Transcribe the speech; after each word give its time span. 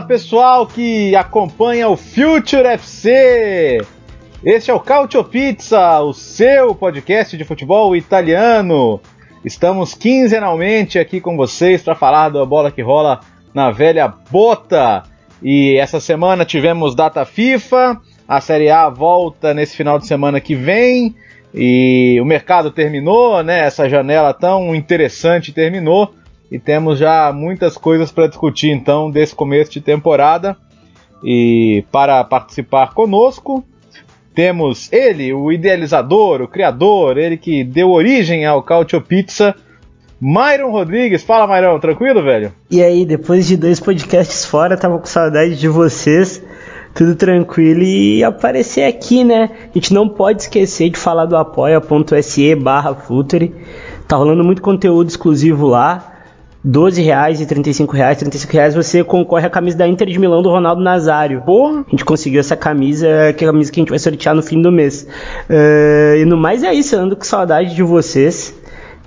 Fala 0.00 0.08
pessoal 0.08 0.66
que 0.66 1.14
acompanha 1.14 1.86
o 1.86 1.94
Future 1.94 2.66
FC! 2.66 3.84
Este 4.42 4.70
é 4.70 4.74
o 4.74 4.80
Cautio 4.80 5.22
Pizza, 5.22 6.00
o 6.00 6.14
seu 6.14 6.74
podcast 6.74 7.36
de 7.36 7.44
futebol 7.44 7.94
italiano. 7.94 8.98
Estamos 9.44 9.92
quinzenalmente 9.92 10.98
aqui 10.98 11.20
com 11.20 11.36
vocês 11.36 11.82
para 11.82 11.94
falar 11.94 12.30
da 12.30 12.46
bola 12.46 12.70
que 12.70 12.80
rola 12.80 13.20
na 13.52 13.70
velha 13.70 14.08
bota. 14.30 15.02
E 15.42 15.76
essa 15.76 16.00
semana 16.00 16.46
tivemos 16.46 16.94
data 16.94 17.26
FIFA, 17.26 18.00
a 18.26 18.40
Série 18.40 18.70
A 18.70 18.88
volta 18.88 19.52
nesse 19.52 19.76
final 19.76 19.98
de 19.98 20.06
semana 20.06 20.40
que 20.40 20.54
vem 20.54 21.14
e 21.52 22.18
o 22.22 22.24
mercado 22.24 22.70
terminou, 22.70 23.42
né? 23.42 23.66
Essa 23.66 23.86
janela 23.86 24.32
tão 24.32 24.74
interessante 24.74 25.52
terminou 25.52 26.14
e 26.50 26.58
temos 26.58 26.98
já 26.98 27.32
muitas 27.32 27.76
coisas 27.76 28.10
para 28.10 28.26
discutir 28.26 28.70
então 28.70 29.10
desse 29.10 29.34
começo 29.34 29.70
de 29.70 29.80
temporada. 29.80 30.56
E 31.22 31.84
para 31.92 32.24
participar 32.24 32.92
conosco, 32.94 33.62
temos 34.34 34.92
ele, 34.92 35.32
o 35.32 35.52
idealizador, 35.52 36.40
o 36.40 36.48
criador, 36.48 37.18
ele 37.18 37.36
que 37.36 37.62
deu 37.62 37.90
origem 37.90 38.46
ao 38.46 38.62
Cautio 38.62 39.00
Pizza, 39.00 39.54
Myron 40.20 40.70
Rodrigues. 40.70 41.22
Fala, 41.22 41.46
Myron, 41.46 41.78
tranquilo, 41.78 42.22
velho? 42.22 42.52
E 42.70 42.82
aí, 42.82 43.04
depois 43.04 43.46
de 43.46 43.56
dois 43.56 43.78
podcasts 43.78 44.44
fora, 44.44 44.76
tava 44.76 44.98
com 44.98 45.06
saudade 45.06 45.56
de 45.56 45.68
vocês, 45.68 46.42
tudo 46.94 47.14
tranquilo 47.14 47.82
e 47.82 48.24
aparecer 48.24 48.84
aqui, 48.84 49.22
né? 49.24 49.50
A 49.70 49.74
gente 49.74 49.92
não 49.94 50.08
pode 50.08 50.42
esquecer 50.42 50.90
de 50.90 50.98
falar 50.98 51.26
do 51.26 51.36
apoia.se 51.36 52.54
barra. 52.54 52.96
Tá 54.08 54.16
rolando 54.16 54.42
muito 54.42 54.62
conteúdo 54.62 55.08
exclusivo 55.08 55.66
lá. 55.68 56.19
12 56.62 57.00
reais 57.02 57.40
e 57.40 57.46
35 57.46 57.96
reais, 57.96 58.18
35 58.18 58.52
reais 58.52 58.74
você 58.74 59.02
concorre 59.02 59.46
à 59.46 59.50
camisa 59.50 59.78
da 59.78 59.88
Inter 59.88 60.06
de 60.08 60.18
Milão 60.18 60.42
do 60.42 60.50
Ronaldo 60.50 60.82
Nazário. 60.82 61.40
Porra! 61.40 61.84
A 61.86 61.90
gente 61.90 62.04
conseguiu 62.04 62.38
essa 62.40 62.54
camisa, 62.56 63.06
que 63.36 63.44
é 63.44 63.48
a 63.48 63.50
camisa 63.50 63.72
que 63.72 63.80
a 63.80 63.82
gente 63.82 63.88
vai 63.90 63.98
sortear 63.98 64.34
no 64.34 64.42
fim 64.42 64.60
do 64.60 64.70
mês. 64.70 65.08
Uh, 65.48 66.16
e 66.18 66.24
no 66.26 66.36
mais 66.36 66.62
é 66.62 66.74
isso, 66.74 66.94
eu 66.94 67.00
ando 67.00 67.16
com 67.16 67.24
saudade 67.24 67.74
de 67.74 67.82
vocês. 67.82 68.54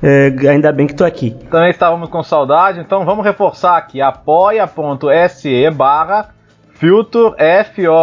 Uh, 0.02 0.50
ainda 0.50 0.72
bem 0.72 0.88
que 0.88 0.96
tô 0.96 1.06
aqui. 1.06 1.36
Também 1.52 1.70
estávamos 1.70 2.10
com 2.10 2.24
saudade, 2.24 2.80
então 2.80 3.06
vamos 3.06 3.24
reforçar 3.24 3.78
aqui, 3.78 4.02
apoia.se 4.02 5.70
barra 5.72 6.30
Filter 6.74 7.34
F-O-O-T-U-R-E 7.38 7.94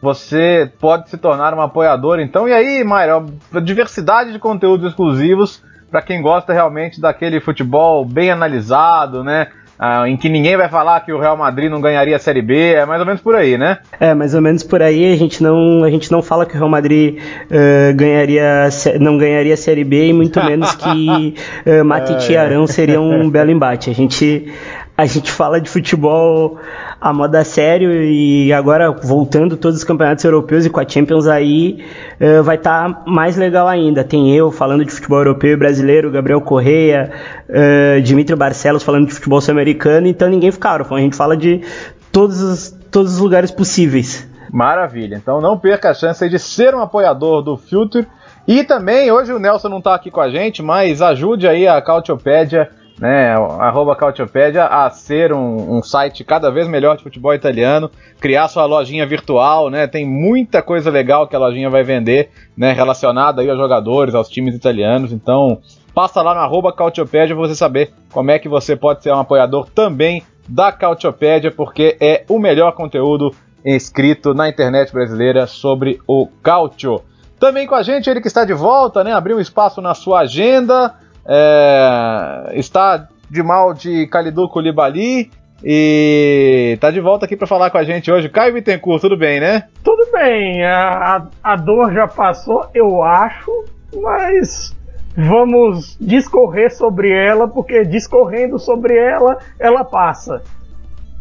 você 0.00 0.70
pode 0.80 1.10
se 1.10 1.16
tornar 1.16 1.52
um 1.54 1.60
apoiador, 1.60 2.20
então. 2.20 2.48
E 2.48 2.52
aí, 2.52 2.84
Mayra, 2.84 3.24
diversidade 3.62 4.32
de 4.32 4.38
conteúdos 4.38 4.90
exclusivos 4.90 5.60
para 5.90 6.02
quem 6.02 6.20
gosta 6.20 6.52
realmente 6.52 7.00
daquele 7.00 7.40
futebol 7.40 8.04
bem 8.04 8.30
analisado, 8.30 9.24
né? 9.24 9.48
Ah, 9.78 10.08
em 10.08 10.16
que 10.16 10.28
ninguém 10.28 10.56
vai 10.56 10.68
falar 10.68 11.00
que 11.02 11.12
o 11.12 11.20
Real 11.20 11.36
Madrid 11.36 11.70
não 11.70 11.80
ganharia 11.80 12.16
a 12.16 12.18
Série 12.18 12.42
B, 12.42 12.72
é 12.72 12.84
mais 12.84 12.98
ou 12.98 13.06
menos 13.06 13.22
por 13.22 13.36
aí, 13.36 13.56
né? 13.56 13.78
É, 14.00 14.12
mais 14.12 14.34
ou 14.34 14.42
menos 14.42 14.64
por 14.64 14.82
aí. 14.82 15.12
A 15.12 15.16
gente 15.16 15.40
não, 15.40 15.84
a 15.84 15.90
gente 15.90 16.10
não 16.10 16.20
fala 16.20 16.44
que 16.44 16.56
o 16.56 16.58
Real 16.58 16.68
Madrid 16.68 17.16
uh, 17.16 17.94
ganharia, 17.94 18.68
não 18.98 19.16
ganharia 19.16 19.54
a 19.54 19.56
Série 19.56 19.84
B 19.84 20.08
e 20.08 20.12
muito 20.12 20.42
menos 20.42 20.74
que 20.74 21.34
uh, 21.64 21.84
Matite 21.86 22.32
e 22.32 22.36
Arão 22.36 22.66
seria 22.66 23.00
um 23.00 23.30
belo 23.30 23.52
embate. 23.52 23.88
A 23.88 23.94
gente, 23.94 24.52
a 24.98 25.06
gente 25.06 25.30
fala 25.30 25.60
de 25.60 25.70
futebol 25.70 26.58
a 27.00 27.12
moda 27.12 27.44
sério 27.44 28.02
e 28.02 28.52
agora 28.52 28.90
voltando 28.90 29.56
todos 29.56 29.78
os 29.78 29.84
campeonatos 29.84 30.24
europeus 30.24 30.66
e 30.66 30.70
com 30.70 30.80
a 30.80 30.88
Champions 30.88 31.28
aí 31.28 31.84
uh, 32.20 32.42
vai 32.42 32.56
estar 32.56 32.92
tá 32.92 33.02
mais 33.06 33.36
legal 33.36 33.68
ainda. 33.68 34.02
Tem 34.02 34.34
eu 34.34 34.50
falando 34.50 34.84
de 34.84 34.90
futebol 34.90 35.18
europeu 35.18 35.52
e 35.52 35.56
brasileiro, 35.56 36.10
Gabriel 36.10 36.40
Correia, 36.40 37.12
uh, 37.48 38.02
Dimitri 38.02 38.34
Barcelos 38.34 38.82
falando 38.82 39.06
de 39.06 39.14
futebol 39.14 39.40
sul-americano, 39.40 40.08
então 40.08 40.28
ninguém 40.28 40.50
fica. 40.50 40.68
A 40.68 40.98
gente 40.98 41.14
fala 41.14 41.36
de 41.36 41.62
todos 42.10 42.42
os, 42.42 42.70
todos 42.90 43.12
os 43.14 43.18
lugares 43.20 43.52
possíveis. 43.52 44.28
Maravilha. 44.52 45.14
Então 45.14 45.40
não 45.40 45.56
perca 45.56 45.90
a 45.90 45.94
chance 45.94 46.28
de 46.28 46.40
ser 46.40 46.74
um 46.74 46.80
apoiador 46.80 47.40
do 47.40 47.56
Filter. 47.56 48.04
E 48.48 48.64
também, 48.64 49.12
hoje 49.12 49.32
o 49.32 49.38
Nelson 49.38 49.68
não 49.68 49.78
está 49.78 49.94
aqui 49.94 50.10
com 50.10 50.20
a 50.20 50.28
gente, 50.28 50.60
mas 50.60 51.00
ajude 51.00 51.46
aí 51.46 51.68
a 51.68 51.80
Cautiopédia 51.80 52.68
né, 52.98 53.32
arroba 53.60 53.94
Cautiopédia, 53.94 54.64
a 54.64 54.90
ser 54.90 55.32
um, 55.32 55.76
um, 55.76 55.82
site 55.82 56.24
cada 56.24 56.50
vez 56.50 56.66
melhor 56.66 56.96
de 56.96 57.02
futebol 57.02 57.32
italiano, 57.32 57.90
criar 58.20 58.48
sua 58.48 58.66
lojinha 58.66 59.06
virtual, 59.06 59.70
né, 59.70 59.86
tem 59.86 60.04
muita 60.04 60.60
coisa 60.60 60.90
legal 60.90 61.28
que 61.28 61.36
a 61.36 61.38
lojinha 61.38 61.70
vai 61.70 61.84
vender, 61.84 62.30
né, 62.56 62.72
relacionada 62.72 63.40
aí 63.40 63.48
aos 63.48 63.58
jogadores, 63.58 64.14
aos 64.14 64.28
times 64.28 64.54
italianos, 64.54 65.12
então 65.12 65.60
passa 65.94 66.22
lá 66.22 66.34
no 66.34 66.40
arroba 66.40 66.72
Cautiopédia 66.72 67.34
para 67.36 67.46
você 67.46 67.54
saber 67.54 67.92
como 68.12 68.30
é 68.30 68.38
que 68.38 68.48
você 68.48 68.74
pode 68.74 69.02
ser 69.02 69.12
um 69.12 69.20
apoiador 69.20 69.68
também 69.70 70.22
da 70.48 70.72
Cautiopédia, 70.72 71.50
porque 71.50 71.96
é 72.00 72.24
o 72.28 72.38
melhor 72.38 72.72
conteúdo 72.72 73.32
escrito 73.64 74.34
na 74.34 74.48
internet 74.48 74.92
brasileira 74.92 75.46
sobre 75.46 76.00
o 76.06 76.26
Cautio. 76.42 77.02
Também 77.38 77.66
com 77.66 77.74
a 77.74 77.82
gente, 77.82 78.10
ele 78.10 78.20
que 78.20 78.26
está 78.26 78.44
de 78.44 78.54
volta, 78.54 79.04
né, 79.04 79.12
abriu 79.12 79.36
um 79.36 79.40
espaço 79.40 79.80
na 79.80 79.94
sua 79.94 80.20
agenda, 80.20 80.94
é, 81.28 82.52
está 82.54 83.06
de 83.30 83.42
mal 83.42 83.74
de 83.74 84.06
Kalidu 84.06 84.48
Koulibaly 84.48 85.30
e 85.62 86.72
está 86.74 86.90
de 86.90 87.00
volta 87.00 87.26
aqui 87.26 87.36
para 87.36 87.46
falar 87.46 87.70
com 87.70 87.78
a 87.78 87.84
gente 87.84 88.10
hoje. 88.10 88.28
Caio 88.28 88.54
Bittencourt, 88.54 89.00
tudo 89.00 89.16
bem, 89.16 89.38
né? 89.38 89.64
Tudo 89.84 90.10
bem, 90.10 90.64
a, 90.64 91.26
a 91.42 91.56
dor 91.56 91.92
já 91.92 92.08
passou, 92.08 92.66
eu 92.72 93.02
acho, 93.02 93.50
mas 93.94 94.74
vamos 95.16 95.98
discorrer 96.00 96.74
sobre 96.74 97.10
ela, 97.10 97.46
porque 97.46 97.84
discorrendo 97.84 98.58
sobre 98.58 98.96
ela, 98.96 99.38
ela 99.58 99.84
passa. 99.84 100.42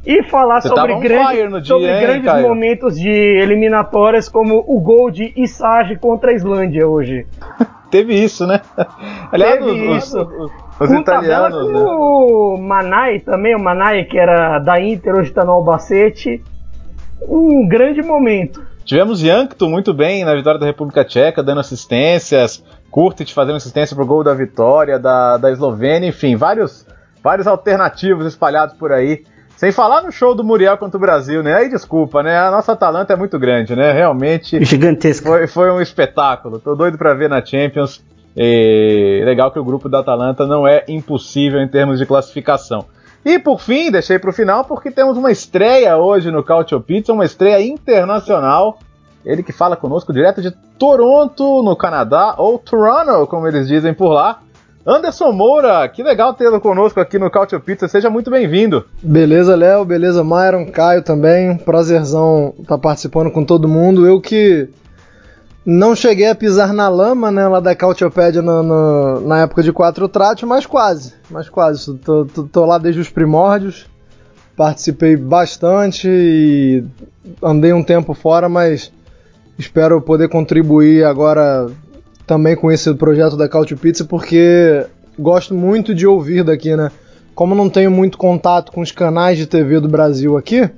E 0.06 0.24
falar 0.24 0.62
Você 0.62 0.70
sobre, 0.70 1.00
grande, 1.00 1.34
dia, 1.34 1.66
sobre 1.66 1.92
hein, 1.92 2.02
grandes 2.02 2.32
Caio? 2.32 2.48
momentos 2.48 2.98
de 2.98 3.10
eliminatórias, 3.10 4.30
como 4.30 4.64
o 4.66 4.80
gol 4.80 5.12
de 5.12 5.34
Isage 5.36 5.98
contra 5.98 6.32
a 6.32 6.34
Islândia 6.34 6.88
hoje. 6.88 7.28
Teve 7.90 8.14
isso, 8.14 8.46
né? 8.46 8.62
Aliás, 9.32 9.60
Teve 9.64 9.90
os, 9.90 10.04
isso. 10.04 10.22
os, 10.22 10.52
os, 10.80 10.92
italianos, 10.92 11.62
com 11.62 11.72
né? 11.72 11.86
o 11.86 12.58
Manai 12.58 13.20
também, 13.20 13.56
o 13.56 13.60
Manai 13.60 14.04
que 14.06 14.18
era 14.18 14.60
da 14.60 14.80
Inter, 14.82 15.16
hoje 15.16 15.30
está 15.30 15.46
no 15.46 15.52
Albacete. 15.52 16.44
Um 17.22 17.68
grande 17.68 18.02
momento. 18.02 18.62
Tivemos 18.86 19.22
Yankto 19.22 19.68
muito 19.68 19.94
bem 19.94 20.24
na 20.24 20.34
vitória 20.34 20.60
da 20.60 20.66
República 20.66 21.04
Tcheca, 21.04 21.44
dando 21.44 21.60
assistências, 21.60 22.64
Kurtic 22.90 23.34
fazendo 23.34 23.58
assistência 23.58 23.96
pro 23.96 24.06
gol 24.06 24.24
da 24.24 24.34
vitória 24.34 24.98
da, 24.98 25.38
da 25.38 25.52
Eslovênia, 25.52 26.08
enfim, 26.08 26.36
vários, 26.36 26.86
vários 27.22 27.48
alternativos 27.48 28.26
espalhados 28.26 28.76
por 28.76 28.94
aí. 28.94 29.26
Sem 29.58 29.72
falar 29.72 30.04
no 30.04 30.12
show 30.12 30.36
do 30.36 30.44
Muriel 30.44 30.78
contra 30.78 30.98
o 30.98 31.02
Brasil, 31.02 31.42
né? 31.42 31.56
Aí 31.56 31.68
desculpa, 31.68 32.22
né? 32.22 32.38
A 32.38 32.52
nossa 32.52 32.74
Atalanta 32.74 33.14
é 33.14 33.16
muito 33.16 33.40
grande, 33.40 33.76
né? 33.76 33.92
Realmente 33.92 34.64
Gigantesco. 34.64 35.28
foi, 35.28 35.48
foi 35.48 35.72
um 35.72 35.82
espetáculo. 35.82 36.60
Tô 36.60 36.76
doido 36.76 36.96
pra 36.96 37.16
ver 37.16 37.28
na 37.28 37.44
Champions. 37.44 38.04
E 38.36 39.24
legal 39.26 39.50
que 39.50 39.58
o 39.58 39.64
grupo 39.64 39.90
da 39.90 40.00
Atalanta 40.00 40.46
não 40.46 40.68
é 40.68 40.86
impossível 40.88 41.60
em 41.60 41.68
termos 41.68 41.98
de 41.98 42.06
classificação. 42.06 42.86
E 43.26 43.40
por 43.40 43.60
fim, 43.60 43.90
deixei 43.90 44.20
pro 44.20 44.32
final 44.32 44.64
porque 44.64 44.92
temos 44.92 45.18
uma 45.18 45.32
estreia 45.32 45.98
hoje 45.98 46.30
no 46.30 46.44
Cautio 46.44 46.80
Pizza, 46.80 47.12
uma 47.12 47.26
estreia 47.26 47.60
internacional. 47.60 48.78
Ele 49.26 49.42
que 49.42 49.52
fala 49.52 49.76
conosco 49.76 50.14
direto 50.14 50.40
de 50.40 50.52
Toronto, 50.78 51.64
no 51.64 51.76
Canadá, 51.76 52.36
ou 52.38 52.60
Toronto, 52.60 53.26
como 53.26 53.48
eles 53.48 53.68
dizem 53.68 53.92
por 53.92 54.10
lá. 54.10 54.40
Anderson 54.88 55.34
Moura, 55.34 55.86
que 55.90 56.02
legal 56.02 56.34
tê-lo 56.34 56.62
conosco 56.62 57.02
aqui 57.02 57.20
no 57.20 57.30
Cautio 57.30 57.60
Pizza, 57.60 57.90
seja 57.90 58.10
muito 58.10 58.32
bem-vindo. 58.32 58.86
Beleza, 59.04 59.54
Léo, 59.54 59.84
beleza, 59.84 60.24
Myron, 60.24 60.66
Caio 60.72 61.04
também. 61.04 61.58
Prazerzão 61.58 62.54
estar 62.58 62.78
participando 62.78 63.30
com 63.30 63.44
todo 63.44 63.68
mundo. 63.68 64.08
Eu 64.08 64.22
que 64.22 64.70
não 65.66 65.94
cheguei 65.94 66.30
a 66.30 66.36
pisar 66.36 66.72
na 66.72 66.88
lama, 66.88 67.30
né, 67.30 67.46
lá 67.50 67.60
da 67.60 67.76
Cautiopédia 67.76 68.42
no, 68.42 68.64
no, 68.64 69.20
na 69.28 69.42
época 69.42 69.62
de 69.62 69.74
quatro 69.74 70.08
trate, 70.08 70.46
mas 70.46 70.66
quase, 70.66 71.14
mas 71.30 71.50
quase. 71.50 71.94
Tô, 71.98 72.24
tô, 72.24 72.44
tô 72.44 72.66
lá 72.66 72.78
desde 72.78 73.02
os 73.02 73.10
primórdios, 73.10 73.88
participei 74.56 75.18
bastante 75.18 76.08
e 76.10 76.86
andei 77.44 77.74
um 77.74 77.84
tempo 77.84 78.14
fora, 78.14 78.48
mas 78.48 78.90
espero 79.60 80.00
poder 80.02 80.30
contribuir 80.30 81.04
agora 81.04 81.68
também 82.28 82.58
com 82.58 82.70
esse 82.70 82.94
projeto 82.94 83.38
da 83.38 83.48
Cautio 83.48 83.78
Pizza, 83.78 84.04
porque 84.04 84.86
gosto 85.18 85.56
muito 85.56 85.96
de 85.96 86.06
ouvir 86.06 86.44
daqui, 86.44 86.76
né? 86.76 86.92
Como 87.34 87.56
não 87.56 87.70
tenho 87.70 87.90
muito 87.90 88.18
contato 88.18 88.72
com 88.72 88.82
os 88.82 88.92
canais 88.92 89.38
de 89.38 89.48
TV 89.48 89.80
do 89.80 89.88
Brasil 89.88 90.38
aqui, 90.38 90.70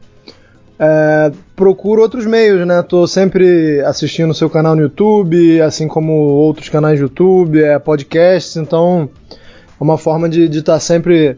é, 0.77 1.31
procuro 1.55 2.01
outros 2.01 2.25
meios, 2.25 2.65
né? 2.67 2.83
Tô 2.83 3.07
sempre 3.07 3.81
assistindo 3.81 4.29
o 4.29 4.35
seu 4.35 4.49
canal 4.49 4.75
no 4.75 4.83
YouTube, 4.83 5.59
assim 5.61 5.87
como 5.87 6.13
outros 6.13 6.69
canais 6.69 6.97
de 6.97 7.01
YouTube, 7.01 7.61
é, 7.61 7.79
podcasts, 7.79 8.55
então 8.55 9.09
é 9.31 9.83
uma 9.83 9.97
forma 9.97 10.29
de 10.29 10.43
estar 10.45 10.73
tá 10.73 10.79
sempre 10.79 11.37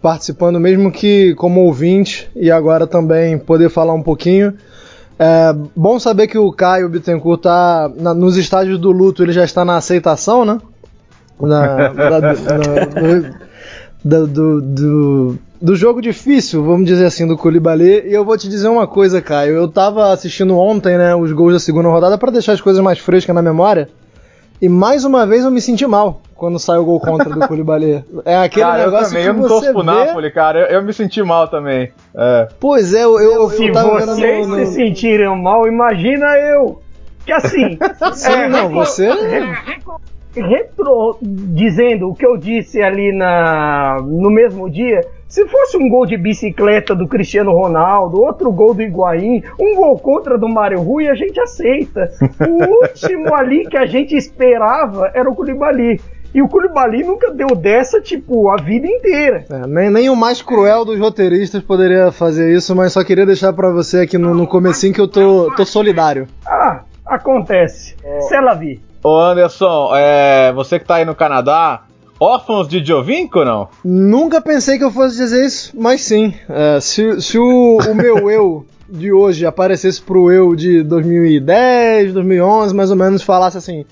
participando, 0.00 0.58
mesmo 0.58 0.90
que 0.90 1.34
como 1.34 1.60
ouvinte, 1.60 2.30
e 2.34 2.50
agora 2.50 2.86
também 2.86 3.38
poder 3.38 3.68
falar 3.68 3.92
um 3.92 4.02
pouquinho. 4.02 4.54
É 5.18 5.54
bom 5.74 5.98
saber 5.98 6.26
que 6.26 6.36
o 6.36 6.52
Caio 6.52 6.88
Bittencourt 6.88 7.40
tá 7.40 7.90
na, 7.96 8.12
nos 8.12 8.36
estágios 8.36 8.78
do 8.78 8.90
luto, 8.90 9.22
ele 9.22 9.32
já 9.32 9.44
está 9.44 9.64
na 9.64 9.76
aceitação, 9.76 10.44
né? 10.44 10.58
Na, 11.40 11.92
na, 11.92 12.10
na, 12.20 12.34
do, 14.04 14.26
do, 14.26 14.60
do, 14.60 15.38
do, 15.60 15.76
jogo 15.76 16.00
difícil, 16.00 16.64
vamos 16.64 16.86
dizer 16.86 17.06
assim, 17.06 17.26
do 17.26 17.36
Koulibaly. 17.36 18.06
E 18.06 18.12
eu 18.12 18.24
vou 18.24 18.36
te 18.36 18.48
dizer 18.48 18.68
uma 18.68 18.86
coisa, 18.86 19.20
Caio. 19.20 19.56
Eu 19.56 19.68
tava 19.68 20.12
assistindo 20.12 20.56
ontem, 20.56 20.96
né, 20.96 21.14
os 21.14 21.32
gols 21.32 21.54
da 21.54 21.60
segunda 21.60 21.88
rodada 21.88 22.16
para 22.16 22.32
deixar 22.32 22.52
as 22.52 22.60
coisas 22.60 22.82
mais 22.82 22.98
frescas 22.98 23.34
na 23.34 23.42
memória. 23.42 23.88
E 24.60 24.68
mais 24.68 25.04
uma 25.04 25.26
vez 25.26 25.44
eu 25.44 25.50
me 25.50 25.60
senti 25.60 25.86
mal 25.86 26.20
quando 26.34 26.58
saiu 26.58 26.82
o 26.82 26.84
gol 26.84 27.00
contra 27.00 27.28
do 27.28 27.40
Koulibaly. 27.48 28.04
É 28.24 28.36
aquele 28.36 28.64
cara, 28.64 28.84
negócio 28.84 29.06
eu 29.06 29.08
também, 29.08 29.22
que 29.22 29.28
eu 29.28 29.34
não 29.34 29.48
torço 29.48 29.72
pro 29.72 29.82
Napoli, 29.82 30.30
cara. 30.30 30.60
Eu, 30.60 30.66
eu, 30.66 30.82
me 30.82 30.92
senti 30.92 31.22
mal 31.22 31.48
também. 31.48 31.90
É. 32.14 32.48
Pois 32.60 32.94
é, 32.94 33.04
eu, 33.04 33.18
eu, 33.18 33.50
Se 33.50 33.66
eu 33.66 33.72
tava 33.72 34.00
vocês 34.00 34.46
no, 34.46 34.56
no... 34.56 34.66
se 34.66 34.74
sentiram 34.74 35.36
mal, 35.36 35.66
imagina 35.66 36.26
eu. 36.38 36.80
Que 37.24 37.32
assim. 37.32 37.78
Sim, 38.14 38.32
é, 38.32 38.48
não, 38.48 38.70
você. 38.70 39.10
Retro, 40.34 41.16
dizendo 41.22 42.10
o 42.10 42.14
que 42.14 42.26
eu 42.26 42.36
disse 42.36 42.82
ali 42.82 43.10
na, 43.10 43.96
no 44.02 44.30
mesmo 44.30 44.68
dia, 44.68 45.00
se 45.28 45.46
fosse 45.48 45.76
um 45.76 45.88
gol 45.88 46.06
de 46.06 46.16
bicicleta 46.16 46.94
do 46.94 47.08
Cristiano 47.08 47.52
Ronaldo, 47.52 48.20
outro 48.20 48.52
gol 48.52 48.74
do 48.74 48.82
Higuaín, 48.82 49.42
um 49.58 49.74
gol 49.74 49.98
contra 49.98 50.38
do 50.38 50.48
Mário 50.48 50.80
Rui, 50.80 51.08
a 51.08 51.14
gente 51.14 51.40
aceita. 51.40 52.10
O 52.40 52.82
último 52.82 53.34
ali 53.34 53.66
que 53.66 53.76
a 53.76 53.86
gente 53.86 54.16
esperava 54.16 55.10
era 55.14 55.28
o 55.28 55.34
Koulibaly. 55.34 56.00
E 56.32 56.42
o 56.42 56.48
Koulibaly 56.48 57.02
nunca 57.02 57.32
deu 57.32 57.56
dessa, 57.56 58.00
tipo, 58.00 58.50
a 58.50 58.56
vida 58.56 58.86
inteira. 58.86 59.44
É, 59.50 59.66
nem, 59.66 59.90
nem 59.90 60.10
o 60.10 60.16
mais 60.16 60.42
cruel 60.42 60.84
dos 60.84 60.98
roteiristas 60.98 61.62
poderia 61.62 62.12
fazer 62.12 62.54
isso, 62.54 62.76
mas 62.76 62.92
só 62.92 63.02
queria 63.02 63.24
deixar 63.24 63.52
para 63.52 63.70
você 63.70 64.00
aqui 64.00 64.18
no, 64.18 64.34
no 64.34 64.46
comecinho 64.46 64.92
que 64.92 65.00
eu 65.00 65.08
tô, 65.08 65.50
tô 65.56 65.64
solidário. 65.64 66.28
Ah, 66.46 66.82
acontece. 67.04 67.96
É. 68.04 68.20
Se 68.20 68.34
ela 68.34 68.54
vir. 68.54 68.80
Ô 69.02 69.18
Anderson, 69.18 69.90
é, 69.94 70.52
você 70.52 70.78
que 70.78 70.84
tá 70.84 70.96
aí 70.96 71.04
no 71.04 71.14
Canadá, 71.14 71.85
órfãos 72.18 72.68
de 72.68 72.84
Jovinko 72.84 73.44
não? 73.44 73.68
Nunca 73.84 74.40
pensei 74.40 74.78
que 74.78 74.84
eu 74.84 74.90
fosse 74.90 75.16
dizer 75.16 75.44
isso, 75.44 75.72
mas 75.78 76.00
sim. 76.00 76.34
É, 76.48 76.80
se, 76.80 77.20
se 77.20 77.38
o, 77.38 77.78
o 77.78 77.94
meu 77.94 78.28
eu 78.30 78.66
de 78.88 79.12
hoje 79.12 79.44
aparecesse 79.44 80.00
pro 80.00 80.30
eu 80.30 80.54
de 80.54 80.82
2010, 80.82 82.12
2011, 82.12 82.74
mais 82.74 82.90
ou 82.90 82.96
menos, 82.96 83.22
falasse 83.22 83.58
assim: 83.58 83.84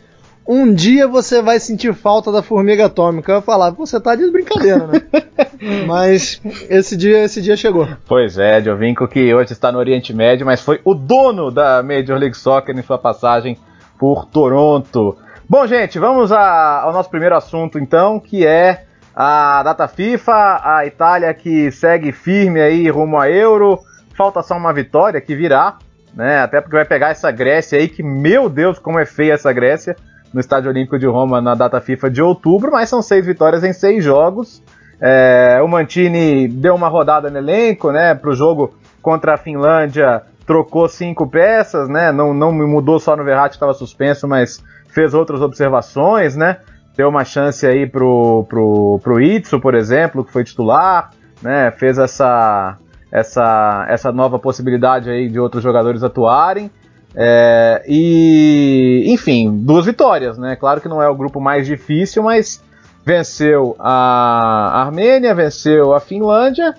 um 0.46 0.72
dia 0.72 1.08
você 1.08 1.40
vai 1.40 1.58
sentir 1.58 1.94
falta 1.94 2.30
da 2.30 2.42
formiga 2.42 2.86
atômica. 2.86 3.32
Eu 3.32 3.36
ia 3.36 3.42
falar, 3.42 3.70
você 3.70 3.98
tá 3.98 4.14
de 4.14 4.30
brincadeira, 4.30 4.86
né? 4.86 5.00
mas 5.86 6.40
esse 6.68 6.96
dia, 6.96 7.24
esse 7.24 7.40
dia 7.40 7.56
chegou. 7.56 7.88
Pois 8.06 8.38
é, 8.38 8.62
Jovinko 8.62 9.08
que 9.08 9.34
hoje 9.34 9.52
está 9.52 9.72
no 9.72 9.78
Oriente 9.78 10.12
Médio, 10.12 10.44
mas 10.44 10.60
foi 10.60 10.80
o 10.84 10.94
dono 10.94 11.50
da 11.50 11.82
Major 11.82 12.18
League 12.18 12.36
Soccer 12.36 12.76
em 12.76 12.82
sua 12.82 12.98
passagem 12.98 13.56
por 13.98 14.26
Toronto. 14.26 15.16
Bom, 15.46 15.66
gente, 15.66 15.98
vamos 15.98 16.32
a, 16.32 16.80
ao 16.80 16.92
nosso 16.92 17.10
primeiro 17.10 17.36
assunto 17.36 17.78
então, 17.78 18.18
que 18.18 18.46
é 18.46 18.84
a 19.14 19.62
data 19.62 19.86
FIFA, 19.86 20.60
a 20.64 20.86
Itália 20.86 21.34
que 21.34 21.70
segue 21.70 22.12
firme 22.12 22.62
aí 22.62 22.88
rumo 22.88 23.18
a 23.18 23.28
Euro. 23.30 23.78
Falta 24.16 24.42
só 24.42 24.56
uma 24.56 24.72
vitória 24.72 25.20
que 25.20 25.34
virá, 25.34 25.76
né? 26.14 26.40
Até 26.40 26.62
porque 26.62 26.76
vai 26.76 26.86
pegar 26.86 27.10
essa 27.10 27.30
Grécia 27.30 27.78
aí, 27.78 27.88
que 27.88 28.02
meu 28.02 28.48
Deus, 28.48 28.78
como 28.78 28.98
é 28.98 29.04
feia 29.04 29.34
essa 29.34 29.52
Grécia, 29.52 29.94
no 30.32 30.40
Estádio 30.40 30.70
Olímpico 30.70 30.98
de 30.98 31.06
Roma 31.06 31.42
na 31.42 31.54
data 31.54 31.78
FIFA 31.78 32.10
de 32.10 32.22
outubro, 32.22 32.72
mas 32.72 32.88
são 32.88 33.02
seis 33.02 33.26
vitórias 33.26 33.62
em 33.62 33.74
seis 33.74 34.02
jogos. 34.02 34.62
É, 34.98 35.60
o 35.62 35.68
Mantini 35.68 36.48
deu 36.48 36.74
uma 36.74 36.88
rodada 36.88 37.28
no 37.28 37.36
elenco, 37.36 37.92
né? 37.92 38.14
Para 38.14 38.30
o 38.30 38.34
jogo 38.34 38.74
contra 39.02 39.34
a 39.34 39.36
Finlândia, 39.36 40.22
trocou 40.46 40.88
cinco 40.88 41.28
peças, 41.28 41.86
né? 41.86 42.10
Não, 42.12 42.32
não 42.32 42.50
mudou 42.50 42.98
só 42.98 43.14
no 43.14 43.24
Verratti 43.24 43.50
que 43.50 43.56
estava 43.56 43.74
suspenso, 43.74 44.26
mas 44.26 44.62
fez 44.94 45.12
outras 45.12 45.40
observações, 45.42 46.36
né? 46.36 46.58
Deu 46.96 47.08
uma 47.08 47.24
chance 47.24 47.66
aí 47.66 47.86
pro, 47.86 48.46
pro, 48.48 49.00
pro 49.02 49.20
Itsu, 49.20 49.60
por 49.60 49.74
exemplo, 49.74 50.24
que 50.24 50.32
foi 50.32 50.44
titular, 50.44 51.10
né? 51.42 51.72
Fez 51.72 51.98
essa, 51.98 52.78
essa, 53.10 53.86
essa 53.88 54.12
nova 54.12 54.38
possibilidade 54.38 55.10
aí 55.10 55.28
de 55.28 55.40
outros 55.40 55.62
jogadores 55.62 56.04
atuarem. 56.04 56.70
É, 57.16 57.84
e, 57.86 59.04
enfim, 59.08 59.60
duas 59.62 59.86
vitórias, 59.86 60.38
né? 60.38 60.56
Claro 60.56 60.80
que 60.80 60.88
não 60.88 61.02
é 61.02 61.08
o 61.08 61.14
grupo 61.16 61.40
mais 61.40 61.66
difícil, 61.66 62.22
mas 62.22 62.62
venceu 63.04 63.76
a 63.78 64.82
Armênia, 64.82 65.34
venceu 65.34 65.92
a 65.92 66.00
Finlândia 66.00 66.74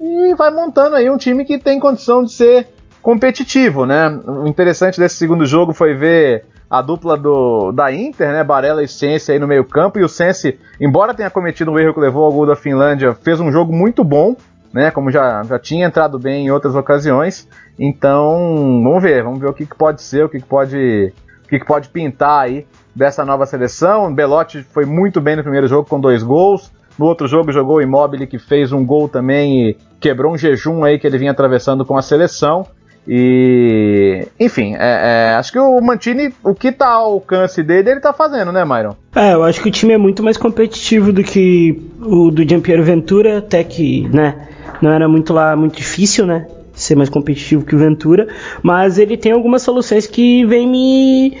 e 0.00 0.34
vai 0.34 0.50
montando 0.50 0.96
aí 0.96 1.08
um 1.08 1.16
time 1.16 1.44
que 1.44 1.58
tem 1.58 1.78
condição 1.78 2.24
de 2.24 2.32
ser 2.32 2.68
competitivo, 3.00 3.86
né? 3.86 4.08
O 4.26 4.46
interessante 4.46 4.98
desse 4.98 5.16
segundo 5.16 5.46
jogo 5.46 5.72
foi 5.72 5.94
ver 5.94 6.44
a 6.70 6.80
dupla 6.80 7.16
do, 7.16 7.72
da 7.72 7.92
Inter, 7.92 8.30
né? 8.30 8.44
Barella 8.44 8.82
e 8.82 8.86
Sense 8.86 9.32
aí 9.32 9.40
no 9.40 9.48
meio 9.48 9.64
campo. 9.64 9.98
E 9.98 10.04
o 10.04 10.08
Sense, 10.08 10.56
embora 10.80 11.12
tenha 11.12 11.28
cometido 11.28 11.72
um 11.72 11.78
erro 11.78 11.92
que 11.92 12.00
levou 12.00 12.24
ao 12.24 12.32
gol 12.32 12.46
da 12.46 12.54
Finlândia, 12.54 13.12
fez 13.12 13.40
um 13.40 13.50
jogo 13.50 13.72
muito 13.72 14.04
bom, 14.04 14.36
né? 14.72 14.92
Como 14.92 15.10
já, 15.10 15.42
já 15.42 15.58
tinha 15.58 15.86
entrado 15.86 16.16
bem 16.16 16.46
em 16.46 16.50
outras 16.52 16.76
ocasiões. 16.76 17.48
Então, 17.76 18.82
vamos 18.84 19.02
ver, 19.02 19.24
vamos 19.24 19.40
ver 19.40 19.48
o 19.48 19.52
que, 19.52 19.66
que 19.66 19.74
pode 19.74 20.00
ser, 20.00 20.24
o 20.24 20.28
que, 20.28 20.38
que 20.38 20.46
pode. 20.46 21.12
O 21.44 21.48
que, 21.50 21.58
que 21.58 21.66
pode 21.66 21.88
pintar 21.88 22.44
aí 22.44 22.64
dessa 22.94 23.24
nova 23.24 23.44
seleção. 23.44 24.14
Belotti 24.14 24.62
foi 24.62 24.84
muito 24.84 25.20
bem 25.20 25.34
no 25.34 25.42
primeiro 25.42 25.66
jogo 25.66 25.88
com 25.88 25.98
dois 25.98 26.22
gols. 26.22 26.70
No 26.96 27.06
outro 27.06 27.26
jogo 27.26 27.50
jogou 27.50 27.78
o 27.78 27.82
Immobile 27.82 28.26
que 28.26 28.38
fez 28.38 28.70
um 28.70 28.84
gol 28.84 29.08
também 29.08 29.70
e 29.70 29.76
quebrou 29.98 30.32
um 30.32 30.38
jejum 30.38 30.84
aí 30.84 30.96
que 30.96 31.06
ele 31.06 31.18
vinha 31.18 31.32
atravessando 31.32 31.84
com 31.84 31.96
a 31.96 32.02
seleção. 32.02 32.64
E, 33.12 34.24
enfim, 34.38 34.76
é, 34.76 35.32
é, 35.32 35.34
acho 35.34 35.50
que 35.50 35.58
o 35.58 35.80
Mantini, 35.80 36.32
o 36.44 36.54
que 36.54 36.70
tá 36.70 36.86
ao 36.86 37.14
alcance 37.14 37.60
dele, 37.60 37.90
ele 37.90 38.00
tá 38.00 38.12
fazendo, 38.12 38.52
né, 38.52 38.64
Myron? 38.64 38.94
É, 39.16 39.34
eu 39.34 39.42
acho 39.42 39.60
que 39.60 39.68
o 39.68 39.72
time 39.72 39.94
é 39.94 39.98
muito 39.98 40.22
mais 40.22 40.36
competitivo 40.36 41.12
do 41.12 41.24
que 41.24 41.76
o 42.00 42.30
do 42.30 42.48
Giampiero 42.48 42.84
Ventura, 42.84 43.38
até 43.38 43.64
que, 43.64 44.08
né, 44.10 44.46
não 44.80 44.92
era 44.92 45.08
muito 45.08 45.32
lá, 45.32 45.56
muito 45.56 45.76
difícil, 45.76 46.24
né, 46.24 46.46
ser 46.72 46.94
mais 46.94 47.08
competitivo 47.08 47.64
que 47.64 47.74
o 47.74 47.78
Ventura, 47.78 48.28
mas 48.62 48.96
ele 48.96 49.16
tem 49.16 49.32
algumas 49.32 49.62
soluções 49.62 50.06
que 50.06 50.44
vem 50.44 50.68
me 50.68 51.36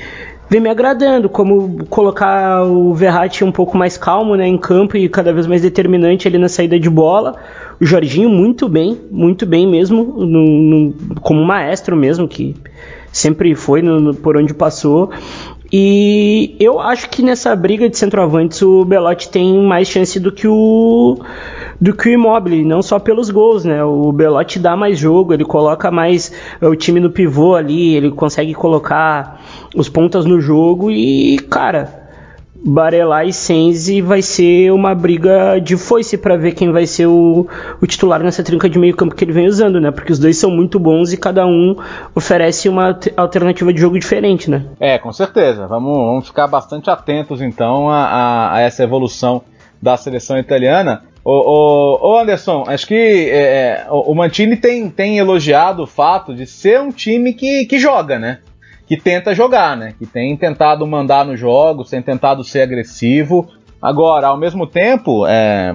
vem 0.50 0.60
me 0.60 0.68
agradando, 0.68 1.28
como 1.28 1.86
colocar 1.86 2.64
o 2.64 2.92
Verratti 2.92 3.44
um 3.44 3.52
pouco 3.52 3.78
mais 3.78 3.96
calmo 3.96 4.34
né, 4.34 4.48
em 4.48 4.58
campo 4.58 4.96
e 4.96 5.08
cada 5.08 5.32
vez 5.32 5.46
mais 5.46 5.62
determinante 5.62 6.26
ali 6.26 6.36
na 6.38 6.48
saída 6.48 6.78
de 6.78 6.90
bola. 6.90 7.36
O 7.80 7.86
Jorginho 7.86 8.28
muito 8.28 8.68
bem, 8.68 9.00
muito 9.12 9.46
bem 9.46 9.64
mesmo, 9.64 10.02
no, 10.02 10.44
no, 10.88 10.94
como 11.20 11.44
maestro 11.44 11.96
mesmo, 11.96 12.26
que 12.26 12.56
sempre 13.12 13.54
foi 13.54 13.80
no, 13.80 14.12
por 14.12 14.36
onde 14.36 14.52
passou. 14.52 15.12
E 15.72 16.56
eu 16.58 16.80
acho 16.80 17.08
que 17.08 17.22
nessa 17.22 17.54
briga 17.54 17.88
de 17.88 17.96
centroavantes 17.96 18.60
o 18.60 18.84
Belotti 18.84 19.28
tem 19.28 19.56
mais 19.62 19.86
chance 19.86 20.18
do 20.18 20.32
que 20.32 20.48
o 20.48 21.18
do 21.80 21.94
que 21.94 22.08
o 22.08 22.12
Immobile, 22.12 22.64
não 22.64 22.82
só 22.82 22.98
pelos 22.98 23.30
gols, 23.30 23.64
né? 23.64 23.82
O 23.82 24.12
Belotti 24.12 24.58
dá 24.58 24.76
mais 24.76 24.98
jogo, 24.98 25.32
ele 25.32 25.44
coloca 25.44 25.90
mais 25.90 26.32
o 26.60 26.74
time 26.74 27.00
no 27.00 27.10
pivô 27.10 27.54
ali, 27.54 27.94
ele 27.94 28.10
consegue 28.10 28.52
colocar 28.52 29.40
os 29.74 29.88
pontas 29.88 30.26
no 30.26 30.40
jogo 30.40 30.90
e, 30.90 31.38
cara, 31.48 31.99
Barelá 32.62 33.24
e 33.24 33.32
Senzi 33.32 34.02
vai 34.02 34.20
ser 34.20 34.70
uma 34.70 34.94
briga 34.94 35.58
de 35.58 35.76
foice 35.76 36.18
para 36.18 36.36
ver 36.36 36.52
quem 36.52 36.70
vai 36.70 36.86
ser 36.86 37.06
o, 37.06 37.46
o, 37.80 37.86
titular 37.86 38.22
nessa 38.22 38.42
trinca 38.42 38.68
de 38.68 38.78
meio 38.78 38.94
campo 38.94 39.14
que 39.14 39.24
ele 39.24 39.32
vem 39.32 39.46
usando, 39.46 39.80
né? 39.80 39.90
Porque 39.90 40.12
os 40.12 40.18
dois 40.18 40.36
são 40.36 40.50
muito 40.50 40.78
bons 40.78 41.12
e 41.12 41.16
cada 41.16 41.46
um 41.46 41.74
oferece 42.14 42.68
uma 42.68 42.98
alternativa 43.16 43.72
de 43.72 43.80
jogo 43.80 43.98
diferente, 43.98 44.50
né? 44.50 44.66
É, 44.78 44.98
com 44.98 45.12
certeza. 45.12 45.66
Vamos, 45.66 45.96
vamos 45.96 46.26
ficar 46.26 46.46
bastante 46.46 46.90
atentos 46.90 47.40
então 47.40 47.88
a, 47.88 48.04
a, 48.04 48.54
a 48.56 48.60
essa 48.60 48.82
evolução 48.82 49.42
da 49.80 49.96
seleção 49.96 50.38
italiana. 50.38 51.02
Ô 51.24 52.18
Anderson, 52.18 52.64
acho 52.66 52.86
que 52.86 52.94
é, 53.30 53.84
é 53.84 53.86
o 53.90 54.14
Mantini 54.14 54.56
tem, 54.56 54.88
tem 54.88 55.18
elogiado 55.18 55.82
o 55.82 55.86
fato 55.86 56.34
de 56.34 56.46
ser 56.46 56.80
um 56.80 56.90
time 56.90 57.34
que, 57.34 57.66
que 57.66 57.78
joga, 57.78 58.18
né? 58.18 58.38
Que 58.90 58.96
tenta 58.96 59.32
jogar, 59.32 59.76
né? 59.76 59.94
Que 59.96 60.04
tem 60.04 60.36
tentado 60.36 60.84
mandar 60.84 61.24
nos 61.24 61.38
jogos, 61.38 61.90
tem 61.90 62.02
tentado 62.02 62.42
ser 62.42 62.62
agressivo. 62.62 63.48
Agora, 63.80 64.26
ao 64.26 64.36
mesmo 64.36 64.66
tempo, 64.66 65.24
é, 65.28 65.72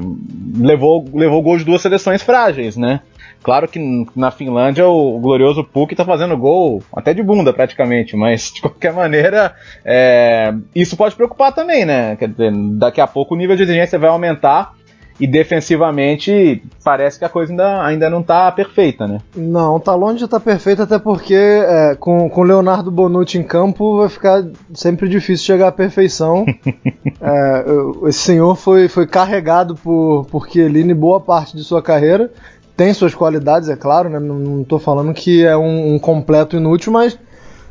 levou, 0.59 1.05
levou 1.13 1.41
gol 1.41 1.57
de 1.57 1.63
duas 1.63 1.81
seleções 1.81 2.21
frágeis, 2.21 2.75
né? 2.75 2.99
Claro 3.41 3.69
que 3.69 3.79
na 4.13 4.31
Finlândia 4.31 4.85
o 4.85 5.17
glorioso 5.17 5.63
Puk 5.63 5.93
está 5.93 6.03
fazendo 6.03 6.35
gol 6.35 6.83
até 6.93 7.13
de 7.13 7.23
bunda 7.23 7.53
praticamente, 7.53 8.17
mas 8.17 8.51
de 8.51 8.59
qualquer 8.59 8.91
maneira 8.91 9.55
é, 9.85 10.53
isso 10.75 10.97
pode 10.97 11.15
preocupar 11.15 11.53
também, 11.53 11.85
né? 11.85 12.17
Quer 12.17 12.27
dizer, 12.27 12.51
daqui 12.73 12.99
a 12.99 13.07
pouco 13.07 13.33
o 13.33 13.37
nível 13.37 13.55
de 13.55 13.63
exigência 13.63 13.97
vai 13.97 14.09
aumentar 14.09 14.73
e 15.19 15.25
defensivamente 15.25 16.61
parece 16.83 17.17
que 17.17 17.25
a 17.25 17.29
coisa 17.29 17.51
ainda, 17.51 17.85
ainda 17.85 18.09
não 18.09 18.19
está 18.21 18.51
perfeita, 18.51 19.07
né? 19.07 19.19
Não, 19.35 19.79
tá 19.79 19.95
longe 19.95 20.17
de 20.17 20.25
estar 20.25 20.39
tá 20.39 20.43
perfeita, 20.43 20.83
até 20.83 20.99
porque 20.99 21.33
é, 21.35 21.95
com, 21.95 22.29
com 22.29 22.43
Leonardo 22.43 22.91
Bonucci 22.91 23.37
em 23.37 23.43
campo 23.43 23.97
vai 23.97 24.09
ficar 24.09 24.43
sempre 24.73 25.07
difícil 25.07 25.45
chegar 25.45 25.69
à 25.69 25.71
perfeição. 25.71 26.45
é, 27.21 27.65
esse 28.07 28.19
senhor 28.19 28.55
foi, 28.55 28.87
foi 28.87 29.07
carregado 29.07 29.75
por, 29.75 30.25
por 30.25 30.47
Chiellini 30.49 30.93
boa 30.93 31.21
parte 31.21 31.55
de 31.55 31.63
sua 31.63 31.81
carreira. 31.81 32.31
Tem 32.75 32.93
suas 32.93 33.15
qualidades, 33.15 33.69
é 33.69 33.75
claro, 33.77 34.09
né? 34.09 34.19
não 34.19 34.61
estou 34.61 34.79
falando 34.79 35.13
que 35.13 35.45
é 35.45 35.55
um, 35.55 35.95
um 35.95 35.99
completo 35.99 36.57
inútil, 36.57 36.91
mas 36.91 37.17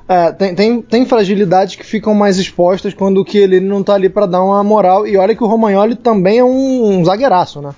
é, 0.07 0.33
tem, 0.33 0.55
tem, 0.55 0.83
tem 0.83 1.07
fragilidades 1.07 1.77
que 1.77 1.85
ficam 1.85 2.15
mais 2.15 2.39
expostas 2.39 2.93
quando 2.93 3.23
o 3.23 3.27
Chiellini 3.27 3.67
não 3.67 3.83
tá 3.83 3.95
ali 3.95 4.09
para 4.09 4.27
dar 4.27 4.45
uma 4.45 4.63
moral. 4.63 5.07
E 5.07 5.17
olha 5.17 5.35
que 5.35 5.43
o 5.43 5.47
Romagnoli 5.47 5.97
também 5.97 6.39
é 6.39 6.45
um, 6.45 6.99
um 6.99 7.05
zagueiraço, 7.05 7.63
né? 7.63 7.71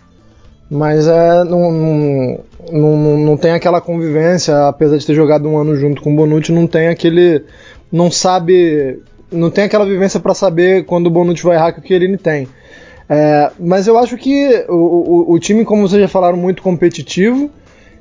Mas 0.69 1.07
é, 1.07 1.45
não, 1.45 1.71
não, 1.71 2.39
não, 2.73 3.19
não, 3.19 3.37
tem 3.37 3.53
aquela 3.53 3.81
convivência, 3.81 4.67
apesar 4.67 4.97
de 4.97 5.07
ter 5.07 5.15
jogado 5.15 5.49
um 5.49 5.57
ano 5.57 5.77
junto 5.77 6.03
com 6.03 6.13
o 6.13 6.17
Bonucci, 6.17 6.51
não 6.51 6.67
tem 6.67 6.89
aquele. 6.89 7.45
Não 7.93 8.11
sabe. 8.11 9.01
Não 9.31 9.49
tem 9.49 9.65
aquela 9.65 9.87
vivência 9.87 10.19
para 10.19 10.35
saber 10.35 10.85
quando 10.85 11.07
o 11.07 11.11
Bonucci 11.11 11.45
vai 11.45 11.57
errar 11.57 11.73
que 11.73 11.79
o 11.79 11.87
Chiellini 11.87 12.19
tem. 12.19 12.49
É, 13.09 13.53
mas 13.61 13.87
eu 13.87 13.97
acho 13.97 14.17
que 14.17 14.65
o, 14.69 14.75
o, 14.75 15.35
o 15.35 15.39
time, 15.39 15.65
como 15.65 15.89
vocês 15.89 16.03
já 16.03 16.09
falaram, 16.09 16.37
muito 16.37 16.61
competitivo. 16.61 17.49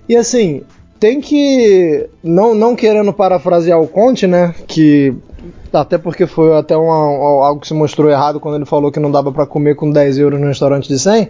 E 0.10 0.16
assim, 0.16 0.64
tem 1.00 1.20
que. 1.20 2.10
Não, 2.24 2.56
não 2.56 2.76
querendo 2.76 3.12
parafrasear 3.14 3.80
o 3.80 3.88
Conte, 3.88 4.28
né? 4.28 4.54
Que. 4.68 5.14
Até 5.72 5.98
porque 5.98 6.26
foi 6.26 6.58
até 6.58 6.76
uma, 6.76 6.96
algo 7.46 7.60
que 7.60 7.68
se 7.68 7.74
mostrou 7.74 8.10
errado 8.10 8.40
quando 8.40 8.56
ele 8.56 8.66
falou 8.66 8.92
que 8.92 9.00
não 9.00 9.12
dava 9.12 9.30
para 9.32 9.46
comer 9.46 9.76
com 9.76 9.92
10 9.92 10.18
euros 10.20 10.40
no 10.40 10.48
restaurante 10.48 10.88
de 10.88 10.98
100. 10.98 11.30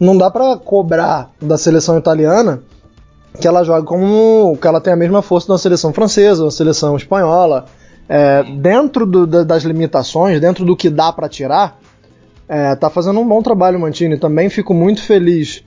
Não 0.00 0.18
dá 0.18 0.30
para 0.30 0.56
cobrar 0.56 1.30
da 1.40 1.56
seleção 1.56 1.96
italiana 1.96 2.60
que 3.40 3.46
ela 3.46 3.62
jogue 3.62 3.86
como. 3.86 4.58
que 4.60 4.66
ela 4.66 4.80
tem 4.80 4.92
a 4.92 4.96
mesma 4.96 5.22
força 5.22 5.48
da 5.48 5.58
seleção 5.58 5.92
francesa, 5.92 6.44
da 6.44 6.50
seleção 6.50 6.96
espanhola. 6.96 7.66
É, 8.08 8.42
dentro 8.42 9.06
do, 9.06 9.26
das 9.26 9.62
limitações, 9.62 10.38
dentro 10.40 10.64
do 10.64 10.76
que 10.76 10.90
dá 10.90 11.10
para 11.10 11.26
tirar, 11.26 11.78
é, 12.46 12.74
tá 12.74 12.90
fazendo 12.90 13.18
um 13.20 13.26
bom 13.26 13.40
trabalho, 13.42 13.80
Mantini. 13.80 14.18
Também 14.18 14.50
fico 14.50 14.74
muito 14.74 15.02
feliz 15.02 15.64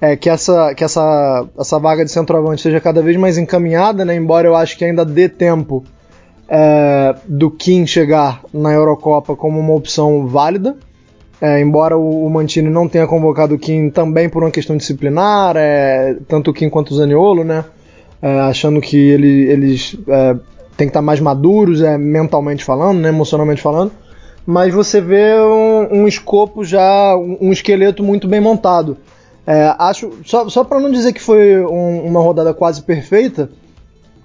é, 0.00 0.16
que, 0.16 0.30
essa, 0.30 0.74
que 0.74 0.84
essa, 0.84 1.46
essa 1.58 1.78
vaga 1.78 2.04
de 2.04 2.10
centroavante 2.10 2.62
seja 2.62 2.80
cada 2.80 3.02
vez 3.02 3.16
mais 3.16 3.36
encaminhada, 3.36 4.04
né? 4.04 4.14
embora 4.14 4.46
eu 4.46 4.54
acho 4.54 4.76
que 4.78 4.84
ainda 4.84 5.04
dê 5.04 5.28
tempo 5.28 5.84
é, 6.48 7.14
do 7.26 7.50
Kim 7.50 7.86
chegar 7.86 8.42
na 8.52 8.72
Eurocopa 8.72 9.34
como 9.36 9.58
uma 9.58 9.74
opção 9.74 10.26
válida. 10.26 10.76
É, 11.40 11.60
embora 11.60 11.96
o, 11.96 12.26
o, 12.26 12.30
Mantini 12.30 12.68
não 12.68 12.88
tenha 12.88 13.06
convocado 13.06 13.54
o 13.54 13.58
Kim 13.58 13.90
também 13.90 14.28
por 14.28 14.42
uma 14.42 14.50
questão 14.50 14.76
disciplinar, 14.76 15.56
é, 15.56 16.16
tanto 16.26 16.50
o 16.50 16.54
Kim 16.54 16.68
quanto 16.68 16.90
o 16.90 16.96
Zaniolo, 16.96 17.44
né? 17.44 17.64
É, 18.20 18.40
achando 18.40 18.80
que 18.80 18.96
ele, 18.96 19.44
eles 19.48 19.96
é, 20.08 20.34
têm 20.76 20.88
que 20.88 20.90
estar 20.90 21.02
mais 21.02 21.20
maduros, 21.20 21.80
é, 21.80 21.96
mentalmente 21.96 22.64
falando, 22.64 22.98
né? 22.98 23.10
emocionalmente 23.10 23.62
falando. 23.62 23.92
Mas 24.44 24.74
você 24.74 25.00
vê 25.00 25.34
um, 25.38 26.00
um 26.00 26.08
escopo 26.08 26.64
já, 26.64 27.16
um, 27.16 27.38
um 27.40 27.52
esqueleto 27.52 28.02
muito 28.02 28.26
bem 28.26 28.40
montado. 28.40 28.96
É, 29.50 29.74
acho 29.78 30.12
só, 30.26 30.46
só 30.50 30.62
para 30.62 30.78
não 30.78 30.90
dizer 30.90 31.14
que 31.14 31.22
foi 31.22 31.58
um, 31.64 32.04
uma 32.04 32.20
rodada 32.20 32.52
quase 32.52 32.82
perfeita, 32.82 33.48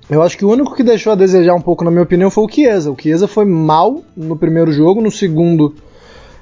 eu 0.10 0.22
acho 0.22 0.38
que 0.38 0.44
o 0.44 0.52
único 0.52 0.76
que 0.76 0.84
deixou 0.84 1.14
a 1.14 1.16
desejar 1.16 1.56
um 1.56 1.62
pouco, 1.62 1.82
na 1.86 1.90
minha 1.90 2.04
opinião, 2.04 2.30
foi 2.30 2.44
o 2.44 2.50
Chiesa. 2.50 2.92
O 2.92 2.98
Chiesa 3.02 3.26
foi 3.26 3.46
mal 3.46 4.02
no 4.18 4.36
primeiro 4.36 4.70
jogo, 4.74 5.00
no 5.00 5.10
segundo 5.10 5.76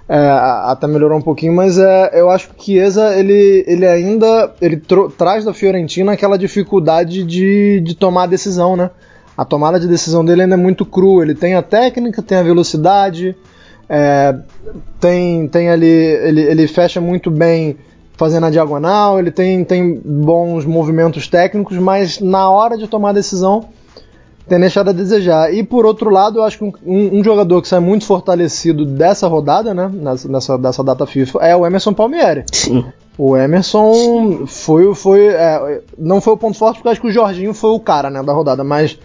é, 0.10 0.18
até 0.18 0.88
melhorou 0.88 1.20
um 1.20 1.22
pouquinho, 1.22 1.54
mas 1.54 1.78
é, 1.78 2.20
eu 2.20 2.32
acho 2.32 2.50
que 2.50 2.60
o 2.60 2.64
Chiesa 2.64 3.16
ele, 3.16 3.64
ele 3.68 3.86
ainda 3.86 4.52
ele 4.60 4.82
traz 5.16 5.46
da 5.46 5.54
Fiorentina 5.54 6.14
aquela 6.14 6.36
dificuldade 6.36 7.24
de, 7.24 7.82
de 7.82 7.94
tomar 7.94 8.26
decisão, 8.26 8.76
né? 8.76 8.90
A 9.38 9.46
tomada 9.46 9.80
de 9.80 9.88
decisão 9.88 10.26
dele 10.26 10.42
ainda 10.42 10.56
é 10.56 10.58
muito 10.58 10.88
crua. 10.88 11.22
Ele 11.22 11.36
tem 11.36 11.54
a 11.54 11.62
técnica, 11.62 12.24
tem 12.24 12.40
a 12.40 12.44
velocidade, 12.44 13.36
é, 13.88 14.36
tem, 15.00 15.48
tem 15.48 15.70
ali 15.70 15.86
ele, 15.86 16.42
ele 16.42 16.68
fecha 16.68 17.00
muito 17.00 17.30
bem 17.30 17.78
fazendo 18.22 18.46
a 18.46 18.51
diagonal, 18.51 19.18
ele 19.18 19.32
tem, 19.32 19.66
tem 19.66 20.00
bons 20.06 20.63
movimentos 20.63 21.28
técnicos, 21.28 21.75
mas 21.80 22.20
na 22.20 22.51
hora 22.51 22.78
de 22.78 22.88
tomar 22.88 23.10
a 23.10 23.13
decisão 23.13 23.70
tem 24.48 24.60
deixado 24.60 24.92
a 24.92 24.94
desejar. 24.94 25.51
E 25.51 25.63
por 25.63 25.88
outro 25.88 26.12
lado, 26.12 26.38
eu 26.38 26.44
acho 26.44 26.60
que 26.60 26.63
um, 26.63 27.20
um, 27.20 27.24
jogador 27.24 27.60
que 27.63 27.68
sai 27.68 27.80
muito 27.80 28.06
fortalecido 28.06 28.86
dessa 28.86 29.28
rodada, 29.28 29.74
né, 29.74 29.90
nessa, 30.28 30.56
dessa 30.56 30.84
data 30.84 31.08
FIFA, 31.08 31.40
é 31.40 31.56
o 31.56 31.66
Emerson 31.66 31.94
Palmieri. 31.94 32.44
Sim. 32.51 32.86
O 33.18 33.36
Emerson 33.36 34.46
foi, 34.46 34.94
foi 34.94 35.25
é, 35.25 35.82
não 35.98 36.22
foi 36.22 36.34
o 36.34 36.38
ponto 36.38 36.56
forte 36.56 36.75
porque 36.75 36.90
acho 36.90 37.01
que 37.01 37.08
o 37.08 37.12
Jorginho 37.12 37.56
foi 37.56 37.72
o 37.72 37.80
cara 37.80 38.12
né, 38.12 38.22
da 38.22 38.34
rodada, 38.34 38.63
mas 38.63 39.00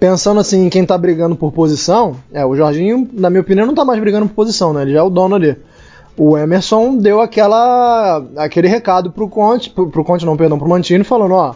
pensando 0.00 0.40
assim 0.40 0.64
em 0.64 0.70
quem 0.70 0.86
tá 0.86 0.96
brigando 0.96 1.36
por 1.36 1.52
posição, 1.52 2.16
é, 2.32 2.42
o 2.46 2.56
Jorginho, 2.56 3.06
na 3.12 3.28
minha 3.28 3.42
opinião, 3.42 3.66
não 3.66 3.74
tá 3.74 3.84
mais 3.84 4.00
brigando 4.00 4.26
por 4.28 4.34
posição, 4.34 4.72
né? 4.72 4.80
Ele 4.80 4.92
já 4.92 5.00
é 5.00 5.02
o 5.02 5.10
dono 5.10 5.34
ali 5.34 5.58
o 6.16 6.36
Emerson 6.36 6.96
deu 6.96 7.20
aquela 7.20 8.22
aquele 8.36 8.68
recado 8.68 9.10
pro 9.10 9.28
Conte, 9.28 9.70
pro, 9.70 9.88
pro 9.88 10.04
Conte 10.04 10.26
não, 10.26 10.36
perdão, 10.36 10.58
pro 10.58 10.68
Mantini, 10.68 11.04
falando, 11.04 11.34
ó, 11.34 11.54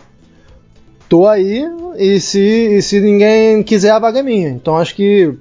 tô 1.09 1.27
aí 1.27 1.65
e 1.97 2.21
se, 2.21 2.41
e 2.77 2.83
se 2.83 3.01
ninguém 3.01 3.63
quiser 3.63 3.91
a 3.91 3.99
vaga 3.99 4.21
é 4.21 4.23
minha. 4.23 4.49
Então 4.49 4.77
acho 4.77 4.95
que 4.95 5.35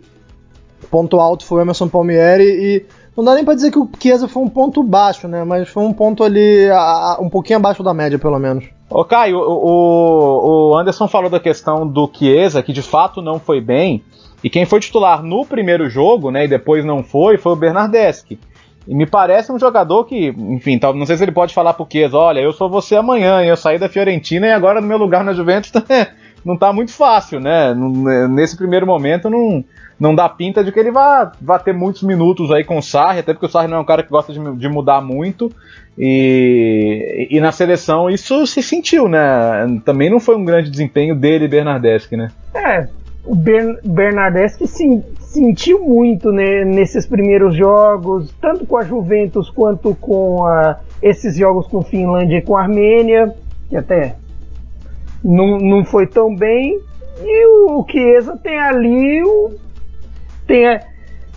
ponto 0.89 1.19
alto 1.19 1.45
foi 1.45 1.59
o 1.59 1.61
Emerson 1.61 1.87
Palmieri 1.87 2.43
e 2.43 2.85
não 3.15 3.23
dá 3.23 3.33
nem 3.33 3.45
para 3.45 3.55
dizer 3.55 3.71
que 3.71 3.79
o 3.79 3.89
Chiesa 3.99 4.27
foi 4.27 4.43
um 4.43 4.49
ponto 4.49 4.83
baixo, 4.83 5.27
né? 5.27 5.43
Mas 5.43 5.69
foi 5.69 5.83
um 5.83 5.93
ponto 5.93 6.23
ali 6.23 6.69
a, 6.69 7.17
um 7.21 7.29
pouquinho 7.29 7.59
abaixo 7.59 7.81
da 7.81 7.93
média, 7.93 8.19
pelo 8.19 8.37
menos. 8.37 8.65
Ô 8.89 9.03
Caio, 9.05 9.39
o, 9.39 10.71
o 10.71 10.77
Anderson 10.77 11.07
falou 11.07 11.29
da 11.29 11.39
questão 11.39 11.87
do 11.87 12.09
Chiesa, 12.13 12.61
que 12.61 12.73
de 12.73 12.81
fato 12.81 13.21
não 13.21 13.39
foi 13.39 13.61
bem. 13.61 14.03
E 14.43 14.49
quem 14.49 14.65
foi 14.65 14.79
titular 14.79 15.23
no 15.23 15.45
primeiro 15.45 15.89
jogo, 15.89 16.29
né, 16.29 16.45
e 16.45 16.47
depois 16.47 16.85
não 16.85 17.01
foi, 17.01 17.37
foi 17.37 17.53
o 17.53 17.55
Bernardeschi. 17.55 18.37
E 18.87 18.93
me 18.93 19.05
parece 19.05 19.51
um 19.51 19.59
jogador 19.59 20.05
que, 20.05 20.27
enfim, 20.27 20.79
não 20.95 21.05
sei 21.05 21.17
se 21.17 21.23
ele 21.23 21.31
pode 21.31 21.53
falar 21.53 21.73
pro 21.73 21.87
Chiesa, 21.91 22.17
olha, 22.17 22.39
eu 22.39 22.53
sou 22.53 22.69
você 22.69 22.95
amanhã, 22.95 23.43
eu 23.43 23.57
saí 23.57 23.79
da 23.79 23.89
Fiorentina 23.89 24.47
e 24.47 24.51
agora 24.51 24.79
no 24.79 24.87
meu 24.87 24.97
lugar 24.97 25.23
na 25.23 25.33
Juventus 25.33 25.71
tá, 25.71 25.83
não 26.45 26.55
tá 26.55 26.71
muito 26.71 26.91
fácil, 26.91 27.39
né? 27.39 27.73
Nesse 28.29 28.55
primeiro 28.55 28.85
momento 28.85 29.29
não, 29.29 29.63
não 29.99 30.13
dá 30.13 30.29
pinta 30.29 30.63
de 30.63 30.71
que 30.71 30.79
ele 30.79 30.91
vá, 30.91 31.31
vá 31.41 31.57
ter 31.57 31.73
muitos 31.73 32.03
minutos 32.03 32.51
aí 32.51 32.63
com 32.63 32.77
o 32.77 32.81
Sarri, 32.81 33.19
até 33.19 33.33
porque 33.33 33.47
o 33.47 33.49
Sarri 33.49 33.67
não 33.67 33.77
é 33.77 33.79
um 33.79 33.85
cara 33.85 34.03
que 34.03 34.09
gosta 34.09 34.31
de, 34.31 34.55
de 34.55 34.69
mudar 34.69 35.01
muito. 35.01 35.51
E, 35.97 37.27
e 37.31 37.39
na 37.39 37.51
seleção 37.51 38.09
isso 38.09 38.45
se 38.45 38.61
sentiu, 38.61 39.07
né? 39.07 39.79
Também 39.85 40.09
não 40.09 40.19
foi 40.19 40.35
um 40.35 40.43
grande 40.45 40.69
desempenho 40.69 41.15
dele, 41.15 41.47
Bernardeschi, 41.47 42.17
né? 42.17 42.27
É, 42.53 42.87
o 43.25 43.35
Bern 43.35 43.77
Bernardeschi 43.83 44.67
sentiu 44.67 45.83
muito 45.83 46.31
né, 46.31 46.63
nesses 46.63 47.05
primeiros 47.05 47.55
jogos, 47.55 48.33
tanto 48.39 48.65
com 48.65 48.77
a 48.77 48.83
Juventus 48.83 49.49
quanto 49.49 49.95
com 49.95 50.45
a, 50.45 50.79
esses 51.01 51.35
jogos 51.35 51.67
com 51.67 51.81
Finlândia 51.81 52.37
e 52.37 52.41
com 52.41 52.55
a 52.55 52.61
Armênia, 52.61 53.33
que 53.69 53.75
até 53.75 54.15
não, 55.23 55.57
não 55.57 55.83
foi 55.83 56.05
tão 56.07 56.33
bem. 56.35 56.79
E 57.21 57.47
o 57.69 57.85
Chiesa 57.89 58.37
tem 58.37 58.59
ali 58.59 59.23
o, 59.23 59.53
tem, 60.45 60.79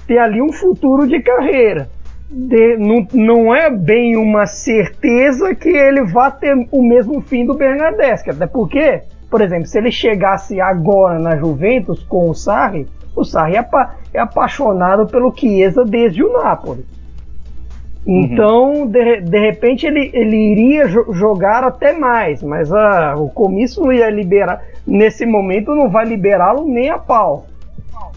tem 0.07 0.19
ali 0.19 0.43
um 0.43 0.53
futuro 0.53 1.07
de 1.07 1.21
carreira. 1.21 1.89
De, 2.31 2.77
não, 2.77 3.07
não 3.15 3.55
é 3.55 3.71
bem 3.71 4.17
uma 4.17 4.45
certeza 4.47 5.55
que 5.55 5.71
ele 5.71 6.03
vá 6.05 6.31
ter 6.31 6.55
o 6.71 6.83
mesmo 6.83 7.23
fim 7.23 7.47
do 7.47 7.55
Bernardeschi, 7.55 8.31
até 8.31 8.47
porque, 8.47 9.01
por 9.31 9.41
exemplo, 9.41 9.67
se 9.67 9.79
ele 9.79 9.91
chegasse 9.91 10.61
agora 10.61 11.19
na 11.19 11.37
Juventus 11.37 12.03
com 12.05 12.31
o 12.31 12.35
Sarri, 12.35 12.87
o 13.15 13.25
Sarri 13.25 13.57
é, 13.57 13.59
apa 13.59 13.95
é 14.15 14.19
apaixonado 14.19 15.07
pelo 15.07 15.35
Chiesa 15.35 15.85
desde 15.85 16.23
o 16.23 16.33
Napoli. 16.33 16.85
Uhum. 18.07 18.21
Então, 18.21 18.87
de, 18.87 19.21
de 19.21 19.39
repente, 19.39 19.87
ele, 19.87 20.11
ele 20.15 20.37
iria 20.37 20.89
jo 20.89 21.13
jogar 21.13 21.63
até 21.63 21.93
mais, 21.93 22.43
mas 22.43 22.73
ah, 22.73 23.15
o 23.19 23.29
comício 23.29 23.83
não 23.83 23.93
ia 23.93 24.09
liberar. 24.09 24.63
Nesse 24.87 25.27
momento, 25.27 25.75
não 25.75 25.91
vai 25.91 26.07
liberá-lo 26.07 26.65
nem 26.67 26.89
a 26.89 26.99
pau. 26.99 27.47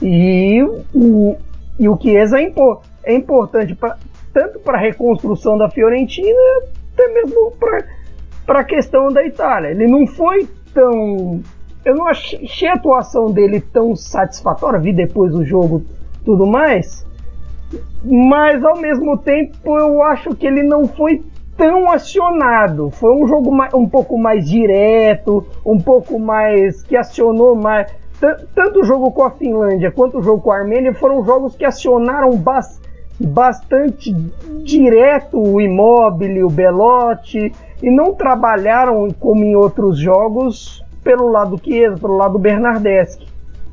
E 0.02 0.64
o, 0.94 1.36
e 1.78 1.90
o 1.90 1.98
Chiesa 2.00 2.40
é, 2.40 2.54
é 3.04 3.14
importante 3.14 3.76
pra, 3.76 3.98
tanto 4.34 4.60
para 4.60 4.78
a 4.78 4.82
reconstrução 4.82 5.58
da 5.58 5.70
Fiorentina, 5.70 6.40
até 6.94 7.08
mesmo 7.14 7.52
para 8.46 8.60
a 8.60 8.64
questão 8.64 9.12
da 9.12 9.26
Itália. 9.26 9.72
Ele 9.72 9.88
não 9.88 10.08
foi 10.08 10.48
tão 10.74 11.42
eu 11.84 11.96
não 11.96 12.08
achei 12.08 12.68
a 12.68 12.74
atuação 12.74 13.32
dele 13.32 13.60
tão 13.60 13.96
satisfatória, 13.96 14.80
vi 14.80 14.94
depois 14.94 15.32
do 15.32 15.44
jogo 15.44 15.84
tudo 16.24 16.46
mais, 16.46 17.06
mas 18.04 18.64
ao 18.64 18.80
mesmo 18.80 19.18
tempo 19.18 19.78
eu 19.78 20.04
acho 20.04 20.36
que 20.36 20.46
ele 20.46 20.62
não 20.62 20.88
foi 20.88 21.24
tão 21.58 21.92
acionado. 21.92 22.90
Foi 22.92 23.12
um 23.12 23.28
jogo 23.28 23.52
um 23.76 23.88
pouco 23.88 24.18
mais 24.18 24.50
direto, 24.50 25.46
um 25.66 25.80
pouco 25.80 26.20
mais 26.20 26.82
que 26.84 26.96
acionou 26.96 27.56
mais. 27.56 27.92
Tanto 28.54 28.82
o 28.82 28.84
jogo 28.84 29.12
com 29.12 29.24
a 29.24 29.32
Finlândia 29.32 29.92
quanto 29.92 30.20
o 30.20 30.22
jogo 30.22 30.42
com 30.42 30.52
a 30.52 30.58
Armênia 30.58 30.94
foram 30.94 31.26
jogos 31.26 31.56
que 31.56 31.66
acionaram 31.66 32.36
bas, 32.36 32.80
bastante 33.20 34.14
direto 34.64 35.40
o 35.42 35.60
Immobile, 35.60 36.44
o 36.44 36.50
Belotti, 36.50 37.52
e 37.82 37.90
não 37.90 38.14
trabalharam 38.14 39.10
como 39.20 39.44
em 39.44 39.56
outros 39.56 39.98
jogos 39.98 40.84
pelo 41.04 41.30
lado 41.30 41.60
Chiesa, 41.64 41.98
pelo 41.98 42.18
lado 42.18 42.38
Bernardeschi. 42.38 43.28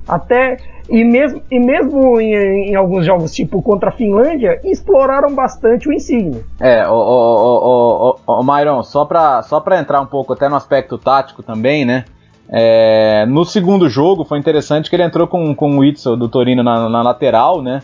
Até 0.06 0.56
e 0.88 1.04
mesmo, 1.04 1.42
e 1.50 1.60
mesmo 1.60 2.18
em, 2.18 2.70
em, 2.70 2.74
alguns 2.74 3.04
jogos, 3.04 3.34
tipo 3.34 3.60
contra 3.60 3.90
a 3.90 3.92
Finlândia, 3.92 4.58
exploraram 4.64 5.34
bastante 5.34 5.86
o 5.86 5.92
Insigne. 5.92 6.42
É, 6.58 6.88
o, 6.88 6.94
o, 6.94 8.16
o, 8.26 8.78
o, 8.80 8.82
só 8.82 9.04
para 9.04 9.42
só 9.42 9.62
entrar 9.78 10.00
um 10.00 10.06
pouco 10.06 10.32
até 10.32 10.48
no 10.48 10.56
aspecto 10.56 10.96
tático 10.96 11.42
também, 11.42 11.84
né? 11.84 12.04
É, 12.50 13.26
no 13.26 13.44
segundo 13.44 13.90
jogo 13.90 14.24
foi 14.24 14.38
interessante 14.38 14.88
que 14.88 14.96
ele 14.96 15.02
entrou 15.02 15.26
com, 15.26 15.54
com 15.54 15.78
o 15.78 15.84
Itzel 15.84 16.16
do 16.16 16.30
Torino 16.30 16.62
na, 16.62 16.88
na 16.88 17.02
lateral, 17.02 17.60
né? 17.60 17.82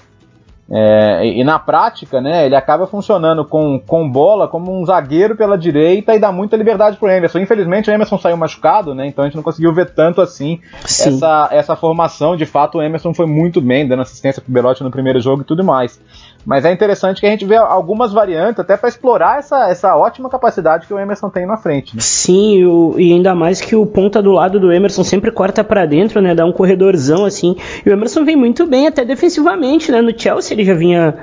É, 0.70 1.26
e, 1.26 1.40
e, 1.40 1.44
na 1.44 1.58
prática, 1.58 2.20
né, 2.20 2.46
ele 2.46 2.56
acaba 2.56 2.86
funcionando 2.86 3.44
com, 3.44 3.78
com 3.78 4.10
bola 4.10 4.48
como 4.48 4.72
um 4.72 4.84
zagueiro 4.86 5.36
pela 5.36 5.58
direita 5.58 6.14
e 6.14 6.18
dá 6.18 6.32
muita 6.32 6.56
liberdade 6.56 6.96
pro 6.96 7.08
Emerson. 7.08 7.38
Infelizmente 7.38 7.90
o 7.90 7.92
Emerson 7.92 8.18
saiu 8.18 8.36
machucado, 8.36 8.94
né? 8.94 9.06
Então 9.06 9.22
a 9.22 9.28
gente 9.28 9.36
não 9.36 9.42
conseguiu 9.42 9.74
ver 9.74 9.90
tanto 9.90 10.22
assim 10.22 10.60
essa, 10.82 11.48
essa 11.52 11.76
formação. 11.76 12.34
De 12.34 12.46
fato, 12.46 12.78
o 12.78 12.82
Emerson 12.82 13.12
foi 13.12 13.26
muito 13.26 13.60
bem, 13.60 13.86
dando 13.86 14.02
assistência 14.02 14.40
pro 14.40 14.52
Belotti 14.52 14.82
no 14.82 14.90
primeiro 14.90 15.20
jogo 15.20 15.42
e 15.42 15.44
tudo 15.44 15.62
mais. 15.62 16.00
Mas 16.44 16.64
é 16.64 16.72
interessante 16.72 17.20
que 17.20 17.26
a 17.26 17.30
gente 17.30 17.44
vê 17.44 17.56
algumas 17.56 18.12
variantes 18.12 18.60
até 18.60 18.76
para 18.76 18.88
explorar 18.88 19.38
essa, 19.38 19.70
essa 19.70 19.96
ótima 19.96 20.28
capacidade 20.28 20.86
que 20.86 20.92
o 20.92 20.98
Emerson 20.98 21.30
tem 21.30 21.46
na 21.46 21.56
frente. 21.56 21.96
Né? 21.96 22.02
Sim, 22.02 22.64
o, 22.64 22.94
e 22.98 23.12
ainda 23.12 23.34
mais 23.34 23.60
que 23.60 23.74
o 23.74 23.86
ponta 23.86 24.20
do 24.20 24.32
lado 24.32 24.60
do 24.60 24.72
Emerson 24.72 25.02
sempre 25.02 25.30
corta 25.30 25.64
para 25.64 25.86
dentro, 25.86 26.20
né? 26.20 26.34
Dá 26.34 26.44
um 26.44 26.52
corredorzão 26.52 27.24
assim. 27.24 27.56
E 27.84 27.88
o 27.88 27.92
Emerson 27.92 28.24
vem 28.24 28.36
muito 28.36 28.66
bem 28.66 28.86
até 28.86 29.04
defensivamente, 29.04 29.90
né? 29.90 30.02
No 30.02 30.18
Chelsea 30.18 30.54
ele 30.54 30.64
já 30.64 30.74
vinha, 30.74 31.14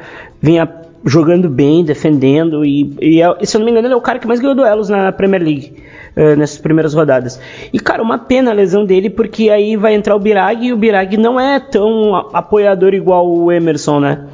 vinha 0.42 0.68
jogando 1.06 1.50
bem, 1.50 1.84
defendendo 1.84 2.66
e, 2.66 2.96
e, 3.02 3.22
é, 3.22 3.46
se 3.46 3.58
eu 3.58 3.60
não 3.60 3.66
me 3.66 3.72
engano 3.72 3.88
ele 3.88 3.94
é 3.94 3.98
o 3.98 4.02
cara 4.02 4.20
que 4.20 4.28
mais 4.28 4.40
ganhou 4.40 4.56
duelos 4.56 4.90
na 4.90 5.12
Premier 5.12 5.44
League. 5.44 5.84
Uh, 6.14 6.36
nessas 6.36 6.58
primeiras 6.58 6.94
rodadas. 6.94 7.40
E, 7.72 7.80
cara, 7.80 8.04
uma 8.04 8.18
pena 8.18 8.52
a 8.52 8.54
lesão 8.54 8.84
dele, 8.84 9.10
porque 9.10 9.50
aí 9.50 9.78
vai 9.78 9.94
entrar 9.94 10.14
o 10.14 10.20
Birag 10.20 10.68
e 10.68 10.74
o 10.74 10.76
Birag 10.76 11.16
não 11.16 11.40
é 11.40 11.58
tão 11.58 12.14
apoiador 12.34 12.94
igual 12.94 13.26
o 13.26 13.50
Emerson, 13.50 14.02
né? 14.02 14.26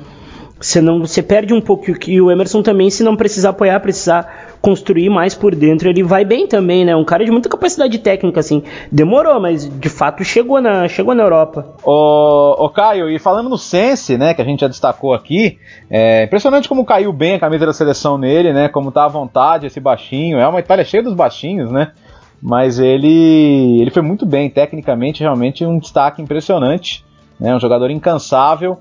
Você 0.60 0.82
não, 0.82 1.00
você 1.00 1.22
perde 1.22 1.54
um 1.54 1.62
pouco 1.62 1.86
e 2.08 2.20
o 2.20 2.32
Emerson 2.32 2.64
também, 2.64 2.90
se 2.90 3.04
não 3.04 3.16
precisar 3.16 3.50
apoiar, 3.50 3.80
precisar 3.80 4.58
construir 4.60 5.10
mais 5.10 5.36
por 5.36 5.54
dentro, 5.54 5.88
ele 5.88 6.04
vai 6.04 6.26
bem 6.26 6.48
também, 6.48 6.84
né? 6.84 6.96
Um 6.96 7.06
cara 7.06 7.24
de 7.24 7.32
muita 7.32 7.48
capacidade 7.48 7.98
técnica, 8.00 8.40
assim. 8.40 8.64
Demorou, 8.92 9.40
mas 9.40 9.70
de 9.70 9.90
fato 9.90 10.24
chegou 10.24 10.60
na, 10.60 10.88
chegou 10.88 11.14
na 11.14 11.24
Europa. 11.24 11.76
Ô, 11.84 12.66
ô 12.66 12.70
Caio, 12.70 13.10
e 13.10 13.20
falando 13.20 13.50
no 13.50 13.58
Sense, 13.58 14.18
né, 14.18 14.34
que 14.34 14.42
a 14.42 14.46
gente 14.46 14.62
já 14.62 14.68
destacou 14.68 15.14
aqui, 15.14 15.60
é 15.90 16.24
impressionante 16.24 16.68
como 16.68 16.86
caiu 16.86 17.14
bem 17.14 17.36
a 17.36 17.40
camisa 17.40 17.66
da 17.66 17.74
seleção 17.74 18.18
nele, 18.18 18.52
né? 18.52 18.68
Como 18.68 18.92
tá 18.92 19.06
à 19.06 19.08
vontade 19.08 19.68
esse 19.68 19.80
baixinho. 19.80 20.40
É 20.40 20.48
uma 20.48 20.60
Itália 20.60 20.84
cheia 20.84 21.04
dos 21.04 21.14
baixinhos, 21.14 21.72
né? 21.72 21.92
Mas 22.42 22.80
ele, 22.80 23.80
ele 23.82 23.92
foi 23.92 24.02
muito 24.02 24.26
bem, 24.26 24.50
tecnicamente, 24.50 25.22
realmente 25.22 25.66
um 25.66 25.80
destaque 25.80 26.22
impressionante. 26.22 27.06
Né? 27.40 27.56
Um 27.56 27.60
jogador 27.60 27.90
incansável. 27.92 28.78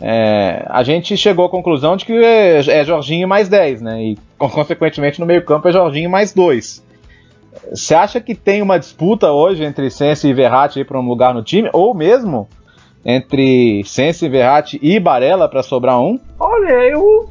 É, 0.00 0.64
a 0.68 0.82
gente 0.82 1.14
chegou 1.16 1.44
à 1.44 1.50
conclusão 1.50 1.94
de 1.94 2.06
que 2.06 2.12
é, 2.12 2.58
é 2.58 2.84
Jorginho 2.84 3.28
mais 3.28 3.48
10, 3.48 3.82
né? 3.82 4.02
E 4.02 4.18
consequentemente 4.38 5.20
no 5.20 5.26
meio-campo 5.26 5.68
é 5.68 5.72
Jorginho 5.72 6.08
mais 6.08 6.32
2. 6.32 6.82
Você 7.70 7.94
acha 7.94 8.20
que 8.20 8.34
tem 8.34 8.62
uma 8.62 8.78
disputa 8.78 9.30
hoje 9.30 9.62
entre 9.64 9.90
Sense 9.90 10.26
e 10.26 10.32
Verratti 10.32 10.84
para 10.84 10.98
um 10.98 11.06
lugar 11.06 11.34
no 11.34 11.42
time? 11.42 11.68
Ou 11.72 11.94
mesmo 11.94 12.48
entre 13.04 13.82
Sense, 13.84 14.28
Verratti 14.28 14.78
e 14.82 14.98
Barella 14.98 15.48
para 15.48 15.62
sobrar 15.62 16.00
um? 16.00 16.18
Olha, 16.38 16.72
eu, 16.90 17.28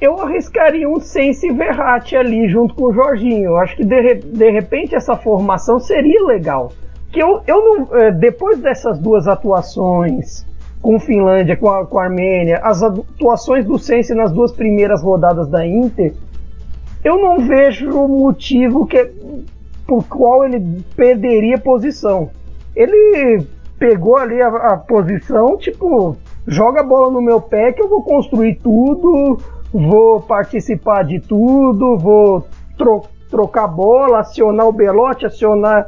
eu 0.00 0.20
arriscaria 0.20 0.88
um 0.88 0.98
Sense 0.98 1.46
e 1.46 1.52
Verratti 1.52 2.16
ali 2.16 2.48
junto 2.48 2.74
com 2.74 2.86
o 2.86 2.92
Jorginho. 2.92 3.50
Eu 3.50 3.56
acho 3.58 3.76
que 3.76 3.84
de, 3.84 4.14
de 4.14 4.50
repente 4.50 4.96
essa 4.96 5.16
formação 5.16 5.78
seria 5.78 6.24
legal. 6.24 6.72
Que 7.12 7.22
eu, 7.22 7.42
eu 7.46 7.64
não, 7.64 7.96
é, 7.96 8.10
depois 8.10 8.58
dessas 8.58 8.98
duas 8.98 9.28
atuações 9.28 10.47
com 10.80 10.98
Finlândia, 11.00 11.56
com 11.56 11.68
a, 11.70 11.86
com 11.86 11.98
a 11.98 12.04
Armênia, 12.04 12.60
as 12.62 12.82
atuações 12.82 13.64
do 13.64 13.78
Sense 13.78 14.14
nas 14.14 14.32
duas 14.32 14.52
primeiras 14.52 15.02
rodadas 15.02 15.48
da 15.48 15.66
Inter, 15.66 16.14
eu 17.04 17.18
não 17.18 17.46
vejo 17.46 17.90
motivo 18.08 18.86
que, 18.86 19.10
por 19.86 20.04
qual 20.04 20.44
ele 20.44 20.82
perderia 20.96 21.58
posição. 21.58 22.30
Ele 22.74 23.46
pegou 23.78 24.16
ali 24.16 24.40
a, 24.42 24.48
a, 24.48 24.76
posição, 24.76 25.56
tipo, 25.56 26.16
joga 26.46 26.80
a 26.80 26.84
bola 26.84 27.10
no 27.10 27.22
meu 27.22 27.40
pé 27.40 27.72
que 27.72 27.82
eu 27.82 27.88
vou 27.88 28.02
construir 28.02 28.56
tudo, 28.56 29.38
vou 29.72 30.20
participar 30.20 31.04
de 31.04 31.20
tudo, 31.20 31.96
vou 31.96 32.46
tro 32.76 33.02
trocar 33.30 33.68
bola, 33.68 34.20
acionar 34.20 34.66
o 34.66 34.72
belote, 34.72 35.26
acionar 35.26 35.86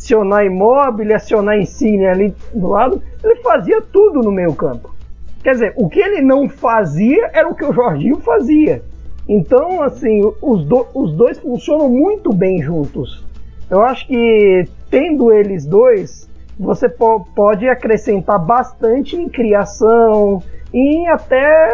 acionar 0.00 0.46
imóvel, 0.46 1.14
acionar 1.14 1.58
Insigne 1.58 2.06
ali 2.06 2.34
do 2.54 2.68
lado, 2.68 3.02
ele 3.22 3.36
fazia 3.36 3.82
tudo 3.82 4.22
no 4.22 4.32
meio 4.32 4.54
campo. 4.54 4.94
Quer 5.42 5.52
dizer, 5.52 5.74
o 5.76 5.88
que 5.88 6.00
ele 6.00 6.22
não 6.22 6.48
fazia 6.48 7.30
era 7.32 7.48
o 7.48 7.54
que 7.54 7.64
o 7.64 7.72
Jorginho 7.72 8.16
fazia. 8.16 8.82
Então, 9.28 9.82
assim, 9.82 10.20
os, 10.40 10.64
do, 10.64 10.86
os 10.94 11.12
dois 11.12 11.38
funcionam 11.38 11.88
muito 11.88 12.32
bem 12.32 12.62
juntos. 12.62 13.24
Eu 13.70 13.82
acho 13.82 14.06
que 14.06 14.64
tendo 14.90 15.32
eles 15.32 15.64
dois, 15.64 16.28
você 16.58 16.88
po 16.88 17.26
pode 17.34 17.68
acrescentar 17.68 18.38
bastante 18.38 19.16
em 19.16 19.28
criação, 19.28 20.42
em 20.72 21.08
até 21.08 21.70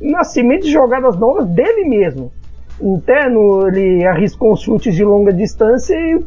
nascimento 0.00 0.62
de 0.62 0.72
jogadas 0.72 1.16
novas 1.16 1.46
dele 1.48 1.84
mesmo. 1.84 2.32
Interno, 2.80 3.68
ele 3.68 4.04
arriscou 4.06 4.56
chutes 4.56 4.94
de 4.94 5.04
longa 5.04 5.32
distância 5.32 5.94
e 5.94 6.24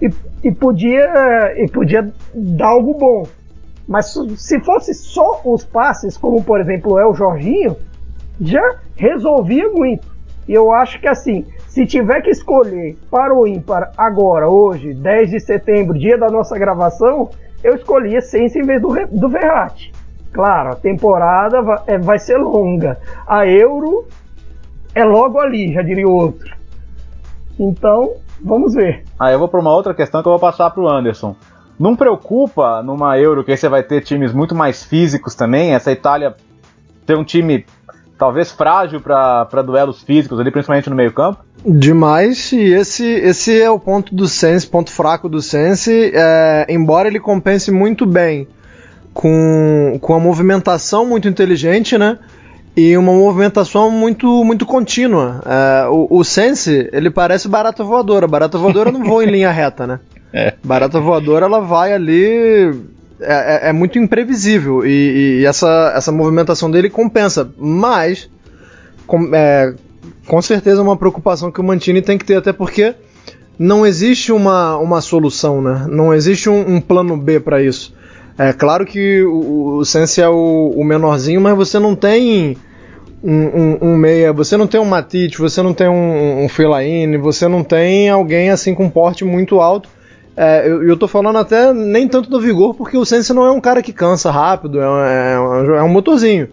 e, 0.00 0.10
e, 0.42 0.52
podia, 0.52 1.54
e 1.56 1.68
podia 1.68 2.12
dar 2.34 2.68
algo 2.68 2.94
bom. 2.94 3.26
Mas 3.86 4.14
se 4.36 4.60
fosse 4.60 4.92
só 4.92 5.40
os 5.44 5.64
passes, 5.64 6.16
como 6.16 6.44
por 6.44 6.60
exemplo 6.60 6.98
é 6.98 7.06
o 7.06 7.14
Jorginho, 7.14 7.76
já 8.40 8.76
resolvia 8.96 9.68
muito. 9.70 10.06
E 10.46 10.52
eu 10.52 10.72
acho 10.72 11.00
que 11.00 11.08
assim, 11.08 11.46
se 11.66 11.86
tiver 11.86 12.20
que 12.22 12.30
escolher 12.30 12.96
para 13.10 13.34
o 13.34 13.46
ímpar 13.46 13.92
agora, 13.96 14.48
hoje, 14.48 14.94
10 14.94 15.30
de 15.30 15.40
setembro, 15.40 15.98
dia 15.98 16.18
da 16.18 16.28
nossa 16.28 16.58
gravação, 16.58 17.30
eu 17.62 17.74
escolhia 17.74 18.20
Sense 18.20 18.58
em 18.58 18.62
vez 18.62 18.80
do, 18.80 18.88
do 19.06 19.28
Verratti. 19.28 19.92
Claro, 20.32 20.70
a 20.70 20.76
temporada 20.76 21.62
vai, 21.62 21.78
é, 21.86 21.98
vai 21.98 22.18
ser 22.18 22.36
longa. 22.36 22.98
A 23.26 23.46
Euro 23.46 24.06
é 24.94 25.04
logo 25.04 25.38
ali, 25.38 25.72
já 25.72 25.82
diria 25.82 26.06
o 26.06 26.12
outro. 26.12 26.57
Então, 27.58 28.14
Vamos 28.40 28.74
ver. 28.74 29.04
Aí 29.18 29.34
eu 29.34 29.38
vou 29.38 29.48
para 29.48 29.60
uma 29.60 29.74
outra 29.74 29.94
questão 29.94 30.22
que 30.22 30.28
eu 30.28 30.32
vou 30.32 30.40
passar 30.40 30.70
para 30.70 30.82
o 30.82 30.88
Anderson. 30.88 31.34
Não 31.78 31.94
preocupa 31.94 32.82
numa 32.82 33.18
Euro 33.18 33.44
que 33.44 33.52
aí 33.52 33.56
você 33.56 33.68
vai 33.68 33.82
ter 33.82 34.02
times 34.02 34.32
muito 34.32 34.54
mais 34.54 34.84
físicos 34.84 35.34
também? 35.34 35.74
Essa 35.74 35.92
Itália 35.92 36.34
ter 37.06 37.16
um 37.16 37.24
time 37.24 37.64
talvez 38.18 38.50
frágil 38.50 39.00
para 39.00 39.62
duelos 39.64 40.02
físicos 40.02 40.40
ali, 40.40 40.50
principalmente 40.50 40.90
no 40.90 40.96
meio-campo? 40.96 41.44
Demais, 41.64 42.52
e 42.52 42.72
esse, 42.72 43.04
esse 43.04 43.60
é 43.60 43.70
o 43.70 43.78
ponto 43.78 44.14
do 44.14 44.26
Sense, 44.26 44.66
ponto 44.66 44.90
fraco 44.90 45.28
do 45.28 45.40
Sense. 45.40 46.12
É, 46.14 46.66
embora 46.68 47.08
ele 47.08 47.20
compense 47.20 47.70
muito 47.70 48.04
bem 48.04 48.48
com, 49.14 49.98
com 50.00 50.14
a 50.14 50.20
movimentação 50.20 51.06
muito 51.06 51.28
inteligente, 51.28 51.96
né? 51.96 52.18
E 52.78 52.96
uma 52.96 53.12
movimentação 53.12 53.90
muito 53.90 54.44
muito 54.44 54.64
contínua. 54.64 55.42
É, 55.44 55.88
o, 55.88 56.06
o, 56.08 56.24
Sense, 56.24 56.88
ele 56.92 57.10
parece 57.10 57.48
barata 57.48 57.82
voadora. 57.82 58.28
Barata 58.28 58.56
voadora 58.56 58.92
não 58.92 59.02
voa 59.02 59.24
em 59.24 59.30
linha 59.30 59.50
reta, 59.50 59.86
né? 59.86 60.00
É. 60.30 60.52
Barata 60.62 61.00
voadora, 61.00 61.46
ela 61.46 61.58
vai 61.58 61.90
ali... 61.94 62.70
É, 63.18 63.68
é, 63.68 63.70
é 63.70 63.72
muito 63.72 63.98
imprevisível 63.98 64.84
e, 64.84 65.40
e, 65.40 65.46
essa, 65.46 65.94
essa 65.96 66.12
movimentação 66.12 66.70
dele 66.70 66.90
compensa, 66.90 67.50
mas 67.58 68.30
com, 69.06 69.34
é, 69.34 69.74
com 70.26 70.40
certeza 70.42 70.80
é 70.80 70.84
uma 70.84 70.98
preocupação 70.98 71.50
que 71.50 71.60
o 71.62 71.64
Mantini 71.64 72.02
tem 72.02 72.18
que 72.18 72.26
ter, 72.26 72.36
até 72.36 72.52
porque 72.52 72.94
não 73.58 73.86
existe 73.86 74.30
uma, 74.30 74.76
uma 74.76 75.00
solução, 75.00 75.62
né? 75.62 75.86
Não 75.88 76.12
existe 76.12 76.50
um, 76.50 76.76
um 76.76 76.80
plano 76.80 77.16
B 77.16 77.40
para 77.40 77.62
isso. 77.62 77.94
É 78.36 78.52
claro 78.52 78.84
que 78.84 79.22
o, 79.22 79.78
o 79.78 79.84
Sense 79.84 80.20
é 80.20 80.28
o, 80.28 80.74
o 80.76 80.84
menorzinho, 80.84 81.40
mas 81.40 81.56
você 81.56 81.78
não 81.78 81.96
tem 81.96 82.56
um, 83.22 83.32
um, 83.32 83.78
um, 83.82 83.96
meia, 83.96 84.32
você 84.32 84.56
não 84.56 84.66
tem 84.66 84.80
um 84.80 84.84
Matite, 84.84 85.38
você 85.38 85.62
não 85.62 85.74
tem 85.74 85.88
um, 85.88 86.44
um 86.44 86.48
você 87.20 87.48
não 87.48 87.64
tem 87.64 88.08
alguém 88.08 88.50
assim 88.50 88.74
com 88.74 88.88
porte 88.88 89.24
muito 89.24 89.60
alto. 89.60 89.88
É, 90.36 90.68
eu, 90.68 90.84
eu 90.84 90.96
tô 90.96 91.08
falando 91.08 91.36
até 91.36 91.72
nem 91.72 92.06
tanto 92.06 92.30
do 92.30 92.40
vigor, 92.40 92.74
porque 92.74 92.96
o 92.96 93.04
Sense 93.04 93.32
não 93.32 93.44
é 93.44 93.50
um 93.50 93.60
cara 93.60 93.82
que 93.82 93.92
cansa 93.92 94.30
rápido, 94.30 94.80
é, 94.80 94.84
é, 94.84 95.34
é 95.34 95.82
um 95.82 95.88
motorzinho. 95.88 96.48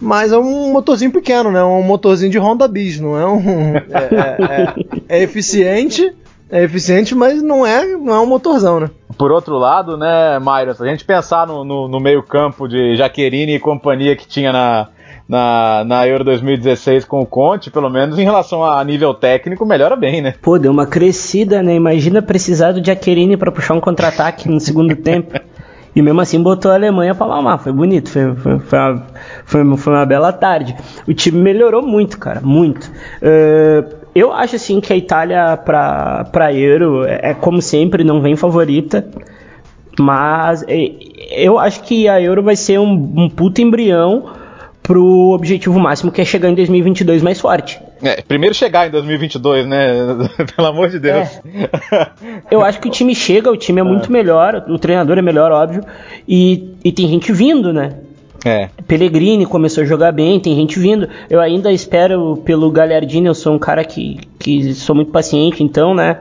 mas 0.00 0.32
é 0.32 0.38
um 0.38 0.72
motorzinho 0.72 1.12
pequeno, 1.12 1.52
né? 1.52 1.62
Um 1.62 1.82
motorzinho 1.82 2.32
de 2.32 2.38
Honda 2.38 2.66
Bis, 2.66 2.98
não 2.98 3.16
é 3.16 3.24
um. 3.24 3.74
É, 3.90 4.08
é, 4.14 5.14
é, 5.14 5.20
é 5.20 5.22
eficiente, 5.22 6.12
é 6.50 6.64
eficiente, 6.64 7.14
mas 7.14 7.40
não 7.40 7.64
é, 7.64 7.86
não 7.86 8.12
é 8.12 8.18
um 8.18 8.26
motorzão, 8.26 8.80
né? 8.80 8.90
Por 9.16 9.30
outro 9.30 9.56
lado, 9.56 9.96
né, 9.96 10.40
Myron, 10.40 10.74
se 10.74 10.82
a 10.82 10.86
gente 10.86 11.04
pensar 11.04 11.46
no, 11.46 11.64
no, 11.64 11.86
no 11.86 12.00
meio-campo 12.00 12.66
de 12.66 12.96
Jaqueline 12.96 13.54
e 13.54 13.60
companhia 13.60 14.16
que 14.16 14.26
tinha 14.26 14.52
na, 14.52 14.88
na, 15.28 15.84
na 15.84 16.06
Euro 16.06 16.24
2016 16.24 17.04
com 17.04 17.20
o 17.20 17.26
Conte, 17.26 17.70
pelo 17.70 17.88
menos 17.88 18.18
em 18.18 18.24
relação 18.24 18.64
a 18.64 18.82
nível 18.84 19.14
técnico, 19.14 19.64
melhora 19.64 19.96
bem, 19.96 20.20
né? 20.20 20.34
Pô, 20.42 20.58
deu 20.58 20.70
uma 20.70 20.86
crescida, 20.86 21.62
né? 21.62 21.74
Imagina 21.74 22.20
precisar 22.20 22.72
do 22.72 22.84
Jaqueline 22.84 23.36
para 23.36 23.52
puxar 23.52 23.74
um 23.74 23.80
contra-ataque 23.80 24.48
no 24.48 24.60
segundo 24.60 24.94
tempo. 24.96 25.38
E 25.94 26.00
mesmo 26.00 26.20
assim 26.20 26.42
botou 26.42 26.70
a 26.70 26.74
Alemanha 26.74 27.14
para 27.14 27.26
mamar. 27.26 27.58
Foi 27.58 27.72
bonito, 27.72 28.10
foi, 28.10 28.34
foi, 28.34 28.58
foi, 28.58 28.78
uma, 28.78 29.06
foi, 29.44 29.76
foi, 29.76 29.92
uma 29.92 30.06
bela 30.06 30.32
tarde. 30.32 30.74
O 31.06 31.12
time 31.12 31.38
melhorou 31.38 31.82
muito, 31.82 32.18
cara, 32.18 32.40
muito. 32.40 32.90
Uh, 33.20 34.02
eu 34.14 34.32
acho 34.32 34.56
assim 34.56 34.80
que 34.80 34.92
a 34.92 34.96
Itália 34.96 35.56
para 35.56 36.24
para 36.24 36.52
Euro 36.52 37.04
é, 37.04 37.30
é 37.30 37.34
como 37.34 37.60
sempre, 37.60 38.04
não 38.04 38.22
vem 38.22 38.36
favorita. 38.36 39.06
Mas 39.98 40.64
é, 40.66 40.92
eu 41.30 41.58
acho 41.58 41.82
que 41.82 42.08
a 42.08 42.20
Euro 42.20 42.42
vai 42.42 42.56
ser 42.56 42.78
um, 42.78 43.12
um 43.16 43.28
puto 43.28 43.60
embrião 43.60 44.41
pro 44.82 45.30
objetivo 45.30 45.78
máximo 45.78 46.10
que 46.10 46.20
é 46.20 46.24
chegar 46.24 46.50
em 46.50 46.54
2022 46.54 47.22
mais 47.22 47.40
forte. 47.40 47.78
É, 48.02 48.20
primeiro 48.20 48.54
chegar 48.54 48.88
em 48.88 48.90
2022, 48.90 49.66
né? 49.66 49.88
Pelo 50.56 50.68
amor 50.68 50.88
de 50.88 50.98
Deus. 50.98 51.28
É. 51.44 52.10
Eu 52.50 52.62
acho 52.64 52.80
que 52.80 52.88
o 52.88 52.90
time 52.90 53.14
chega, 53.14 53.50
o 53.50 53.56
time 53.56 53.80
é, 53.80 53.84
é, 53.84 53.84
muito 53.84 54.10
melhor, 54.10 54.64
o 54.68 54.78
treinador 54.78 55.18
é 55.18 55.22
melhor, 55.22 55.52
óbvio, 55.52 55.84
e, 56.26 56.74
e 56.84 56.90
tem 56.90 57.08
gente 57.08 57.32
vindo, 57.32 57.72
né? 57.72 57.92
É. 58.44 58.68
Pellegrini 58.88 59.46
começou 59.46 59.84
a 59.84 59.86
jogar 59.86 60.10
bem, 60.10 60.40
tem 60.40 60.56
gente 60.56 60.76
vindo. 60.78 61.08
Eu 61.30 61.40
ainda 61.40 61.72
espero 61.72 62.36
pelo 62.44 62.70
Gagliardini, 62.72 63.28
eu 63.28 63.34
sou 63.34 63.54
um 63.54 63.58
cara 63.58 63.84
que, 63.84 64.18
que 64.36 64.74
sou 64.74 64.96
muito 64.96 65.12
paciente, 65.12 65.62
então, 65.62 65.94
né? 65.94 66.18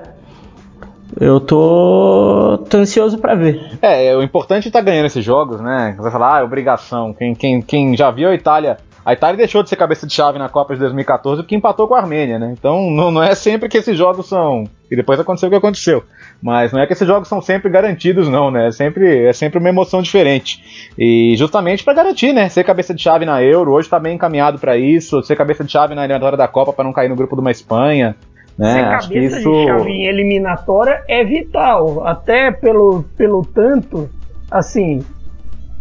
Eu 1.19 1.39
tô, 1.39 2.63
tô 2.69 2.77
ansioso 2.77 3.17
para 3.17 3.35
ver. 3.35 3.77
É, 3.81 4.15
o 4.15 4.23
importante 4.23 4.67
é 4.67 4.71
tá 4.71 4.81
ganhando 4.81 5.05
esses 5.05 5.23
jogos, 5.23 5.59
né? 5.59 5.93
Você 5.95 6.01
vai 6.01 6.11
falar, 6.11 6.37
ah, 6.37 6.39
é 6.39 6.43
obrigação. 6.43 7.13
Quem, 7.13 7.35
quem, 7.35 7.61
quem 7.61 7.97
já 7.97 8.09
viu 8.11 8.29
a 8.29 8.35
Itália. 8.35 8.77
A 9.03 9.13
Itália 9.13 9.37
deixou 9.37 9.63
de 9.63 9.69
ser 9.69 9.75
cabeça 9.77 10.05
de 10.05 10.13
chave 10.13 10.37
na 10.37 10.47
Copa 10.47 10.75
de 10.75 10.79
2014 10.79 11.41
porque 11.41 11.55
empatou 11.55 11.87
com 11.87 11.95
a 11.95 11.99
Armênia, 11.99 12.37
né? 12.37 12.53
Então 12.57 12.91
não, 12.91 13.09
não 13.09 13.23
é 13.23 13.33
sempre 13.33 13.67
que 13.67 13.77
esses 13.77 13.97
jogos 13.97 14.27
são. 14.27 14.65
E 14.91 14.95
depois 14.95 15.19
aconteceu 15.19 15.47
o 15.47 15.49
que 15.49 15.57
aconteceu. 15.57 16.03
Mas 16.41 16.71
não 16.71 16.79
é 16.79 16.85
que 16.85 16.93
esses 16.93 17.07
jogos 17.07 17.27
são 17.27 17.41
sempre 17.41 17.71
garantidos, 17.71 18.27
não, 18.29 18.51
né? 18.51 18.67
É 18.67 18.71
sempre, 18.71 19.25
é 19.25 19.33
sempre 19.33 19.57
uma 19.57 19.69
emoção 19.69 20.03
diferente. 20.03 20.91
E 20.97 21.35
justamente 21.35 21.83
para 21.83 21.95
garantir, 21.95 22.31
né? 22.31 22.47
Ser 22.49 22.63
cabeça 22.63 22.93
de 22.93 23.01
chave 23.01 23.25
na 23.25 23.41
Euro, 23.41 23.71
hoje 23.71 23.89
tá 23.89 23.99
bem 23.99 24.15
encaminhado 24.15 24.59
para 24.59 24.77
isso. 24.77 25.23
Ser 25.23 25.35
cabeça 25.35 25.63
de 25.63 25.71
chave 25.71 25.95
na 25.95 26.01
eliminatória 26.01 26.37
da 26.37 26.47
Copa 26.47 26.71
para 26.71 26.83
não 26.83 26.93
cair 26.93 27.09
no 27.09 27.15
grupo 27.15 27.35
de 27.35 27.41
uma 27.41 27.51
Espanha. 27.51 28.15
Né? 28.57 28.73
Ser 28.73 29.07
cabeça 29.07 29.39
isso... 29.39 29.51
de 29.51 29.65
chave 29.65 29.89
em 29.91 30.05
eliminatória 30.05 31.03
é 31.07 31.23
vital, 31.23 32.05
até 32.05 32.51
pelo, 32.51 33.03
pelo 33.17 33.45
tanto, 33.45 34.09
assim, 34.49 35.03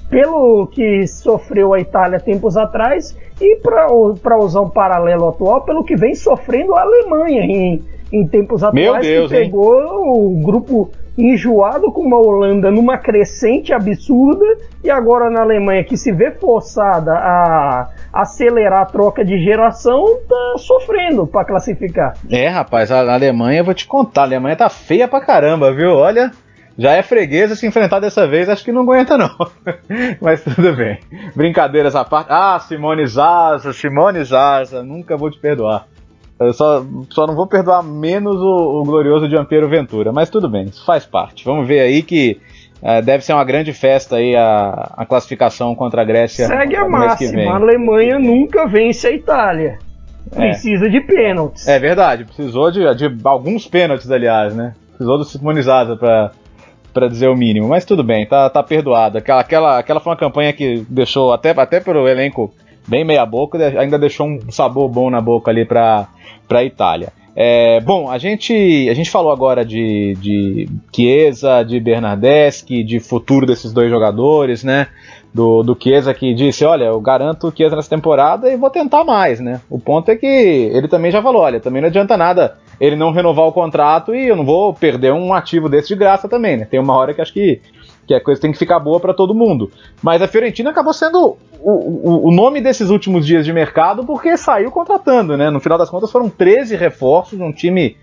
pelo 0.09 0.67
que 0.67 1.07
sofreu 1.07 1.73
a 1.73 1.81
Itália 1.81 2.19
tempos 2.19 2.57
atrás 2.57 3.17
e 3.41 3.57
para 3.57 4.39
usar 4.39 4.61
um 4.61 4.69
paralelo 4.69 5.29
atual, 5.29 5.63
pelo 5.63 5.85
que 5.85 5.97
vem 5.97 6.15
sofrendo 6.15 6.75
a 6.75 6.83
Alemanha 6.83 7.43
em, 7.43 7.83
em 8.13 8.27
tempos 8.27 8.63
atuais, 8.63 9.07
Deus, 9.07 9.31
que 9.31 9.39
pegou 9.39 9.81
hein? 9.81 9.89
o 9.93 10.41
grupo 10.45 10.91
enjoado 11.17 11.93
com 11.93 12.03
uma 12.03 12.19
Holanda 12.19 12.71
numa 12.71 12.97
crescente 12.99 13.73
absurda 13.73 14.45
e 14.83 14.91
agora 14.91 15.31
na 15.31 15.43
Alemanha 15.43 15.85
que 15.85 15.97
se 15.97 16.13
vê 16.13 16.31
forçada 16.31 17.13
a 17.13 17.89
acelerar 18.13 18.83
a 18.83 18.87
troca 18.87 19.25
de 19.25 19.39
geração 19.43 20.19
tá 20.29 20.55
sofrendo 20.59 21.27
para 21.27 21.45
classificar. 21.45 22.15
É, 22.31 22.49
rapaz, 22.49 22.91
a 22.91 23.13
Alemanha, 23.13 23.63
vou 23.63 23.75
te 23.75 23.87
contar, 23.87 24.23
a 24.23 24.25
Alemanha 24.25 24.57
tá 24.57 24.69
feia 24.69 25.07
pra 25.07 25.21
caramba, 25.21 25.73
viu? 25.73 25.91
Olha, 25.91 26.31
já 26.79 26.93
é 26.93 27.03
freguesa 27.03 27.55
se 27.55 27.67
enfrentar 27.67 28.01
dessa 28.01 28.27
vez, 28.27 28.49
acho 28.49 28.65
que 28.65 28.73
não 28.73 28.83
aguenta 28.83 29.19
não. 29.19 29.31
Mas 30.21 30.43
tudo 30.43 30.75
bem. 30.75 30.99
Brincadeiras 31.37 31.95
à 31.95 32.05
parte. 32.05 32.29
Ah, 32.31 32.59
Simone 32.59 33.07
Zaza, 33.07 33.73
Simone 33.73 34.25
Zaza, 34.25 34.83
nunca 34.83 35.17
vou 35.17 35.31
te 35.31 35.39
perdoar. 35.39 35.87
Eu 36.41 36.55
só, 36.55 36.83
só 37.11 37.27
não 37.27 37.35
vou 37.35 37.47
perdoar 37.47 37.83
menos 37.83 38.37
o, 38.37 38.81
o 38.81 38.83
glorioso 38.83 39.29
Giampiero 39.29 39.69
Ventura, 39.69 40.11
mas 40.11 40.31
tudo 40.31 40.49
bem, 40.49 40.65
isso 40.65 40.85
faz 40.87 41.05
parte. 41.05 41.45
Vamos 41.45 41.69
ver 41.69 41.81
aí 41.81 42.03
que 42.03 42.41
é, 42.83 43.03
deve 43.03 43.23
ser 43.23 43.35
uma 43.35 43.45
grande 43.45 43.75
festa 43.75 44.17
aí 44.17 44.35
a, 44.35 44.91
a 44.97 45.05
classificação 45.05 45.75
contra 45.75 46.01
a 46.01 46.05
Grécia. 46.05 46.47
Segue 46.47 46.77
a 46.77 46.89
máxima, 46.89 47.53
a 47.53 47.57
Alemanha 47.57 48.19
nunca 48.19 48.67
vence 48.67 49.07
a 49.07 49.13
Itália. 49.13 49.79
É. 50.33 50.37
Precisa 50.37 50.87
é. 50.87 50.89
de 50.89 51.01
pênaltis. 51.03 51.69
É 51.69 51.79
verdade, 51.79 52.25
precisou 52.25 52.71
de, 52.71 52.81
de 52.95 53.19
alguns 53.23 53.67
pênaltis, 53.67 54.11
aliás, 54.11 54.55
né? 54.55 54.75
Precisou 54.89 55.19
do 55.19 55.25
Simone 55.25 55.61
Zaza 55.61 55.95
pra, 55.97 56.31
para 56.95 57.07
dizer 57.09 57.29
o 57.29 57.37
mínimo. 57.37 57.69
Mas 57.69 57.85
tudo 57.85 58.03
bem, 58.03 58.27
tá, 58.27 58.49
tá 58.49 58.63
perdoado. 58.63 59.19
Aquela, 59.19 59.41
aquela, 59.41 59.79
aquela 59.79 60.01
foi 60.01 60.13
uma 60.13 60.19
campanha 60.19 60.55
que 60.55 60.87
deixou, 60.89 61.35
até, 61.35 61.51
até 61.51 61.81
pelo 61.81 62.09
elenco 62.09 62.51
bem 62.89 63.05
meia 63.05 63.27
boca, 63.27 63.59
ainda 63.79 63.99
deixou 63.99 64.27
um 64.27 64.51
sabor 64.51 64.89
bom 64.89 65.11
na 65.11 65.21
boca 65.21 65.51
ali 65.51 65.65
para 65.65 66.09
a 66.59 66.65
Itália. 66.65 67.13
É, 67.35 67.81
bom, 67.81 68.11
a 68.11 68.19
gente, 68.19 68.89
a 68.91 68.95
gente 68.95 69.11
falou 69.11 69.33
agora 69.33 69.65
de, 69.65 70.17
de 70.21 70.69
Chiesa, 70.95 71.63
de 71.63 71.79
Bernardeschi, 71.79 72.83
de 72.83 72.99
futuro 72.99 73.47
desses 73.47 73.73
dois 73.73 73.89
jogadores, 73.89 74.65
né? 74.65 74.89
Do, 75.33 75.63
do 75.63 75.79
Chiesa 75.81 76.13
que 76.13 76.35
disse, 76.35 76.65
olha, 76.65 76.87
eu 76.87 77.01
garanto 77.01 77.47
o 77.47 77.53
Chiesa 77.57 77.77
nessa 77.77 77.89
temporada 77.89 78.51
e 78.51 78.57
vou 78.57 78.69
tentar 78.69 79.05
mais, 79.05 79.39
né? 79.39 79.61
O 79.71 79.79
ponto 79.79 80.11
é 80.11 80.17
que 80.17 80.27
ele 80.27 80.89
também 80.89 81.13
já 81.13 81.23
falou, 81.23 81.43
olha, 81.43 81.61
também 81.61 81.81
não 81.81 81.89
adianta 81.89 82.17
nada 82.17 82.59
ele 82.81 82.97
não 82.97 83.13
renovar 83.13 83.47
o 83.47 83.53
contrato 83.53 84.15
e 84.15 84.27
eu 84.27 84.35
não 84.35 84.45
vou 84.45 84.75
perder 84.75 85.13
um 85.13 85.33
ativo 85.33 85.69
desse 85.69 85.89
de 85.89 85.97
graça 85.97 86.29
também, 86.29 86.57
né? 86.57 86.65
Tem 86.65 86.81
uma 86.81 86.97
hora 86.97 87.15
que 87.15 87.21
acho 87.21 87.33
que 87.33 87.61
que 88.11 88.15
a 88.15 88.21
coisa 88.21 88.41
tem 88.41 88.51
que 88.51 88.59
ficar 88.59 88.81
boa 88.81 88.99
para 88.99 89.15
todo 89.15 89.33
mundo. 89.33 89.71
Mas 90.03 90.21
a 90.21 90.27
Fiorentina 90.27 90.71
acabou 90.71 90.93
sendo 90.93 91.37
o, 91.63 92.29
o, 92.29 92.31
nome 92.31 92.61
desses 92.61 92.91
últimos 92.91 93.27
dias 93.27 93.45
de 93.45 93.53
mercado 93.53 94.05
porque 94.05 94.37
saiu 94.37 94.71
contratando, 94.71 95.37
né? 95.37 95.51
No 95.51 95.61
final 95.61 95.77
das 95.77 95.91
contas 95.91 96.11
foram 96.11 96.29
13 96.29 96.77
reforços, 96.77 97.41
um 97.41 97.53
time 97.53 97.97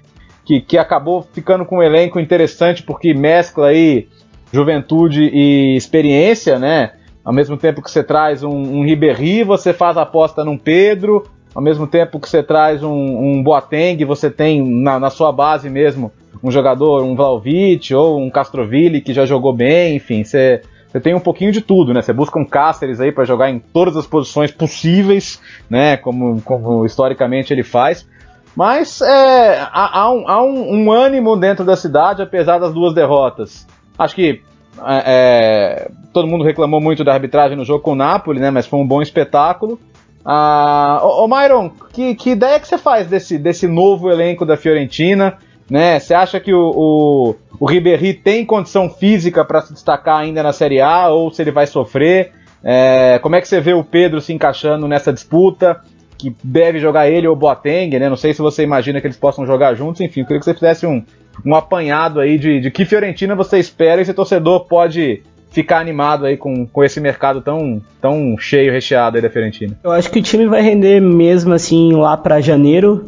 que, 0.45 0.61
que 0.61 0.77
acabou 0.77 1.27
ficando 1.33 1.65
com 1.65 1.77
um 1.77 1.83
elenco 1.83 2.19
interessante 2.19 2.83
porque 2.83 3.13
mescla 3.13 3.67
aí 3.67 4.07
juventude 4.51 5.23
e 5.23 5.75
experiência, 5.75 6.57
né? 6.59 6.91
Ao 7.23 7.33
mesmo 7.33 7.57
tempo 7.57 7.81
que 7.81 7.91
você 7.91 8.03
traz 8.03 8.43
um, 8.43 8.49
um 8.49 8.85
Ribéry, 8.85 9.43
você 9.43 9.73
faz 9.73 9.97
aposta 9.97 10.45
num 10.45 10.57
Pedro, 10.57 11.25
ao 11.53 11.61
mesmo 11.61 11.87
tempo 11.87 12.19
que 12.19 12.29
você 12.29 12.41
traz 12.41 12.83
um, 12.83 12.93
um 12.93 13.43
Boateng, 13.43 14.03
você 14.05 14.29
tem 14.29 14.63
na, 14.63 14.99
na 14.99 15.09
sua 15.09 15.31
base 15.31 15.69
mesmo 15.69 16.11
um 16.41 16.51
jogador, 16.51 17.03
um 17.03 17.15
Vlaovic 17.15 17.93
ou 17.93 18.19
um 18.19 18.29
Castrovilli 18.29 19.01
que 19.01 19.13
já 19.13 19.25
jogou 19.25 19.51
bem, 19.51 19.95
enfim, 19.95 20.23
você 20.23 20.61
tem 21.01 21.13
um 21.13 21.19
pouquinho 21.19 21.51
de 21.51 21.61
tudo, 21.61 21.93
né? 21.93 22.01
Você 22.01 22.13
busca 22.13 22.39
um 22.39 22.45
Cáceres 22.45 22.99
aí 22.99 23.11
para 23.11 23.25
jogar 23.25 23.49
em 23.49 23.59
todas 23.59 23.95
as 23.97 24.07
posições 24.07 24.51
possíveis, 24.51 25.41
né? 25.69 25.97
Como, 25.97 26.41
como 26.41 26.85
historicamente 26.85 27.53
ele 27.53 27.63
faz. 27.63 28.07
Mas 28.55 29.01
é, 29.01 29.59
há, 29.59 29.99
há, 29.99 30.11
um, 30.11 30.27
há 30.27 30.41
um, 30.41 30.73
um, 30.73 30.91
ânimo 30.91 31.35
dentro 31.35 31.63
da 31.63 31.75
cidade, 31.75 32.23
apesar 32.23 32.57
das 32.57 32.73
duas 32.73 32.93
derrotas. 32.93 33.67
Acho 33.99 34.15
que 34.15 34.41
é, 34.83 35.03
é, 35.05 35.91
todo 36.11 36.27
mundo 36.27 36.43
reclamou 36.43 36.81
muito 36.81 37.03
da 37.03 37.13
arbitragem 37.13 37.55
no 37.55 37.65
jogo 37.65 37.81
com 37.83 37.91
o 37.91 37.95
Napoli, 37.95 38.39
né? 38.39 38.49
Mas 38.49 38.65
foi 38.65 38.79
um 38.79 38.87
bom 38.87 39.01
espetáculo. 39.01 39.79
Ah, 40.25 40.99
ô, 41.03 41.23
ô 41.23 41.27
Myron, 41.27 41.69
que, 41.93 42.15
que 42.15 42.31
ideia 42.31 42.59
que 42.59 42.67
você 42.67 42.77
faz 42.77 43.07
desse, 43.07 43.37
desse 43.37 43.67
novo 43.67 44.09
elenco 44.09 44.45
da 44.45 44.57
Fiorentina? 44.57 45.37
Né? 45.69 45.99
Você 45.99 46.13
acha 46.13 46.39
que 46.39 46.53
o, 46.53 46.71
o, 46.75 47.35
o 47.59 47.65
Ribéry 47.65 48.13
tem 48.13 48.45
condição 48.45 48.89
física 48.89 49.43
para 49.43 49.61
se 49.61 49.73
destacar 49.73 50.19
ainda 50.19 50.41
na 50.41 50.53
Série 50.53 50.81
A 50.81 51.09
ou 51.09 51.31
se 51.31 51.41
ele 51.41 51.51
vai 51.51 51.67
sofrer? 51.67 52.31
É, 52.63 53.19
como 53.21 53.35
é 53.35 53.41
que 53.41 53.47
você 53.47 53.59
vê 53.59 53.73
o 53.73 53.83
Pedro 53.83 54.21
se 54.21 54.33
encaixando 54.33 54.87
nessa 54.87 55.13
disputa? 55.13 55.81
Que 56.17 56.35
deve 56.43 56.79
jogar 56.79 57.09
ele 57.09 57.27
ou 57.27 57.35
Boateng, 57.35 57.99
né? 57.99 58.09
Não 58.09 58.15
sei 58.15 58.33
se 58.33 58.41
você 58.41 58.63
imagina 58.63 58.99
que 58.99 59.07
eles 59.07 59.17
possam 59.17 59.45
jogar 59.45 59.75
juntos. 59.75 60.01
Enfim, 60.01 60.21
eu 60.21 60.25
queria 60.25 60.39
que 60.39 60.45
você 60.45 60.53
fizesse 60.53 60.87
um, 60.87 61.03
um 61.45 61.53
apanhado 61.53 62.19
aí 62.19 62.37
de, 62.37 62.59
de 62.59 62.71
que 62.71 62.85
Fiorentina 62.85 63.35
você 63.35 63.59
espera 63.59 64.01
e 64.01 64.03
esse 64.03 64.13
torcedor 64.13 64.65
pode 64.65 65.21
ficar 65.49 65.79
animado 65.79 66.25
aí 66.25 66.37
com, 66.37 66.65
com 66.67 66.83
esse 66.83 66.99
mercado 66.99 67.41
tão, 67.41 67.81
tão 68.01 68.37
cheio, 68.37 68.71
recheado 68.71 69.17
aí 69.17 69.21
da 69.21 69.29
Fiorentina. 69.29 69.77
Eu 69.83 69.91
acho 69.91 70.11
que 70.11 70.19
o 70.19 70.21
time 70.21 70.45
vai 70.45 70.61
render 70.61 70.99
mesmo 70.99 71.53
assim 71.53 71.93
lá 71.93 72.17
para 72.17 72.41
janeiro, 72.41 73.07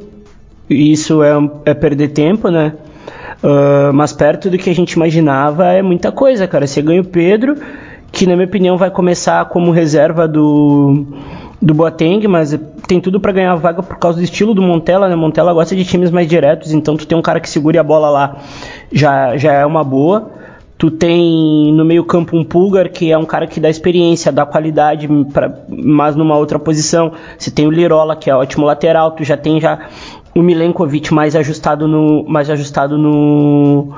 isso 0.70 1.24
é, 1.24 1.32
é 1.66 1.74
perder 1.74 2.10
tempo, 2.10 2.50
né? 2.50 2.74
Uh, 3.44 3.94
mas 3.94 4.12
perto 4.12 4.50
do 4.50 4.58
que 4.58 4.70
a 4.70 4.76
gente 4.76 4.94
imaginava 4.94 5.68
é 5.68 5.82
muita 5.82 6.12
coisa, 6.12 6.48
cara. 6.48 6.68
Você 6.68 6.82
ganha 6.82 7.02
o 7.02 7.06
Pedro, 7.06 7.56
que 8.12 8.28
na 8.28 8.36
minha 8.36 8.48
opinião 8.48 8.78
vai 8.78 8.92
começar 8.92 9.46
como 9.46 9.72
reserva 9.72 10.28
do, 10.28 11.06
do 11.62 11.74
Boateng, 11.74 12.28
mas 12.28 12.58
tem 12.88 13.00
tudo 13.00 13.20
para 13.20 13.32
ganhar 13.32 13.54
a 13.54 13.56
vaga 13.56 13.82
por 13.82 13.98
causa 13.98 14.18
do 14.18 14.24
estilo 14.24 14.54
do 14.54 14.62
Montella, 14.62 15.08
né? 15.08 15.16
Montella 15.16 15.54
gosta 15.54 15.76
de 15.76 15.86
times 15.86 16.12
mais 16.12 16.28
diretos, 16.28 16.74
então 16.74 16.98
tu 16.98 17.08
tem 17.08 17.18
um 17.18 17.22
cara 17.22 17.40
que 17.40 17.50
segure 17.50 17.78
a 17.78 17.84
bola 17.84 18.10
lá, 18.10 18.38
já, 18.92 19.38
já 19.38 19.54
é 19.54 19.66
uma 19.66 19.84
boa. 19.84 20.32
Tu 20.80 20.90
tem 20.90 21.74
no 21.74 21.84
meio-campo 21.84 22.38
um 22.38 22.44
Pulgar, 22.44 22.88
que 22.88 23.12
é 23.12 23.18
um 23.18 23.26
cara 23.26 23.46
que 23.46 23.60
dá 23.60 23.70
experiência, 23.70 24.32
dá 24.32 24.46
qualidade, 24.46 25.10
pra, 25.34 25.54
mas 25.68 26.16
numa 26.16 26.38
outra 26.38 26.58
posição. 26.58 27.12
Você 27.38 27.52
tem 27.52 27.68
o 27.68 27.70
Lirola, 27.70 28.16
que 28.16 28.30
é 28.30 28.34
ótimo 28.34 28.66
lateral. 28.66 29.12
Tu 29.12 29.26
já 29.26 29.36
tem 29.36 29.60
já 29.60 29.78
o 30.36 30.42
Milenkovic 30.42 31.14
mais 31.14 31.36
ajustado 31.36 31.88
no, 31.88 32.24
mais 32.28 32.50
ajustado 32.50 32.98
no, 32.98 33.94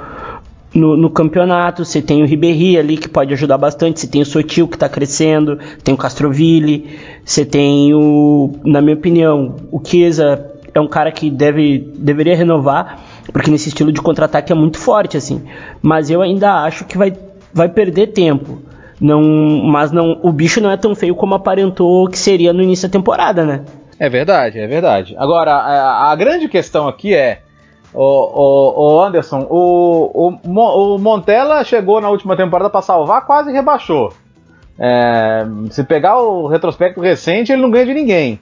no, 0.74 0.98
no, 0.98 1.10
campeonato. 1.10 1.84
Você 1.84 2.02
tem 2.02 2.24
o 2.24 2.26
Ribéry 2.26 2.78
ali 2.78 2.98
que 2.98 3.10
pode 3.10 3.34
ajudar 3.34 3.58
bastante. 3.58 4.00
Você 4.00 4.08
tem 4.08 4.22
o 4.22 4.26
Sotil 4.26 4.68
que 4.68 4.76
está 4.76 4.88
crescendo. 4.90 5.60
Tem 5.84 5.94
o 5.94 5.98
Castroville. 5.98 6.98
Você 7.26 7.46
tem 7.46 7.94
o, 7.94 8.56
na 8.64 8.82
minha 8.82 8.96
opinião, 8.96 9.56
o 9.72 9.82
Chiesa 9.84 10.52
é 10.74 10.80
um 10.80 10.88
cara 10.88 11.12
que 11.12 11.30
deve, 11.30 11.92
deveria 11.98 12.36
renovar, 12.36 13.00
porque 13.34 13.52
nesse 13.52 13.68
estilo 13.68 13.92
de 13.92 14.02
contra-ataque 14.02 14.52
é 14.52 14.56
muito 14.56 14.78
forte 14.78 15.18
assim. 15.18 15.44
Mas 15.82 16.10
eu 16.10 16.22
ainda 16.22 16.64
acho 16.64 16.86
que 16.86 16.98
vai, 16.98 17.14
vai 17.54 17.68
perder 17.68 18.08
tempo. 18.08 18.60
Não, 19.00 19.22
mas 19.64 19.92
não, 19.92 20.20
o 20.22 20.32
bicho 20.32 20.62
não 20.62 20.70
é 20.70 20.78
tão 20.78 20.94
feio 20.94 21.16
como 21.16 21.34
aparentou 21.34 22.08
que 22.08 22.20
seria 22.20 22.54
no 22.54 22.62
início 22.62 22.88
da 22.88 22.92
temporada, 22.92 23.44
né? 23.44 23.62
É 24.02 24.10
verdade, 24.10 24.60
é 24.60 24.66
verdade. 24.66 25.16
Agora, 25.16 25.54
a, 25.54 26.12
a 26.12 26.16
grande 26.16 26.48
questão 26.48 26.88
aqui 26.88 27.14
é 27.14 27.44
o, 27.94 28.02
o, 28.02 28.96
o 28.96 29.00
Anderson, 29.00 29.46
o, 29.48 30.28
o, 30.44 30.96
o, 30.96 30.98
Montella 30.98 31.64
chegou 31.64 32.02
na 32.02 32.10
última 32.10 32.36
temporada 32.36 32.68
para 32.68 32.82
salvar, 32.82 33.28
quase 33.28 33.52
rebaixou. 33.52 34.12
É, 34.80 35.46
se 35.70 35.84
pegar 35.84 36.20
o 36.20 36.48
retrospecto 36.48 37.00
recente, 37.00 37.52
ele 37.52 37.62
não 37.62 37.70
ganha 37.70 37.86
de 37.86 37.94
ninguém. 37.94 38.40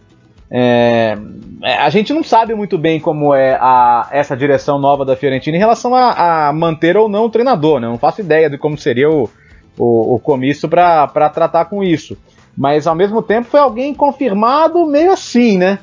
É, 0.49 1.17
é, 1.61 1.73
a 1.79 1.89
gente 1.89 2.13
não 2.13 2.23
sabe 2.23 2.55
muito 2.55 2.77
bem 2.77 2.97
como 2.97 3.35
é 3.35 3.57
a, 3.59 4.07
essa 4.13 4.37
direção 4.37 4.79
nova 4.79 5.03
da 5.03 5.17
Fiorentina 5.17 5.57
em 5.57 5.59
relação 5.59 5.93
a, 5.93 6.47
a, 6.47 6.53
manter 6.53 6.95
ou 6.95 7.09
não 7.09 7.25
o 7.25 7.29
treinador. 7.29 7.81
Né? 7.81 7.87
Não 7.89 7.97
faço 7.97 8.21
ideia 8.21 8.49
de 8.49 8.57
como 8.57 8.77
seria 8.77 9.09
o, 9.09 9.29
o, 9.77 10.15
o 10.15 10.19
comício 10.19 10.69
para 10.69 11.29
tratar 11.29 11.65
com 11.65 11.83
isso. 11.83 12.17
Mas 12.59 12.85
ao 12.85 12.93
mesmo 12.93 13.23
tempo 13.23 13.47
foi 13.47 13.61
alguém 13.61 13.95
confirmado 13.95 14.85
meio 14.85 15.13
assim, 15.13 15.57
né? 15.57 15.79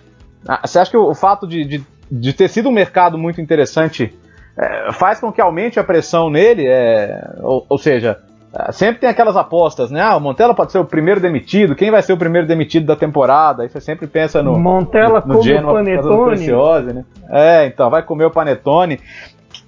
Ah, 0.47 0.61
você 0.65 0.79
acha 0.79 0.91
que 0.91 0.97
o, 0.97 1.15
fato 1.15 1.47
de, 1.47 1.65
de 1.65 1.85
de 2.11 2.33
ter 2.33 2.49
sido 2.49 2.69
um 2.69 2.73
mercado 2.73 3.19
muito 3.19 3.41
interessante 3.41 4.15
é, 4.57 4.93
faz 4.93 5.21
com 5.21 5.33
que 5.33 5.41
aumente 5.41 5.79
a 5.79 5.85
pressão 5.85 6.31
nele, 6.31 6.67
é, 6.67 7.31
ou, 7.43 7.67
ou, 7.69 7.79
seja, 7.79 8.19
é, 8.55 8.73
sempre 8.73 9.01
tem 9.01 9.11
aquelas 9.11 9.37
apostas, 9.37 9.91
né? 9.91 10.01
Ah, 10.01 10.17
o 10.17 10.21
Montella 10.21 10.55
pode 10.55 10.73
ser 10.73 10.79
o 10.79 10.85
primeiro 10.85 11.21
demitido, 11.21 11.75
quem 11.75 11.91
vai 11.91 12.03
ser 12.03 12.13
o 12.13 12.17
primeiro 12.17 12.47
demitido 12.47 12.87
da 12.87 12.97
temporada? 12.97 13.63
Aí 13.63 13.69
você 13.69 13.81
sempre 13.81 14.07
pensa 14.07 14.43
no 14.43 14.59
Montella 14.59 15.23
no, 15.27 15.35
no 15.35 15.43
Genoa, 15.43 15.75
Panetone. 15.75 16.37
Preciosa, 16.37 16.93
né? 16.93 17.05
É, 17.29 17.67
então, 17.67 17.91
vai 17.91 18.03
comer 18.03 18.25
o 18.25 18.31
Panetone. 18.31 19.01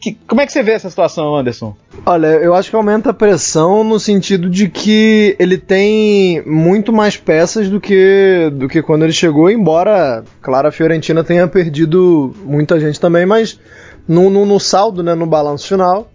Que, 0.01 0.17
como 0.29 0.41
é 0.41 0.47
que 0.47 0.53
você 0.53 0.63
vê 0.63 0.73
essa 0.73 0.89
situação, 0.89 1.37
Anderson? 1.37 1.75
Olha, 2.07 2.29
eu 2.29 2.55
acho 2.55 2.71
que 2.71 2.77
aumenta 2.77 3.11
a 3.11 3.15
pressão 3.15 3.83
no 3.83 3.99
sentido 3.99 4.49
de 4.49 4.69
que 4.69 5.35
ele 5.41 5.59
tem 5.59 6.41
muito 6.47 6.93
mais 6.93 7.17
peças 7.17 7.69
do 7.69 7.81
que, 7.81 8.49
do 8.53 8.69
que 8.69 8.81
quando 8.81 9.03
ele 9.03 9.13
chegou, 9.13 9.51
embora, 9.51 10.25
claro, 10.41 10.69
a 10.69 10.73
Fiorentina 10.73 11.25
tenha 11.25 11.49
perdido 11.49 12.33
muita 12.45 12.79
gente 12.79 13.01
também, 13.01 13.27
mas 13.27 13.59
no, 14.07 14.31
no, 14.31 14.47
no 14.47 14.61
saldo, 14.61 15.03
né, 15.03 15.17
no 15.17 15.27
balanço 15.27 15.67
final, 15.67 16.09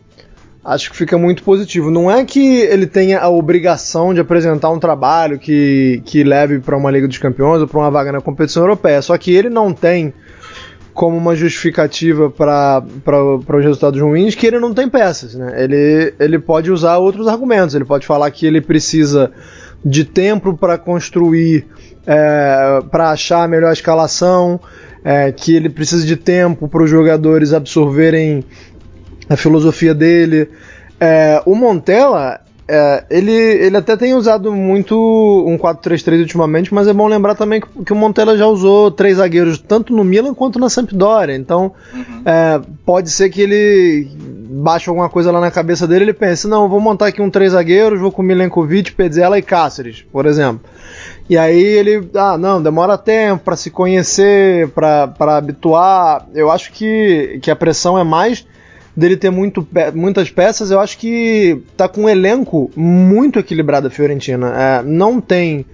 acho 0.63 0.89
que 0.89 0.95
fica 0.95 1.17
muito 1.17 1.43
positivo. 1.43 1.91
Não 1.91 2.09
é 2.09 2.23
que 2.23 2.61
ele 2.61 2.87
tenha 2.87 3.19
a 3.19 3.29
obrigação 3.29 4.13
de 4.13 4.21
apresentar 4.21 4.69
um 4.69 4.79
trabalho 4.79 5.37
que, 5.37 6.01
que 6.05 6.23
leve 6.23 6.59
para 6.59 6.77
uma 6.77 6.89
Liga 6.89 7.07
dos 7.07 7.17
Campeões 7.17 7.61
ou 7.61 7.67
para 7.67 7.79
uma 7.79 7.91
vaga 7.91 8.13
na 8.13 8.21
competição 8.21 8.63
europeia, 8.63 9.01
só 9.01 9.17
que 9.17 9.33
ele 9.35 9.49
não 9.49 9.73
tem 9.73 10.13
como 10.93 11.17
uma 11.17 11.35
justificativa 11.35 12.29
para 12.29 12.83
os 13.57 13.63
resultados 13.63 13.99
ruins 13.99 14.35
que 14.35 14.45
ele 14.45 14.59
não 14.59 14.73
tem 14.73 14.87
peças. 14.87 15.33
Né? 15.33 15.63
Ele, 15.63 16.13
ele 16.19 16.39
pode 16.39 16.71
usar 16.71 16.97
outros 16.97 17.27
argumentos. 17.27 17.73
Ele 17.73 17.85
pode 17.85 18.05
falar 18.05 18.29
que 18.31 18.45
ele 18.45 18.61
precisa 18.61 19.31
de 19.83 20.05
tempo 20.05 20.55
para 20.55 20.77
construir, 20.77 21.65
é, 22.05 22.79
para 22.91 23.09
achar 23.11 23.43
a 23.43 23.47
melhor 23.47 23.73
escalação, 23.73 24.59
é, 25.03 25.31
que 25.31 25.55
ele 25.55 25.69
precisa 25.69 26.05
de 26.05 26.15
tempo 26.15 26.67
para 26.67 26.83
os 26.83 26.89
jogadores 26.89 27.53
absorverem 27.53 28.43
a 29.27 29.35
filosofia 29.35 29.93
dele. 29.93 30.49
É, 30.99 31.41
o 31.45 31.55
Montella 31.55 32.39
é, 32.67 33.03
ele, 33.09 33.31
ele 33.31 33.75
até 33.75 33.97
tem 33.97 34.13
usado 34.13 34.51
muito 34.53 34.95
um 35.45 35.57
4-3-3 35.57 36.19
ultimamente, 36.19 36.73
mas 36.73 36.87
é 36.87 36.93
bom 36.93 37.07
lembrar 37.07 37.35
também 37.35 37.59
que, 37.59 37.67
que, 37.83 37.91
o 37.91 37.95
Montella 37.95 38.37
já 38.37 38.47
usou 38.47 38.89
três 38.89 39.17
zagueiros 39.17 39.57
tanto 39.57 39.93
no 39.93 40.03
Milan 40.03 40.33
quanto 40.33 40.59
na 40.59 40.69
Sampdoria. 40.69 41.35
Então 41.35 41.73
uhum. 41.93 42.21
é, 42.25 42.61
pode 42.85 43.09
ser 43.09 43.29
que 43.29 43.41
ele 43.41 44.07
baixe 44.17 44.89
alguma 44.89 45.09
coisa 45.09 45.31
lá 45.31 45.41
na 45.41 45.51
cabeça 45.51 45.85
dele 45.85 46.05
e 46.05 46.05
ele 46.05 46.13
pense: 46.13 46.47
não, 46.47 46.69
vou 46.69 46.79
montar 46.79 47.07
aqui 47.07 47.21
um 47.21 47.29
três 47.29 47.51
zagueiros, 47.51 47.99
vou 47.99 48.11
com 48.11 48.21
Milenkovic, 48.21 48.93
Pezzella 48.93 49.37
e 49.37 49.41
Cáceres, 49.41 50.05
por 50.11 50.25
exemplo. 50.25 50.61
E 51.29 51.37
aí 51.37 51.61
ele, 51.61 52.09
ah, 52.15 52.37
não, 52.37 52.61
demora 52.61 52.97
tempo 52.97 53.43
para 53.43 53.55
se 53.55 53.69
conhecer, 53.69 54.69
para 54.69 55.37
habituar. 55.37 56.27
Eu 56.33 56.51
acho 56.51 56.71
que, 56.71 57.39
que 57.41 57.49
a 57.51 57.55
pressão 57.55 57.97
é 57.97 58.03
mais 58.03 58.45
dele 58.95 59.17
ter 59.17 59.29
muito, 59.29 59.67
muitas 59.93 60.29
peças, 60.29 60.71
eu 60.71 60.79
acho 60.79 60.97
que 60.97 61.61
tá 61.75 61.87
com 61.87 62.03
um 62.03 62.09
elenco 62.09 62.71
muito 62.75 63.39
equilibrado 63.39 63.87
a 63.87 63.91
Fiorentina. 63.91 64.53
É, 64.55 64.83
não 64.83 65.19
tem 65.19 65.65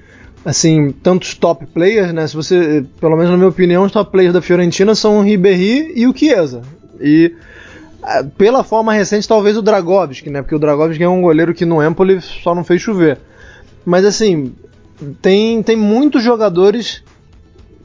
assim 0.45 0.91
tantos 0.91 1.33
top 1.33 1.65
players, 1.65 2.13
né? 2.13 2.25
Se 2.27 2.35
você, 2.35 2.85
pelo 2.99 3.15
menos 3.15 3.31
na 3.31 3.37
minha 3.37 3.49
opinião, 3.49 3.83
os 3.83 3.91
top 3.91 4.11
players 4.11 4.33
da 4.33 4.41
Fiorentina 4.41 4.95
são 4.95 5.19
o 5.19 5.21
Ribéry 5.21 5.91
e 5.95 6.07
o 6.07 6.15
Chiesa. 6.15 6.61
E 6.99 7.33
é, 8.05 8.23
pela 8.23 8.63
forma 8.63 8.93
recente, 8.93 9.27
talvez 9.27 9.57
o 9.57 9.61
Dragovski, 9.61 10.29
né? 10.29 10.41
Porque 10.41 10.55
o 10.55 10.59
Dragovski 10.59 11.03
é 11.03 11.09
um 11.09 11.21
goleiro 11.21 11.53
que 11.53 11.65
no 11.65 11.83
Empoli 11.83 12.21
só 12.21 12.55
não 12.55 12.63
fez 12.63 12.81
chover. 12.81 13.19
Mas 13.85 14.05
assim, 14.05 14.53
tem, 15.21 15.61
tem 15.61 15.75
muitos 15.75 16.23
jogadores 16.23 17.03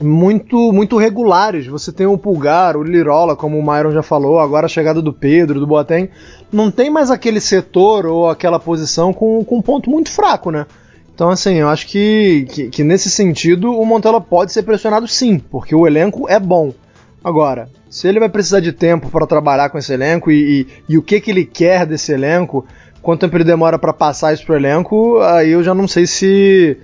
muito 0.05 0.73
muito 0.73 0.97
regulares. 0.97 1.67
Você 1.67 1.91
tem 1.91 2.07
o 2.07 2.19
Pulgar, 2.19 2.77
o 2.77 2.83
Lirola, 2.83 3.35
como 3.35 3.59
o 3.59 3.63
Myron 3.63 3.93
já 3.93 4.03
falou, 4.03 4.39
agora 4.39 4.67
a 4.67 4.69
chegada 4.69 5.01
do 5.01 5.13
Pedro, 5.13 5.59
do 5.59 5.67
Boateng. 5.67 6.09
Não 6.53 6.71
tem 6.71 6.91
mais 6.91 7.11
aquele 7.11 7.41
setor 7.41 8.07
ou 8.07 8.29
aquela 8.29 8.61
posição 8.61 9.13
com, 9.13 9.45
com 9.45 9.59
um 9.59 9.63
ponto 9.63 9.91
muito 9.91 10.13
fraco, 10.13 10.51
né? 10.51 10.67
Então, 11.15 11.31
assim, 11.31 11.55
eu 11.55 11.69
acho 11.69 11.87
que, 11.87 12.47
que, 12.51 12.69
que 12.69 12.85
nesse 12.85 13.09
sentido 13.09 13.73
o 13.73 13.87
Montella 13.87 14.21
pode 14.21 14.53
ser 14.53 14.65
pressionado 14.65 15.07
sim, 15.07 15.39
porque 15.39 15.75
o 15.75 15.87
elenco 15.87 16.29
é 16.29 16.41
bom. 16.41 16.73
Agora, 17.23 17.69
se 17.89 18.09
ele 18.09 18.19
vai 18.19 18.29
precisar 18.29 18.59
de 18.59 18.73
tempo 18.73 19.09
para 19.09 19.27
trabalhar 19.27 19.71
com 19.71 19.79
esse 19.79 19.93
elenco 19.93 20.31
e, 20.31 20.63
e, 20.63 20.67
e, 20.89 20.99
o 20.99 21.03
que, 21.03 21.21
que 21.21 21.31
ele 21.31 21.45
quer 21.45 21.87
desse 21.87 22.13
elenco, 22.13 22.67
quanto 23.01 23.21
tempo 23.21 23.37
ele 23.37 23.45
demora 23.45 23.79
para 23.79 23.93
passar 23.93 24.35
isso 24.35 24.45
pro 24.45 24.57
elenco, 24.57 25.21
aí 25.21 25.51
eu 25.51 25.63
já 25.63 25.73
não 25.73 25.87
sei 25.87 26.07
se 26.07 26.77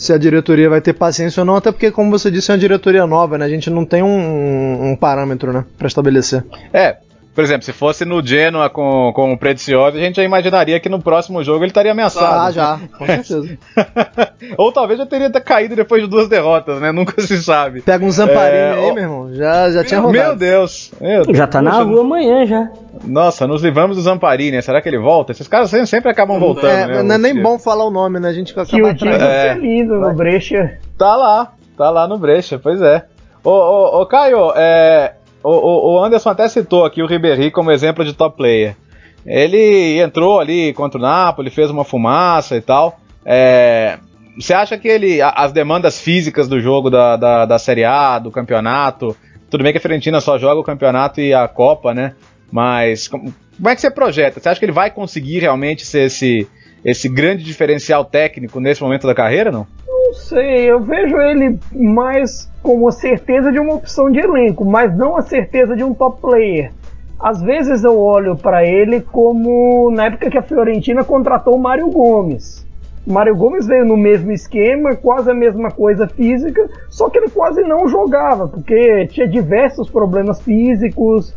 se 0.00 0.14
a 0.14 0.18
diretoria 0.18 0.70
vai 0.70 0.80
ter 0.80 0.94
paciência 0.94 1.42
ou 1.42 1.44
não, 1.44 1.56
até 1.56 1.70
porque, 1.70 1.90
como 1.90 2.10
você 2.10 2.30
disse, 2.30 2.50
é 2.50 2.54
uma 2.54 2.58
diretoria 2.58 3.06
nova, 3.06 3.36
né? 3.36 3.44
A 3.44 3.48
gente 3.50 3.68
não 3.68 3.84
tem 3.84 4.02
um, 4.02 4.92
um 4.92 4.96
parâmetro, 4.96 5.52
né, 5.52 5.62
para 5.76 5.86
estabelecer. 5.86 6.42
É, 6.72 6.96
por 7.34 7.44
exemplo, 7.44 7.62
se 7.62 7.72
fosse 7.72 8.04
no 8.04 8.24
Genoa 8.24 8.68
com, 8.68 9.12
com 9.14 9.32
o 9.32 9.38
Precioso, 9.38 9.96
a 9.96 10.00
gente 10.00 10.16
já 10.16 10.24
imaginaria 10.24 10.80
que 10.80 10.88
no 10.88 11.00
próximo 11.00 11.44
jogo 11.44 11.60
ele 11.60 11.70
estaria 11.70 11.92
ameaçado. 11.92 12.48
Ah, 12.48 12.50
já, 12.50 12.80
com 12.98 13.06
certeza. 13.06 13.58
Ou 14.58 14.72
talvez 14.72 14.98
já 14.98 15.06
teria 15.06 15.30
caído 15.30 15.76
depois 15.76 16.02
de 16.02 16.08
duas 16.08 16.28
derrotas, 16.28 16.80
né? 16.80 16.90
Nunca 16.90 17.22
se 17.22 17.40
sabe. 17.42 17.82
Pega 17.82 18.04
um 18.04 18.10
Zamparini 18.10 18.56
é... 18.56 18.72
aí, 18.72 18.92
meu 18.92 19.02
irmão. 19.04 19.34
Já, 19.34 19.70
já 19.70 19.84
tinha 19.84 20.00
rodado. 20.00 20.26
Meu 20.26 20.36
Deus. 20.36 20.90
Meu 21.00 21.24
Deus. 21.24 21.38
Já 21.38 21.46
tá 21.46 21.62
na 21.62 21.82
rua 21.82 22.00
amanhã 22.00 22.44
já. 22.44 22.68
Nossa, 23.04 23.46
nos 23.46 23.62
livramos 23.62 23.96
do 23.96 24.02
Zamparini. 24.02 24.60
Será 24.60 24.82
que 24.82 24.88
ele 24.88 24.98
volta? 24.98 25.30
Esses 25.30 25.46
caras 25.46 25.70
sempre, 25.70 25.86
sempre 25.86 26.10
acabam 26.10 26.38
voltando, 26.38 26.66
é, 26.66 26.86
né? 26.86 27.02
Não 27.02 27.14
é 27.14 27.18
nem 27.18 27.40
bom 27.40 27.58
falar 27.58 27.84
o 27.84 27.90
nome, 27.90 28.18
né? 28.18 28.28
A 28.28 28.32
gente 28.32 28.48
fica 28.48 28.66
Que 28.66 28.82
o 28.82 28.94
time 28.94 29.12
é 29.12 29.54
lindo 29.54 29.94
no 29.94 30.12
Brecha. 30.14 30.78
Tá 30.98 31.14
lá. 31.14 31.52
Tá 31.76 31.90
lá 31.90 32.08
no 32.08 32.18
Brecha, 32.18 32.58
pois 32.58 32.82
é. 32.82 33.04
Ô, 33.42 33.50
ô, 33.50 34.02
ô 34.02 34.06
Caio, 34.06 34.52
é, 34.54 35.14
o, 35.42 35.94
o, 35.94 36.04
Anderson 36.04 36.30
até 36.30 36.48
citou 36.48 36.84
aqui 36.84 37.02
o 37.02 37.06
Ribéry 37.06 37.50
como 37.50 37.70
exemplo 37.70 38.04
de 38.04 38.12
top 38.12 38.36
player. 38.36 38.76
Ele 39.24 40.00
entrou 40.00 40.40
ali 40.40 40.72
contra 40.72 40.98
o 40.98 41.02
Napoli, 41.02 41.50
fez 41.50 41.70
uma 41.70 41.84
fumaça 41.84 42.56
e 42.56 42.60
tal. 42.60 42.98
É, 43.24 43.98
você 44.38 44.54
acha 44.54 44.78
que 44.78 44.88
ele, 44.88 45.20
as 45.20 45.52
demandas 45.52 46.00
físicas 46.00 46.48
do 46.48 46.60
jogo 46.60 46.88
da, 46.88 47.16
da, 47.16 47.44
da 47.44 47.58
Série 47.58 47.84
A, 47.84 48.18
do 48.18 48.30
campeonato, 48.30 49.16
tudo 49.50 49.62
bem 49.62 49.72
que 49.72 49.78
a 49.78 49.80
Fiorentina 49.80 50.20
só 50.20 50.38
joga 50.38 50.60
o 50.60 50.64
campeonato 50.64 51.20
e 51.20 51.34
a 51.34 51.46
Copa, 51.48 51.92
né? 51.92 52.14
Mas 52.50 53.08
como, 53.08 53.34
como 53.56 53.68
é 53.68 53.74
que 53.74 53.80
você 53.80 53.90
projeta? 53.90 54.40
Você 54.40 54.48
acha 54.48 54.58
que 54.58 54.64
ele 54.64 54.72
vai 54.72 54.90
conseguir 54.90 55.40
realmente 55.40 55.84
ser 55.84 56.06
esse, 56.06 56.48
esse 56.84 57.08
grande 57.08 57.44
diferencial 57.44 58.04
técnico 58.04 58.60
nesse 58.60 58.82
momento 58.82 59.06
da 59.06 59.14
carreira, 59.14 59.50
não? 59.50 59.66
Não 59.86 60.14
sei, 60.14 60.70
eu 60.70 60.80
vejo 60.80 61.16
ele 61.20 61.58
mais 61.72 62.50
como 62.62 62.88
a 62.88 62.92
certeza 62.92 63.52
de 63.52 63.58
uma 63.58 63.74
opção 63.74 64.10
de 64.10 64.18
elenco, 64.18 64.64
mas 64.64 64.96
não 64.96 65.16
a 65.16 65.22
certeza 65.22 65.76
de 65.76 65.84
um 65.84 65.94
top 65.94 66.20
player. 66.20 66.72
Às 67.18 67.42
vezes 67.42 67.84
eu 67.84 67.98
olho 67.98 68.34
para 68.34 68.64
ele 68.64 69.00
como 69.00 69.90
na 69.90 70.06
época 70.06 70.30
que 70.30 70.38
a 70.38 70.42
Fiorentina 70.42 71.04
contratou 71.04 71.54
o 71.54 71.60
Mário 71.60 71.88
Gomes. 71.90 72.66
O 73.06 73.12
Mário 73.12 73.36
Gomes 73.36 73.66
veio 73.66 73.84
no 73.84 73.96
mesmo 73.96 74.30
esquema, 74.32 74.94
quase 74.94 75.30
a 75.30 75.34
mesma 75.34 75.70
coisa 75.70 76.06
física, 76.08 76.68
só 76.88 77.10
que 77.10 77.18
ele 77.18 77.30
quase 77.30 77.62
não 77.62 77.88
jogava, 77.88 78.48
porque 78.48 79.06
tinha 79.08 79.28
diversos 79.28 79.90
problemas 79.90 80.40
físicos. 80.40 81.34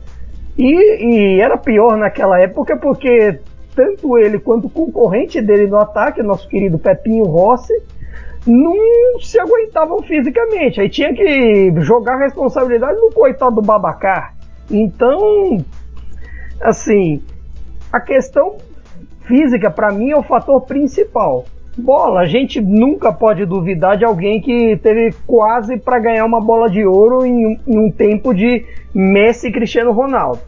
E, 0.57 1.35
e 1.35 1.41
era 1.41 1.57
pior 1.57 1.97
naquela 1.97 2.39
época 2.39 2.77
porque 2.77 3.39
tanto 3.75 4.17
ele 4.17 4.39
quanto 4.39 4.67
o 4.67 4.69
concorrente 4.69 5.41
dele 5.41 5.67
no 5.67 5.77
ataque, 5.77 6.21
nosso 6.23 6.47
querido 6.47 6.77
Pepinho 6.77 7.25
Rossi, 7.25 7.73
não 8.45 9.19
se 9.21 9.39
aguentavam 9.39 10.01
fisicamente. 10.01 10.81
Aí 10.81 10.89
tinha 10.89 11.13
que 11.13 11.73
jogar 11.81 12.15
a 12.15 12.23
responsabilidade 12.23 12.99
no 12.99 13.11
coitado 13.11 13.55
do 13.55 13.61
Babacar. 13.61 14.33
Então, 14.69 15.63
assim, 16.61 17.21
a 17.91 17.99
questão 17.99 18.57
física 19.25 19.69
para 19.69 19.91
mim 19.91 20.11
é 20.11 20.17
o 20.17 20.23
fator 20.23 20.61
principal. 20.61 21.45
Bola, 21.75 22.21
a 22.21 22.25
gente 22.25 22.61
nunca 22.61 23.11
pode 23.11 23.45
duvidar 23.45 23.97
de 23.97 24.05
alguém 24.05 24.39
que 24.39 24.77
teve 24.77 25.15
quase 25.25 25.77
para 25.77 25.97
ganhar 25.97 26.23
uma 26.23 26.39
bola 26.39 26.69
de 26.69 26.85
ouro 26.85 27.25
em, 27.25 27.59
em, 27.67 27.79
um 27.79 27.89
tempo 27.89 28.33
de 28.33 28.63
Messi 28.93 29.47
e 29.47 29.51
Cristiano 29.51 29.91
Ronaldo. 29.91 30.39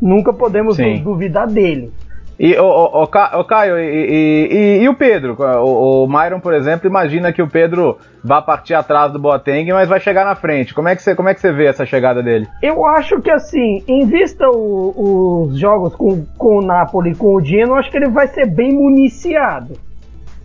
Nunca 0.00 0.32
podemos 0.32 0.78
duvidar 1.02 1.46
dele. 1.46 1.92
E 2.42 2.56
o, 2.58 3.06
Caio, 3.44 3.78
e, 3.78 4.78
e, 4.80 4.82
e, 4.82 4.88
o 4.88 4.94
Pedro? 4.94 5.36
O, 5.38 6.04
o 6.04 6.08
Myron, 6.08 6.40
por 6.40 6.54
exemplo, 6.54 6.88
imagina 6.88 7.34
que 7.34 7.42
o 7.42 7.46
Pedro 7.46 7.98
vai 8.24 8.40
partir 8.40 8.72
atrás 8.72 9.12
do 9.12 9.18
Boateng, 9.18 9.70
mas 9.74 9.90
vai 9.90 10.00
chegar 10.00 10.24
na 10.24 10.34
frente. 10.34 10.72
Como 10.72 10.88
é 10.88 10.96
que 10.96 11.02
você, 11.02 11.14
como 11.14 11.28
é 11.28 11.34
que 11.34 11.40
você 11.42 11.52
vê 11.52 11.66
essa 11.66 11.84
chegada 11.84 12.22
dele? 12.22 12.48
Eu 12.62 12.86
acho 12.86 13.20
que 13.20 13.30
assim, 13.30 13.84
em 13.86 14.06
vista 14.06 14.48
os 14.48 15.58
jogos 15.58 15.94
com, 15.94 16.24
com 16.38 16.60
o 16.60 16.62
Napoli 16.62 17.14
com 17.14 17.34
o 17.34 17.42
Dino, 17.42 17.74
acho 17.74 17.90
que 17.90 17.98
ele 17.98 18.08
vai 18.08 18.26
ser 18.26 18.46
bem 18.46 18.72
municiado. 18.72 19.74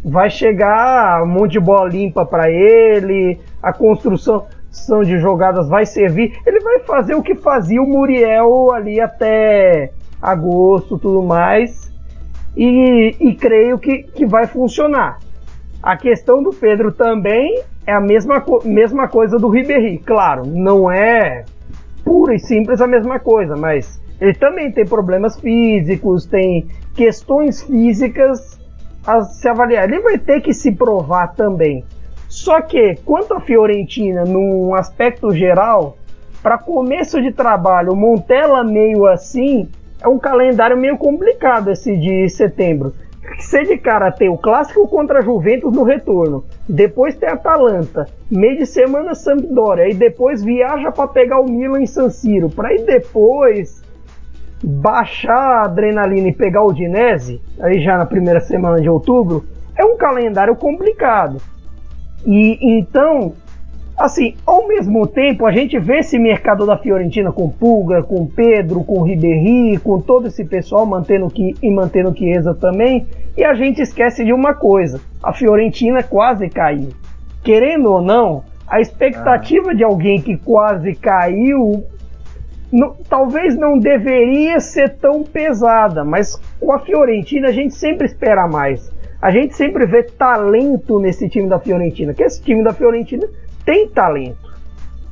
Vai 0.03 0.29
chegar 0.29 1.23
um 1.23 1.27
monte 1.27 1.53
de 1.53 1.62
bola 1.62 1.88
limpa 1.88 2.25
para 2.25 2.51
ele, 2.51 3.39
a 3.63 3.71
construção 3.71 4.45
de 5.01 5.17
jogadas 5.17 5.69
vai 5.69 5.86
servir. 5.86 6.38
Ele 6.45 6.60
vai 6.60 6.79
fazer 6.79 7.15
o 7.15 7.23
que 7.23 7.36
fazia 7.36 7.81
o 7.81 7.88
Muriel 7.88 8.73
ali 8.73 8.99
até 8.99 9.93
agosto 10.31 10.97
tudo 10.97 11.21
mais. 11.21 11.93
E, 12.55 13.15
e 13.19 13.35
creio 13.35 13.77
que, 13.77 14.03
que 14.03 14.25
vai 14.25 14.47
funcionar. 14.47 15.19
A 15.83 15.97
questão 15.97 16.41
do 16.41 16.51
Pedro 16.51 16.91
também 16.91 17.61
é 17.85 17.93
a 17.93 17.99
mesma, 17.99 18.43
mesma 18.63 19.07
coisa 19.07 19.38
do 19.38 19.49
Ribéry. 19.49 19.99
Claro, 19.99 20.45
não 20.45 20.89
é 20.89 21.45
pura 22.03 22.33
e 22.33 22.39
simples 22.39 22.81
a 22.81 22.88
mesma 22.88 23.19
coisa, 23.19 23.55
mas 23.55 24.01
ele 24.19 24.33
também 24.33 24.71
tem 24.71 24.85
problemas 24.85 25.39
físicos, 25.39 26.25
tem 26.25 26.67
questões 26.95 27.61
físicas 27.63 28.59
a 29.05 29.21
se 29.21 29.47
avaliar. 29.47 29.83
Ele 29.83 29.99
vai 29.99 30.17
ter 30.17 30.41
que 30.41 30.53
se 30.53 30.71
provar 30.71 31.35
também. 31.35 31.83
Só 32.27 32.61
que, 32.61 32.95
quanto 33.05 33.33
à 33.33 33.39
Fiorentina, 33.39 34.23
num 34.23 34.73
aspecto 34.73 35.31
geral, 35.31 35.97
para 36.41 36.57
começo 36.57 37.21
de 37.21 37.31
trabalho, 37.31 37.95
Montella 37.95 38.63
meio 38.63 39.05
assim, 39.05 39.69
é 40.01 40.08
um 40.08 40.19
calendário 40.19 40.77
meio 40.77 40.97
complicado 40.97 41.71
esse 41.71 41.95
de 41.95 42.29
setembro. 42.29 42.93
Se 43.39 43.63
de 43.63 43.77
cara 43.77 44.12
tem 44.12 44.29
o 44.29 44.38
clássico 44.38 44.88
contra 44.88 45.19
a 45.19 45.21
Juventus 45.21 45.73
no 45.73 45.84
retorno, 45.84 46.45
depois 46.69 47.15
tem 47.15 47.27
Atalanta, 47.27 48.08
meio 48.29 48.58
de 48.58 48.65
semana 48.65 49.15
Sampdoria, 49.15 49.89
e 49.89 49.95
depois 49.95 50.43
viaja 50.43 50.91
para 50.91 51.08
pegar 51.08 51.39
o 51.41 51.49
Milan 51.49 51.81
em 51.81 51.88
San 51.88 52.10
Siro, 52.10 52.49
para 52.49 52.73
ir 52.73 52.86
depois 52.86 53.84
baixar 54.63 55.34
a 55.34 55.63
adrenalina 55.63 56.27
e 56.27 56.34
pegar 56.34 56.63
o 56.63 56.71
Dinese, 56.71 57.41
aí 57.60 57.81
já 57.81 57.97
na 57.97 58.05
primeira 58.05 58.39
semana 58.39 58.79
de 58.79 58.89
outubro, 58.89 59.43
é 59.75 59.84
um 59.84 59.97
calendário 59.97 60.55
complicado. 60.55 61.41
E 62.25 62.58
então 62.62 63.34
Assim, 63.97 64.36
ao 64.45 64.67
mesmo 64.67 65.08
tempo, 65.08 65.45
a 65.45 65.51
gente 65.51 65.79
vê 65.79 65.99
esse 65.99 66.19
mercado 66.19 66.65
da 66.65 66.77
Fiorentina 66.77 67.31
com 67.31 67.49
Pulga, 67.49 68.03
com 68.03 68.27
Pedro, 68.27 68.84
com 68.84 69.01
Ribéry, 69.01 69.77
com 69.77 70.01
todo 70.01 70.27
esse 70.27 70.43
pessoal 70.43 70.86
mantendo 70.86 71.29
que 71.29 71.53
e 71.63 71.71
mantendo 71.71 72.15
Chiesa 72.15 72.53
também, 72.53 73.08
e 73.38 73.43
a 73.43 73.53
gente 73.53 73.81
esquece 73.81 74.25
de 74.25 74.34
uma 74.34 74.53
coisa: 74.53 74.99
a 75.23 75.31
Fiorentina 75.31 76.03
quase 76.03 76.49
caiu. 76.49 76.89
Querendo 77.41 77.91
ou 77.91 78.01
não, 78.01 78.43
a 78.67 78.81
expectativa 78.81 79.71
ah. 79.71 79.73
de 79.73 79.84
alguém 79.84 80.21
que 80.21 80.36
quase 80.38 80.93
caiu 80.95 81.86
talvez 83.08 83.55
não 83.55 83.77
deveria 83.77 84.60
ser 84.60 84.97
tão 84.97 85.23
pesada, 85.23 86.03
mas 86.03 86.36
com 86.60 86.73
a 86.73 86.79
Fiorentina 86.79 87.47
a 87.47 87.51
gente 87.51 87.73
sempre 87.73 88.05
espera 88.05 88.47
mais. 88.47 88.91
A 89.21 89.31
gente 89.31 89.55
sempre 89.55 89.86
vê 89.86 90.03
talento 90.03 90.99
nesse 90.99 91.29
time 91.29 91.47
da 91.47 91.60
Fiorentina, 91.60 92.13
que 92.13 92.23
esse 92.23 92.41
time 92.43 92.63
da 92.63 92.73
Fiorentina 92.73 93.27
tem 93.65 93.88
talento. 93.89 94.54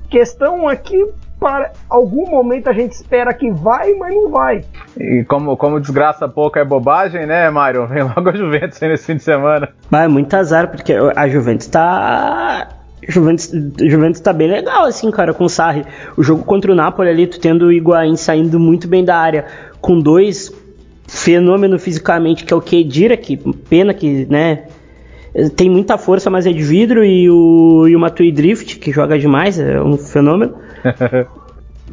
Questão 0.09 0.67
aqui 0.67 0.95
é 0.95 1.23
para 1.43 1.73
algum 1.89 2.29
momento 2.29 2.69
a 2.69 2.73
gente 2.73 2.93
espera 2.93 3.33
que 3.33 3.51
vai, 3.51 3.93
mas 3.95 4.15
não 4.15 4.29
vai. 4.29 4.63
E 4.97 5.25
como, 5.25 5.57
como 5.57 5.77
desgraça 5.77 6.25
pouco 6.29 6.57
é 6.57 6.63
bobagem, 6.63 7.25
né, 7.25 7.49
Mário? 7.49 7.85
Vem 7.91 8.03
logo 8.03 8.29
a 8.29 8.33
Juventus 8.33 8.81
aí 8.81 8.87
nesse 8.87 9.05
fim 9.05 9.17
de 9.17 9.23
semana. 9.23 9.67
Mas 9.89 10.05
é 10.05 10.07
muito 10.07 10.33
azar, 10.33 10.69
porque 10.69 10.93
a 10.93 11.27
Juventus 11.27 11.67
tá. 11.67 12.69
Juventus, 13.05 13.51
Juventus 13.77 14.21
tá 14.21 14.31
bem 14.31 14.49
legal, 14.49 14.85
assim, 14.85 15.11
cara, 15.11 15.33
com 15.33 15.43
o 15.43 15.49
Sarri. 15.49 15.83
O 16.15 16.23
jogo 16.23 16.45
contra 16.45 16.71
o 16.71 16.75
Napoli 16.75 17.09
ali, 17.09 17.27
tu 17.27 17.37
tendo 17.37 17.65
o 17.65 17.71
Higuaín 17.73 18.15
saindo 18.15 18.57
muito 18.57 18.87
bem 18.87 19.03
da 19.03 19.17
área, 19.17 19.45
com 19.81 19.99
dois 19.99 20.49
fenômeno 21.05 21.77
fisicamente, 21.77 22.45
que 22.45 22.53
é 22.53 22.55
o 22.55 22.61
Kedira, 22.61 23.17
que 23.17 23.35
pena 23.69 23.93
que, 23.93 24.25
né, 24.29 24.63
tem 25.55 25.69
muita 25.69 25.97
força, 25.97 26.29
mas 26.29 26.45
é 26.45 26.51
de 26.51 26.61
vidro, 26.61 27.03
e 27.03 27.29
o, 27.29 27.87
e 27.87 27.95
o 27.95 27.99
Matui 27.99 28.31
Drift, 28.31 28.77
que 28.77 28.91
joga 28.91 29.17
demais, 29.17 29.59
é 29.59 29.81
um 29.81 29.97
fenômeno. 29.97 30.53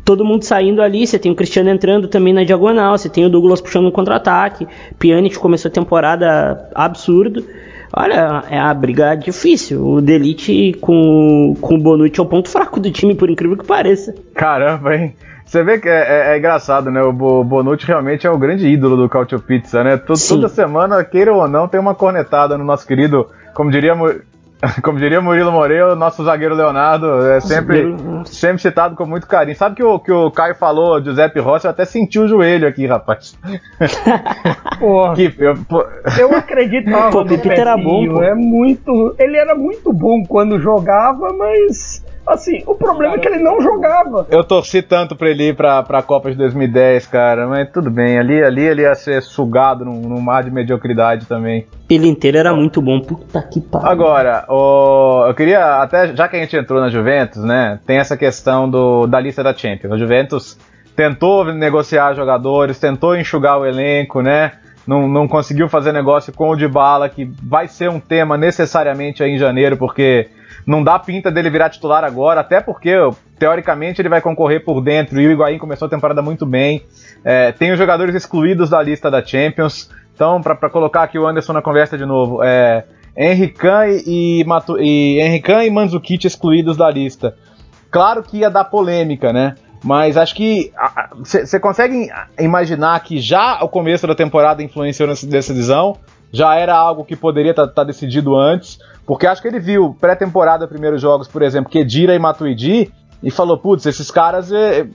Todo 0.05 0.25
mundo 0.25 0.45
saindo 0.45 0.83
ali, 0.83 1.07
você 1.07 1.19
tem 1.19 1.31
o 1.31 1.35
Cristiano 1.35 1.71
entrando 1.71 2.09
também 2.09 2.33
na 2.33 2.45
diagonal, 2.45 2.97
você 2.97 3.09
tem 3.09 3.25
o 3.25 3.29
Douglas 3.29 3.61
puxando 3.61 3.87
um 3.87 3.91
contra-ataque, 3.91 4.67
Pjanic 4.99 5.39
começou 5.39 5.69
a 5.69 5.73
temporada 5.73 6.69
absurdo. 6.75 7.45
Olha, 7.93 8.45
é 8.49 8.59
a 8.59 8.73
briga 8.73 9.15
difícil. 9.15 9.85
O 9.85 10.01
Delite 10.01 10.77
com, 10.81 11.57
com 11.61 11.75
o 11.75 11.79
Bonucci 11.79 12.21
é 12.21 12.23
o 12.23 12.27
ponto 12.27 12.49
fraco 12.49 12.79
do 12.79 12.91
time, 12.91 13.15
por 13.15 13.29
incrível 13.29 13.57
que 13.57 13.67
pareça. 13.67 14.15
Caramba, 14.35 14.95
hein? 14.95 15.15
Você 15.45 15.65
vê 15.65 15.81
que 15.81 15.89
é, 15.89 15.93
é, 15.93 16.35
é, 16.35 16.39
engraçado, 16.39 16.93
né? 16.93 17.03
O 17.03 17.13
Bonucci 17.13 17.85
realmente 17.85 18.25
é 18.25 18.31
o 18.31 18.39
grande 18.39 18.69
ídolo 18.69 18.97
do 18.97 19.09
Cautio 19.09 19.41
Pizza, 19.41 19.83
né? 19.83 19.97
Todo, 19.97 20.19
toda 20.29 20.49
semana, 20.49 21.03
queira 21.03 21.35
ou 21.35 21.49
não, 21.49 21.67
tem 21.67 21.81
uma 21.81 21.95
cornetada 21.95 22.57
no 22.57 22.65
nosso 22.65 22.87
querido, 22.87 23.27
como 23.53 23.71
diria, 23.71 23.97
como 24.83 24.99
diria 24.99 25.21
Murilo 25.21 25.53
Moreira, 25.53 25.95
nosso 25.95 26.25
zagueiro 26.25 26.55
Leonardo, 26.55 27.27
é 27.27 27.41
sempre, 27.41 27.95
sempre 28.27 28.61
citado 28.61 28.95
com 28.95 29.07
muito 29.07 29.27
carinho. 29.27 29.57
Sabe 29.57 29.77
que 29.77 29.83
o 29.83 29.99
que 29.99 30.13
o 30.13 30.31
Caio 30.31 30.55
falou, 30.55 31.03
Giuseppe 31.03 31.41
Rossi, 31.41 31.67
eu 31.67 31.71
até 31.71 31.85
senti 31.85 32.19
o 32.19 32.29
joelho 32.29 32.69
aqui, 32.69 32.87
rapaz. 32.87 33.39
Porra, 34.79 35.15
que, 35.15 35.35
eu, 35.39 35.55
pô... 35.69 35.85
eu 36.19 36.37
acreditava 36.37 37.11
pô, 37.11 37.25
no 37.25 37.53
era 37.53 37.77
bom, 37.77 38.23
É 38.23 38.35
muito, 38.35 39.15
ele 39.19 39.37
era 39.37 39.55
muito 39.55 39.93
bom 39.93 40.23
quando 40.25 40.61
jogava, 40.61 41.33
mas 41.33 42.05
Assim, 42.27 42.63
o 42.67 42.75
problema 42.75 43.15
cara, 43.17 43.27
é 43.27 43.29
que 43.29 43.35
ele 43.35 43.43
não 43.43 43.61
jogava. 43.61 44.27
Eu 44.31 44.45
torci 44.45 44.83
tanto 44.83 45.17
pra 45.17 45.31
ele 45.31 45.49
ir 45.49 45.57
pra, 45.57 45.83
pra 45.83 46.03
Copa 46.03 46.31
de 46.31 46.37
2010, 46.37 47.07
cara, 47.07 47.47
mas 47.47 47.71
tudo 47.71 47.91
bem. 47.91 48.19
Ali, 48.19 48.43
ali 48.43 48.63
ele 48.63 48.83
ia 48.83 48.95
ser 48.95 49.23
sugado 49.23 49.85
num, 49.85 50.01
num 50.01 50.21
mar 50.21 50.45
de 50.45 50.51
mediocridade 50.51 51.27
também. 51.27 51.67
Ele 51.89 52.07
inteiro 52.07 52.39
era 52.39 52.55
muito 52.55 52.81
bom, 52.81 53.01
puta 53.01 53.43
que 53.43 53.61
pariu. 53.61 53.89
Agora, 53.89 54.45
o, 54.49 55.25
eu 55.27 55.35
queria, 55.35 55.83
até 55.83 56.15
já 56.15 56.29
que 56.29 56.37
a 56.37 56.41
gente 56.41 56.57
entrou 56.57 56.81
na 56.81 56.89
Juventus, 56.89 57.43
né, 57.43 57.81
tem 57.87 57.99
essa 57.99 58.17
questão 58.17 58.71
do, 58.71 59.07
da 59.07 59.19
lista 59.19 59.43
da 59.43 59.55
Champions. 59.55 59.93
A 59.93 59.99
Juventus 59.99 60.59
tentou 60.95 61.45
negociar 61.53 62.15
jogadores, 62.15 62.79
tentou 62.79 63.17
enxugar 63.17 63.59
o 63.59 63.67
elenco, 63.67 64.21
né? 64.21 64.53
Não, 64.87 65.09
não 65.09 65.29
conseguiu 65.29 65.69
fazer 65.69 65.93
negócio 65.93 66.33
com 66.33 66.51
o 66.51 66.57
Dybala, 66.57 67.09
que 67.09 67.31
vai 67.43 67.69
ser 67.69 67.89
um 67.89 68.01
tema 68.01 68.37
necessariamente 68.37 69.23
aí 69.23 69.33
em 69.33 69.39
janeiro, 69.39 69.77
porque 69.77 70.29
não 70.67 70.83
dá 70.83 70.99
pinta 70.99 71.31
dele 71.31 71.51
virar 71.51 71.71
titular 71.71 72.05
agora, 72.05 72.41
até 72.41 72.61
porque, 72.61 72.95
teoricamente, 73.39 74.01
ele 74.01 74.09
vai 74.09 74.21
concorrer 74.21 74.65
por 74.65 74.81
dentro 74.81 75.21
e 75.21 75.27
o 75.27 75.33
Higuaín 75.33 75.59
começou 75.59 75.87
a 75.87 75.91
temporada 75.91 76.23
muito 76.23 76.45
bem. 76.47 76.83
É, 77.25 77.53
tem 77.53 77.73
os 77.73 77.79
jogadores 77.79 78.15
excluídos 78.15 78.71
da 78.71 78.83
lista 78.83 79.11
da 79.11 79.25
Champions. 79.25 79.91
Então, 80.15 80.41
para 80.43 80.69
colocar 80.69 81.03
aqui 81.03 81.19
o 81.19 81.27
Anderson 81.27 81.53
na 81.53 81.63
conversa 81.63 81.97
de 81.97 82.05
novo, 82.05 82.43
é, 82.43 82.85
Henrican 83.17 83.87
e, 83.89 84.45
e, 84.79 85.43
e 85.67 85.71
Mandzukic 85.71 86.27
excluídos 86.27 86.77
da 86.77 86.91
lista. 86.91 87.35
Claro 87.91 88.23
que 88.23 88.39
ia 88.39 88.51
dar 88.51 88.65
polêmica, 88.65 89.33
né? 89.33 89.55
Mas 89.83 90.17
acho 90.17 90.35
que 90.35 90.73
você 91.19 91.59
consegue 91.59 92.09
imaginar 92.39 93.01
que 93.01 93.19
já 93.19 93.63
o 93.63 93.69
começo 93.69 94.07
da 94.07 94.15
temporada 94.15 94.63
influenciou 94.63 95.09
nessa 95.09 95.27
decisão? 95.27 95.97
Já 96.31 96.55
era 96.55 96.77
algo 96.77 97.05
que 97.05 97.17
poderia 97.17 97.51
estar 97.51 97.67
tá, 97.67 97.73
tá 97.73 97.85
decidido 97.85 98.37
antes? 98.37 98.79
Porque 99.11 99.27
acho 99.27 99.43
que 99.43 99.49
ele 99.49 99.59
viu 99.59 99.97
pré-temporada, 100.01 100.69
primeiros 100.69 101.03
jogos, 101.03 101.27
por 101.27 101.43
exemplo, 101.43 101.69
Kedira 101.69 102.15
e 102.15 102.19
Matuidi, 102.21 102.93
e 103.21 103.29
falou, 103.29 103.59
putz, 103.59 103.85
esses 103.85 104.09
caras. 104.09 104.53
Eh, 104.53 104.87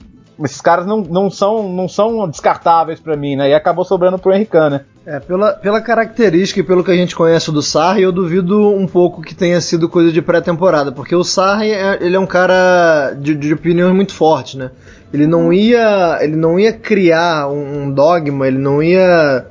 esses 0.42 0.58
caras 0.62 0.86
não, 0.86 1.02
não, 1.02 1.30
são, 1.30 1.68
não 1.68 1.86
são 1.86 2.26
descartáveis 2.26 2.98
para 2.98 3.14
mim, 3.14 3.36
né? 3.36 3.50
E 3.50 3.54
acabou 3.54 3.84
sobrando 3.84 4.18
pro 4.18 4.32
Henrique, 4.32 4.56
né? 4.58 4.86
É, 5.04 5.20
pela, 5.20 5.52
pela 5.52 5.82
característica 5.82 6.60
e 6.60 6.62
pelo 6.62 6.82
que 6.82 6.90
a 6.90 6.94
gente 6.94 7.14
conhece 7.14 7.52
do 7.52 7.60
Sarri, 7.60 8.04
eu 8.04 8.10
duvido 8.10 8.70
um 8.70 8.86
pouco 8.86 9.20
que 9.20 9.34
tenha 9.34 9.60
sido 9.60 9.86
coisa 9.86 10.10
de 10.10 10.22
pré-temporada, 10.22 10.92
porque 10.92 11.14
o 11.14 11.22
Sarri 11.22 11.72
é, 11.72 11.98
ele 12.00 12.16
é 12.16 12.18
um 12.18 12.26
cara 12.26 13.12
de, 13.20 13.34
de 13.34 13.52
opiniões 13.52 13.94
muito 13.94 14.14
forte, 14.14 14.56
né? 14.56 14.70
Ele 15.12 15.26
não 15.26 15.52
ia, 15.52 16.20
ele 16.22 16.36
não 16.36 16.58
ia 16.58 16.72
criar 16.72 17.50
um, 17.50 17.82
um 17.82 17.90
dogma, 17.90 18.48
ele 18.48 18.58
não 18.58 18.82
ia 18.82 19.44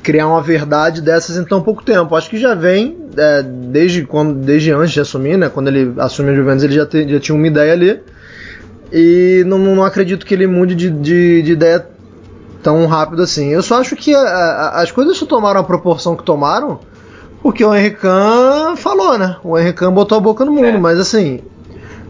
criar 0.00 0.28
uma 0.28 0.40
verdade 0.40 1.02
dessas 1.02 1.36
em 1.36 1.44
tão 1.44 1.60
pouco 1.60 1.82
tempo. 1.82 2.14
Acho 2.14 2.30
que 2.30 2.38
já 2.38 2.54
vem 2.54 3.05
é, 3.16 3.42
desde 3.42 4.04
quando, 4.04 4.34
desde 4.34 4.72
antes 4.72 4.92
de 4.92 5.00
assumir, 5.00 5.36
né? 5.36 5.48
Quando 5.48 5.68
ele 5.68 5.94
assumiu 5.98 6.32
a 6.32 6.36
Juventus, 6.36 6.64
ele 6.64 6.74
já, 6.74 6.86
te, 6.86 7.08
já 7.08 7.20
tinha 7.20 7.34
uma 7.34 7.46
ideia 7.46 7.72
ali. 7.72 8.00
E 8.92 9.42
não, 9.46 9.58
não 9.58 9.84
acredito 9.84 10.24
que 10.24 10.34
ele 10.34 10.46
mude 10.46 10.74
de, 10.74 10.90
de, 10.90 11.42
de, 11.42 11.52
ideia 11.52 11.86
tão 12.62 12.86
rápido 12.86 13.22
assim. 13.22 13.48
Eu 13.48 13.62
só 13.62 13.80
acho 13.80 13.96
que 13.96 14.14
a, 14.14 14.20
a, 14.20 14.82
as 14.82 14.92
coisas 14.92 15.16
só 15.16 15.26
tomaram 15.26 15.60
a 15.60 15.64
proporção 15.64 16.14
que 16.16 16.22
tomaram 16.22 16.80
porque 17.42 17.64
o 17.64 17.74
Henrique 17.74 18.06
falou, 18.76 19.16
né? 19.16 19.36
O 19.44 19.56
Henrique 19.58 19.86
botou 19.90 20.18
a 20.18 20.20
boca 20.20 20.44
no 20.44 20.52
mundo, 20.52 20.66
é. 20.66 20.78
mas 20.78 20.98
assim, 20.98 21.40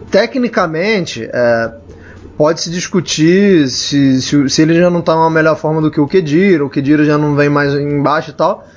tecnicamente, 0.09 1.29
é, 1.31 1.71
pode 2.35 2.61
se 2.61 2.71
discutir 2.71 3.67
se, 3.67 4.19
se, 4.19 4.49
se, 4.49 4.61
ele 4.61 4.73
já 4.73 4.89
não 4.89 4.99
está 4.99 5.13
numa 5.13 5.29
melhor 5.29 5.55
forma 5.55 5.79
do 5.79 5.91
que 5.91 5.99
o 5.99 6.07
Kedira, 6.07 6.65
o 6.65 6.69
Kedira 6.69 7.03
já 7.05 7.17
não 7.17 7.35
vem 7.35 7.49
mais 7.49 7.73
embaixo 7.73 8.31
e 8.31 8.33
tal. 8.33 8.67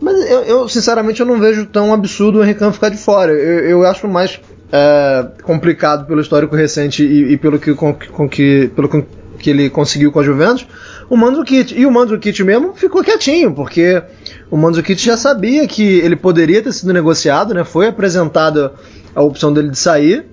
Mas 0.00 0.30
eu, 0.30 0.40
eu 0.42 0.68
sinceramente 0.68 1.20
eu 1.20 1.26
não 1.26 1.40
vejo 1.40 1.66
tão 1.66 1.92
absurdo 1.92 2.38
o 2.38 2.44
Henrique 2.44 2.70
ficar 2.72 2.90
de 2.90 2.98
fora. 2.98 3.32
Eu, 3.32 3.70
eu 3.70 3.86
acho 3.86 4.06
mais 4.06 4.40
é, 4.72 5.26
complicado 5.42 6.06
pelo 6.06 6.20
histórico 6.20 6.54
recente 6.54 7.04
e, 7.04 7.32
e 7.32 7.36
pelo 7.36 7.58
que, 7.58 7.74
com, 7.74 7.94
com 8.12 8.28
que 8.28 8.70
pelo 8.74 8.88
que 9.36 9.50
ele 9.50 9.70
conseguiu 9.70 10.10
com 10.10 10.20
a 10.20 10.22
Juventus, 10.22 10.66
o 11.08 11.16
Mandzukic. 11.16 11.78
E 11.78 11.86
o 11.86 11.90
Mandzukic 11.90 12.42
mesmo 12.42 12.74
ficou 12.74 13.02
quietinho, 13.02 13.54
porque 13.54 14.02
o 14.50 14.56
Mandzukic 14.56 15.02
já 15.02 15.16
sabia 15.16 15.66
que 15.66 15.82
ele 15.82 16.16
poderia 16.16 16.62
ter 16.62 16.72
sido 16.72 16.92
negociado, 16.92 17.54
né? 17.54 17.64
Foi 17.64 17.88
apresentada 17.88 18.72
a 19.14 19.22
opção 19.22 19.52
dele 19.52 19.70
de 19.70 19.78
sair. 19.78 20.26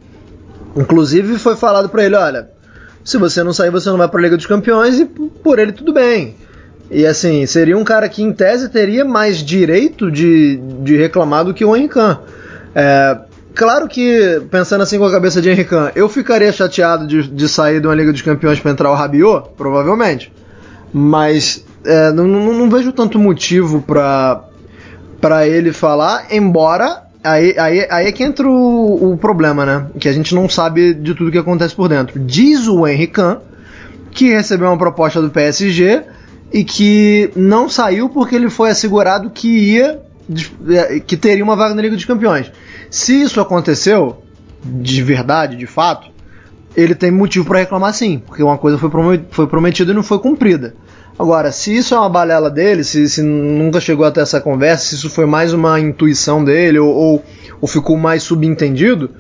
Inclusive 0.76 1.38
foi 1.38 1.56
falado 1.56 1.90
para 1.90 2.04
ele, 2.04 2.16
olha, 2.16 2.50
se 3.04 3.18
você 3.18 3.44
não 3.44 3.54
sair, 3.54 3.70
você 3.70 3.90
não 3.90 3.98
vai 3.98 4.08
para 4.08 4.20
a 4.20 4.24
Liga 4.24 4.38
dos 4.38 4.48
Campeões 4.48 5.00
e 5.00 5.06
por 5.06 5.60
ele 5.60 5.72
tudo 5.72 5.94
bem. 5.94 6.36
E 6.92 7.06
assim, 7.06 7.46
seria 7.46 7.78
um 7.78 7.84
cara 7.84 8.08
que 8.08 8.22
em 8.22 8.32
tese 8.32 8.70
teria 8.70 9.04
mais 9.06 9.38
direito 9.38 10.12
de, 10.12 10.58
de 10.82 10.96
reclamar 10.96 11.46
do 11.46 11.54
que 11.54 11.66
o 11.66 11.76
Henrique. 11.76 12.00
É, 12.76 13.18
claro 13.56 13.88
que, 13.88 14.42
pensando 14.52 14.82
assim 14.82 14.98
com 14.98 15.06
a 15.06 15.12
cabeça 15.12 15.42
de 15.42 15.50
Henrique, 15.50 15.74
eu 15.96 16.08
ficaria 16.10 16.52
chateado 16.52 17.08
de, 17.08 17.24
de 17.24 17.50
sair 17.50 17.80
de 17.80 17.88
uma 17.88 17.96
Liga 17.96 18.12
dos 18.12 18.22
Campeões 18.22 18.60
para 18.60 18.72
entrar 18.72 18.92
o 18.92 18.96
Rabiot, 18.96 19.50
provavelmente. 19.58 20.32
Mas 20.94 21.66
é, 21.86 22.12
não, 22.12 22.28
não, 22.28 22.54
não, 22.54 22.70
vejo 22.70 22.92
tanto 22.92 23.18
motivo 23.18 23.82
para 23.82 24.44
para 25.20 25.48
ele 25.48 25.72
falar, 25.72 26.28
embora 26.32 27.04
aí, 27.24 27.58
aí, 27.58 27.88
aí 27.90 28.08
é 28.08 28.12
que 28.12 28.22
entra 28.22 28.46
o, 28.46 29.14
o, 29.14 29.18
problema, 29.18 29.66
né? 29.66 29.88
Que 29.98 30.10
a 30.10 30.12
gente 30.12 30.36
não 30.36 30.50
sabe 30.50 30.94
de 30.94 31.16
tudo 31.16 31.32
que 31.32 31.38
acontece 31.38 31.74
por 31.74 31.88
dentro. 31.88 32.20
Diz 32.20 32.68
o 32.68 32.86
Henrique 32.86 33.22
que 34.12 34.34
recebeu 34.34 34.68
uma 34.68 34.78
proposta 34.78 35.22
do 35.22 35.30
PSG 35.30 36.04
e 36.54 36.64
que 36.64 37.32
não 37.36 37.68
saiu 37.68 38.08
porque 38.08 38.36
ele 38.36 38.50
foi 38.50 38.70
assegurado 38.70 39.32
que 39.32 39.48
ia 39.48 40.00
é, 40.70 41.00
que 41.00 41.18
teria 41.18 41.44
uma 41.44 41.56
vaga 41.56 41.74
na 41.74 41.82
Liga 41.82 41.96
dos 41.96 42.06
Campeões. 42.06 42.52
Se 42.90 43.24
isso 43.24 43.42
aconteceu 43.42 44.24
de 44.64 45.02
verdade, 45.02 45.58
de 45.58 45.66
fato, 45.66 46.10
ele 46.78 46.96
tem 46.96 47.12
motivo 47.12 47.46
para 47.46 47.60
reclamar 47.60 47.94
sim, 47.94 48.22
porque 48.26 48.42
uma 48.42 48.58
coisa 48.58 48.78
foi 48.78 49.48
prometida 49.48 49.92
e 49.92 49.96
não 49.96 50.04
foi 50.04 50.20
cumprida. 50.20 50.76
Agora, 51.18 51.52
se 51.52 51.76
isso 51.76 51.94
é 51.94 51.98
uma 52.00 52.10
balela 52.10 52.50
dele, 52.50 52.84
se, 52.84 53.08
se 53.10 53.22
nunca 53.22 53.82
chegou 53.82 54.06
até 54.06 54.22
essa 54.22 54.40
conversa, 54.40 54.86
se 54.86 54.96
isso 54.96 55.10
foi 55.10 55.26
mais 55.26 55.54
uma 55.54 55.80
intuição 55.80 56.44
dele 56.44 56.80
ou, 56.80 56.90
ou, 56.90 57.24
ou 57.62 57.68
ficou 57.68 57.98
mais 57.98 58.24
subentendido, 58.24 59.12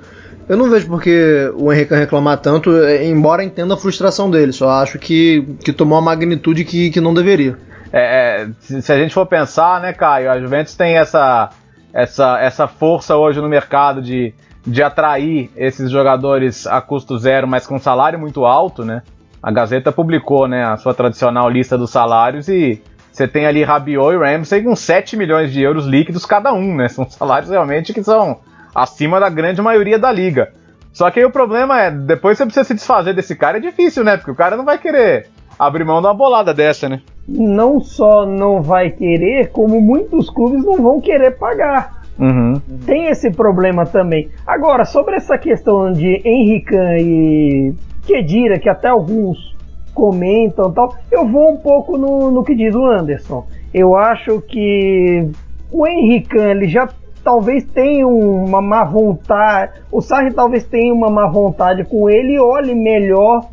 eu 0.47 0.57
não 0.57 0.69
vejo 0.69 0.87
porque 0.87 1.51
o 1.55 1.71
Henrique 1.71 1.93
reclamar 1.93 2.37
tanto, 2.39 2.71
embora 3.03 3.43
entenda 3.43 3.73
a 3.73 3.77
frustração 3.77 4.29
dele, 4.29 4.51
só 4.51 4.69
acho 4.69 4.99
que, 4.99 5.45
que 5.63 5.73
tomou 5.73 5.97
uma 5.97 6.05
magnitude 6.05 6.65
que, 6.65 6.89
que 6.89 7.01
não 7.01 7.13
deveria. 7.13 7.57
É, 7.91 8.47
é 8.47 8.81
se 8.81 8.91
a 8.91 8.97
gente 8.97 9.13
for 9.13 9.25
pensar, 9.25 9.81
né, 9.81 9.93
Caio, 9.93 10.31
a 10.31 10.39
Juventus 10.39 10.75
tem 10.75 10.97
essa, 10.97 11.49
essa, 11.93 12.39
essa 12.39 12.67
força 12.67 13.15
hoje 13.15 13.39
no 13.39 13.49
mercado 13.49 14.01
de, 14.01 14.33
de 14.65 14.83
atrair 14.83 15.51
esses 15.55 15.89
jogadores 15.89 16.67
a 16.67 16.81
custo 16.81 17.17
zero, 17.17 17.47
mas 17.47 17.67
com 17.67 17.79
salário 17.79 18.19
muito 18.19 18.45
alto, 18.45 18.83
né? 18.83 19.01
a 19.43 19.51
Gazeta 19.51 19.91
publicou 19.91 20.47
né, 20.47 20.63
a 20.63 20.77
sua 20.77 20.93
tradicional 20.93 21.49
lista 21.49 21.77
dos 21.77 21.91
salários 21.91 22.47
e 22.47 22.81
você 23.11 23.27
tem 23.27 23.45
ali 23.45 23.61
Rabiot 23.61 24.15
e 24.15 24.17
Ramsey 24.17 24.63
com 24.63 24.73
7 24.73 25.17
milhões 25.17 25.51
de 25.51 25.61
euros 25.61 25.85
líquidos 25.85 26.25
cada 26.25 26.53
um, 26.53 26.73
né? 26.73 26.87
São 26.87 27.07
salários 27.07 27.51
realmente 27.51 27.93
que 27.93 28.01
são 28.01 28.39
acima 28.73 29.19
da 29.19 29.29
grande 29.29 29.61
maioria 29.61 29.99
da 29.99 30.11
liga. 30.11 30.51
Só 30.91 31.09
que 31.09 31.19
aí 31.19 31.25
o 31.25 31.31
problema 31.31 31.81
é, 31.81 31.91
depois 31.91 32.37
você 32.37 32.45
precisa 32.45 32.63
se 32.63 32.73
desfazer 32.73 33.13
desse 33.13 33.35
cara, 33.35 33.57
é 33.57 33.61
difícil, 33.61 34.03
né? 34.03 34.15
Porque 34.15 34.31
o 34.31 34.35
cara 34.35 34.55
não 34.55 34.63
vai 34.63 34.77
querer 34.77 35.27
abrir 35.57 35.83
mão 35.83 36.01
de 36.01 36.07
uma 36.07 36.13
bolada 36.13 36.53
dessa, 36.53 36.87
né? 36.87 37.01
Não 37.27 37.79
só 37.79 38.25
não 38.25 38.61
vai 38.61 38.91
querer, 38.91 39.51
como 39.51 39.81
muitos 39.81 40.29
clubes 40.29 40.63
não 40.63 40.77
vão 40.77 41.01
querer 41.01 41.31
pagar. 41.31 42.03
Uhum. 42.19 42.61
Tem 42.85 43.07
esse 43.07 43.31
problema 43.31 43.85
também. 43.85 44.29
Agora, 44.45 44.85
sobre 44.85 45.15
essa 45.15 45.37
questão 45.37 45.91
de 45.91 46.21
Henrique 46.23 46.75
e 46.75 47.73
Kedira, 48.05 48.59
que 48.59 48.69
até 48.69 48.89
alguns 48.89 49.53
comentam 49.93 50.71
tal, 50.71 50.95
eu 51.11 51.27
vou 51.27 51.53
um 51.53 51.57
pouco 51.57 51.97
no, 51.97 52.31
no 52.31 52.43
que 52.43 52.55
diz 52.55 52.75
o 52.75 52.85
Anderson. 52.85 53.47
Eu 53.73 53.95
acho 53.95 54.41
que 54.41 55.27
o 55.71 55.87
Henrique 55.87 56.37
ele 56.37 56.67
já 56.67 56.87
talvez 57.23 57.63
tenha 57.63 58.07
uma 58.07 58.61
má 58.61 58.83
vontade, 58.83 59.81
o 59.91 60.01
Sarri 60.01 60.33
talvez 60.33 60.63
tenha 60.65 60.93
uma 60.93 61.09
má 61.09 61.27
vontade 61.27 61.83
com 61.85 62.09
ele 62.09 62.33
e 62.33 62.39
olhe 62.39 62.75
melhor 62.75 63.49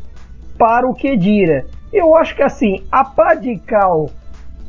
para 0.57 0.87
o 0.87 0.93
Kedira. 0.93 1.65
Eu 1.91 2.15
acho 2.15 2.35
que 2.35 2.43
assim, 2.43 2.83
a 2.91 3.03
Padical 3.03 4.09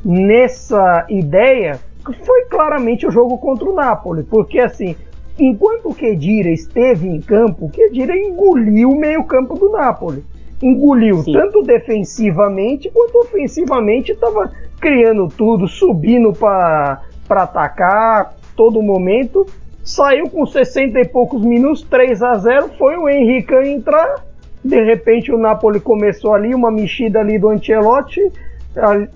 nessa 0.05 1.07
ideia 1.09 1.79
foi 2.25 2.45
claramente 2.47 3.07
o 3.07 3.11
jogo 3.11 3.39
contra 3.39 3.69
o 3.69 3.75
Napoli, 3.75 4.23
porque 4.25 4.59
assim, 4.59 4.97
enquanto 5.39 5.91
o 5.91 5.95
Kedira 5.95 6.51
esteve 6.51 7.09
em 7.09 7.21
campo, 7.21 7.67
o 7.67 7.71
Kedira 7.71 8.17
engoliu 8.17 8.91
o 8.91 8.99
meio-campo 8.99 9.59
do 9.59 9.71
Napoli. 9.71 10.25
Engoliu 10.61 11.23
Sim. 11.23 11.33
tanto 11.33 11.63
defensivamente 11.63 12.89
quanto 12.91 13.19
ofensivamente, 13.19 14.13
estava 14.13 14.53
criando 14.81 15.29
tudo, 15.29 15.67
subindo 15.67 16.33
para 16.33 17.03
atacar 17.29 18.35
todo 18.57 18.83
momento. 18.83 19.47
Saiu 19.85 20.29
com 20.31 20.47
60 20.47 21.01
e 21.01 21.09
poucos 21.09 21.45
minutos, 21.45 21.83
3 21.83 22.23
a 22.23 22.35
0 22.35 22.71
Foi 22.79 22.97
o 22.97 23.09
Henrique 23.09 23.55
entrar. 23.55 24.23
De 24.65 24.81
repente 24.81 25.33
o 25.33 25.39
Napoli 25.39 25.81
começou 25.81 26.35
ali, 26.35 26.55
uma 26.55 26.71
mexida 26.71 27.19
ali 27.19 27.39
do 27.39 27.49
Ancelotti, 27.49 28.21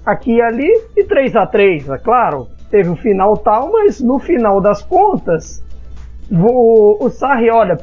aqui 0.04 0.34
e 0.34 0.42
ali, 0.42 0.68
e 0.96 1.04
3 1.04 1.36
a 1.36 1.46
3 1.46 1.88
é 1.90 1.98
claro. 1.98 2.48
Teve 2.68 2.88
um 2.88 2.96
final 2.96 3.36
tal, 3.36 3.70
mas 3.70 4.00
no 4.00 4.18
final 4.18 4.60
das 4.60 4.82
contas, 4.82 5.62
o, 6.30 7.04
o 7.04 7.08
Sarri 7.10 7.48
olha, 7.48 7.78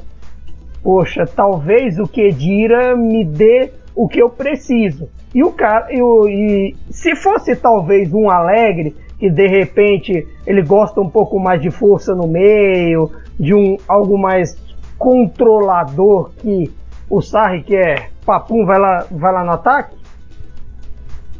poxa, 0.83 1.25
talvez 1.25 1.97
o 1.99 2.07
Kedira 2.07 2.97
me 2.97 3.23
dê 3.23 3.71
o 3.95 4.09
que 4.09 4.21
eu 4.21 4.29
preciso. 4.29 5.07
E 5.33 5.43
o 5.43 5.51
cara, 5.51 5.87
eu, 5.89 6.27
e 6.27 6.75
se 6.91 7.15
fosse 7.15 7.55
talvez 7.55 8.13
um 8.13 8.29
alegre, 8.29 8.95
que 9.23 9.29
de 9.29 9.47
repente 9.47 10.27
ele 10.45 10.61
gosta 10.61 10.99
um 10.99 11.09
pouco 11.09 11.39
mais 11.39 11.61
de 11.61 11.71
força 11.71 12.13
no 12.13 12.27
meio, 12.27 13.09
de 13.39 13.53
um 13.53 13.77
algo 13.87 14.17
mais 14.17 14.53
controlador 14.97 16.31
que 16.39 16.69
o 17.09 17.21
Sarri 17.21 17.63
que 17.63 17.73
é 17.73 18.09
papum 18.25 18.65
vai 18.65 18.77
lá, 18.77 19.05
vai 19.09 19.31
lá 19.31 19.45
no 19.45 19.51
ataque, 19.51 19.95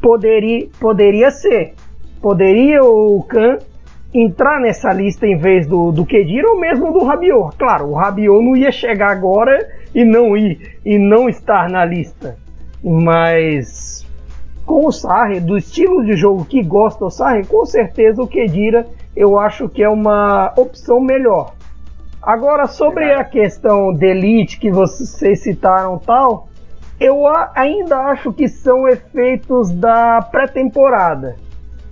poderia, 0.01 0.65
poderia 0.79 1.29
ser. 1.29 1.73
Poderia 2.21 2.81
o 2.85 3.21
Khan 3.27 3.57
entrar 4.13 4.61
nessa 4.61 4.93
lista 4.93 5.27
em 5.27 5.35
vez 5.35 5.67
do, 5.67 5.91
do 5.91 6.05
Kedira 6.05 6.51
ou 6.51 6.57
mesmo 6.57 6.93
do 6.93 7.03
Rabiot. 7.03 7.57
Claro, 7.57 7.89
o 7.89 7.95
Rabiot 7.95 8.41
não 8.41 8.55
ia 8.55 8.71
chegar 8.71 9.11
agora 9.11 9.59
e 9.93 10.05
não 10.05 10.37
ir 10.37 10.79
e 10.85 10.97
não 10.97 11.27
estar 11.27 11.69
na 11.69 11.83
lista. 11.83 12.37
Mas 12.81 13.82
com 14.65 14.87
o 14.87 14.91
Sarri, 14.91 15.39
do 15.39 15.57
estilo 15.57 16.03
de 16.05 16.15
jogo 16.15 16.45
que 16.45 16.63
gosta 16.63 17.05
o 17.05 17.09
Sarri, 17.09 17.45
com 17.45 17.65
certeza 17.65 18.21
o 18.21 18.27
Kedira 18.27 18.87
eu 19.15 19.37
acho 19.37 19.69
que 19.69 19.83
é 19.83 19.89
uma 19.89 20.53
opção 20.57 20.99
melhor. 20.99 21.53
Agora 22.21 22.67
sobre 22.67 23.13
a 23.13 23.23
questão 23.23 23.93
de 23.93 24.07
elite 24.07 24.59
que 24.59 24.71
vocês 24.71 25.41
citaram 25.41 25.99
tal, 25.99 26.47
eu 26.99 27.27
ainda 27.53 27.97
acho 27.97 28.31
que 28.31 28.47
são 28.47 28.87
efeitos 28.87 29.71
da 29.71 30.21
pré-temporada. 30.21 31.35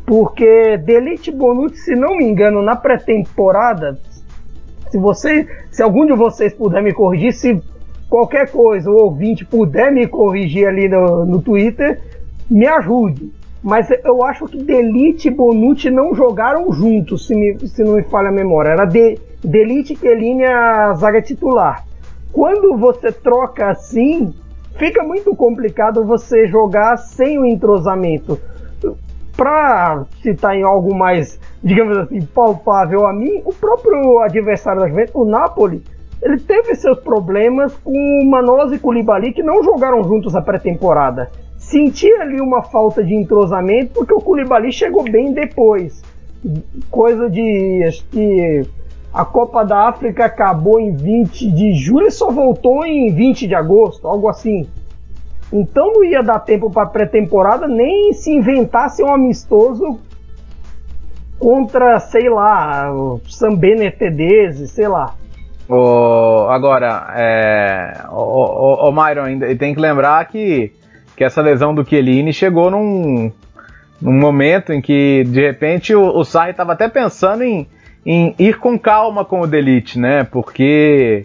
Porque 0.06 0.78
Delite 0.78 1.32
Bonucci, 1.32 1.78
se 1.78 1.96
não 1.96 2.18
me 2.18 2.26
engano, 2.26 2.62
na 2.62 2.76
pré-temporada, 2.76 4.00
se 4.90 4.98
você, 4.98 5.48
se 5.70 5.84
algum 5.84 6.06
de 6.06 6.14
vocês 6.14 6.54
puder 6.54 6.82
me 6.82 6.94
corrigir, 6.94 7.34
se 7.34 7.62
qualquer 8.10 8.52
coisa, 8.52 8.90
o 8.90 8.96
ouvinte 8.96 9.46
puder 9.46 9.92
me 9.92 10.08
corrigir 10.08 10.68
ali 10.68 10.90
no, 10.90 11.26
no 11.26 11.42
Twitter, 11.42 12.02
me 12.52 12.68
ajude. 12.68 13.32
Mas 13.64 13.90
eu 14.04 14.24
acho 14.26 14.48
que 14.48 14.62
Delite 14.62 15.28
e 15.28 15.32
Bonucci 15.32 15.90
não 15.90 16.14
jogaram 16.16 16.72
juntos, 16.72 17.28
se, 17.28 17.36
me, 17.36 17.60
se 17.68 17.84
não 17.84 17.94
me 17.94 18.04
falha 18.04 18.30
a 18.30 18.32
memória. 18.32 18.72
Era 18.72 18.86
de, 18.86 19.18
Delite 19.44 19.94
e 19.94 19.96
Kelini 19.96 20.44
a 20.44 20.94
zaga 20.96 21.22
titular. 21.22 21.86
Quando 22.32 22.76
você 22.78 23.12
troca 23.12 23.70
assim, 23.70 24.34
fica 24.78 25.04
muito 25.04 25.36
complicado 25.36 26.04
você 26.04 26.48
jogar 26.48 26.98
sem 26.98 27.38
o 27.38 27.46
entrosamento 27.46 28.40
para 29.38 30.06
citar 30.22 30.56
em 30.56 30.64
algo 30.64 30.96
mais, 30.96 31.40
digamos 31.64 31.98
assim, 31.98 32.22
palpável 32.22 33.06
a 33.06 33.14
mim, 33.14 33.42
o 33.46 33.54
próprio 33.54 34.20
adversário 34.20 34.82
da 34.82 34.88
Juventus, 34.88 35.16
o 35.16 35.26
Napoli, 35.26 35.84
ele 36.22 36.38
teve 36.40 36.76
seus 36.76 37.00
problemas 37.00 37.76
com 37.84 37.92
o 37.92 38.30
Manolas 38.30 38.72
e 38.72 38.80
Koulibaly 38.80 39.34
que 39.34 39.44
não 39.44 39.64
jogaram 39.64 40.04
juntos 40.04 40.36
a 40.36 40.42
pré-temporada. 40.42 41.30
Senti 41.72 42.12
ali 42.16 42.42
uma 42.42 42.64
falta 42.64 43.02
de 43.02 43.16
entrosamento 43.16 43.94
porque 43.94 44.14
o 44.14 44.20
Koulibaly 44.20 44.74
chegou 44.74 45.04
bem 45.04 45.32
depois. 45.32 46.04
Coisa 46.90 47.30
de 47.30 47.82
acho 47.88 48.04
que 48.12 48.68
a 49.14 49.24
Copa 49.24 49.64
da 49.64 49.88
África 49.88 50.26
acabou 50.26 50.82
em 50.82 50.94
20 50.94 51.50
de 51.50 51.74
julho 51.76 52.08
e 52.08 52.12
só 52.12 52.30
voltou 52.30 52.86
em 52.86 53.14
20 53.14 53.48
de 53.48 53.56
agosto, 53.56 54.06
algo 54.06 54.28
assim. 54.28 54.68
Então 55.50 55.94
não 55.94 56.04
ia 56.04 56.22
dar 56.22 56.40
tempo 56.40 56.70
para 56.70 56.88
pré-temporada 56.88 57.70
nem 57.70 58.12
se 58.12 58.32
inventasse 58.34 59.02
um 59.02 59.14
amistoso 59.14 59.98
contra, 61.40 62.02
sei 62.02 62.30
lá, 62.30 62.94
o 62.94 63.22
San 63.30 63.56
Benetedese, 63.56 64.68
sei 64.68 64.90
lá. 64.90 65.16
O, 65.70 66.50
agora, 66.50 67.14
é, 67.16 68.04
o, 68.10 68.88
o, 68.88 68.90
o 68.90 68.92
Myron, 68.92 69.56
tem 69.58 69.74
que 69.74 69.80
lembrar 69.80 70.26
que, 70.26 70.74
que 71.22 71.26
essa 71.26 71.40
lesão 71.40 71.72
do 71.76 71.88
Chiellini 71.88 72.34
chegou 72.34 72.72
num, 72.72 73.32
num 74.02 74.12
momento 74.12 74.74
em 74.74 74.82
que, 74.82 75.24
de 75.24 75.40
repente, 75.40 75.94
o, 75.94 76.18
o 76.18 76.24
Sarri 76.24 76.50
estava 76.50 76.74
até 76.74 76.90
pensando 76.90 77.44
em, 77.44 77.68
em 78.04 78.34
ir 78.40 78.58
com 78.58 78.80
calma 78.80 79.24
com 79.24 79.42
o 79.42 79.46
Delite, 79.46 80.00
né? 80.00 80.24
Porque 80.24 81.24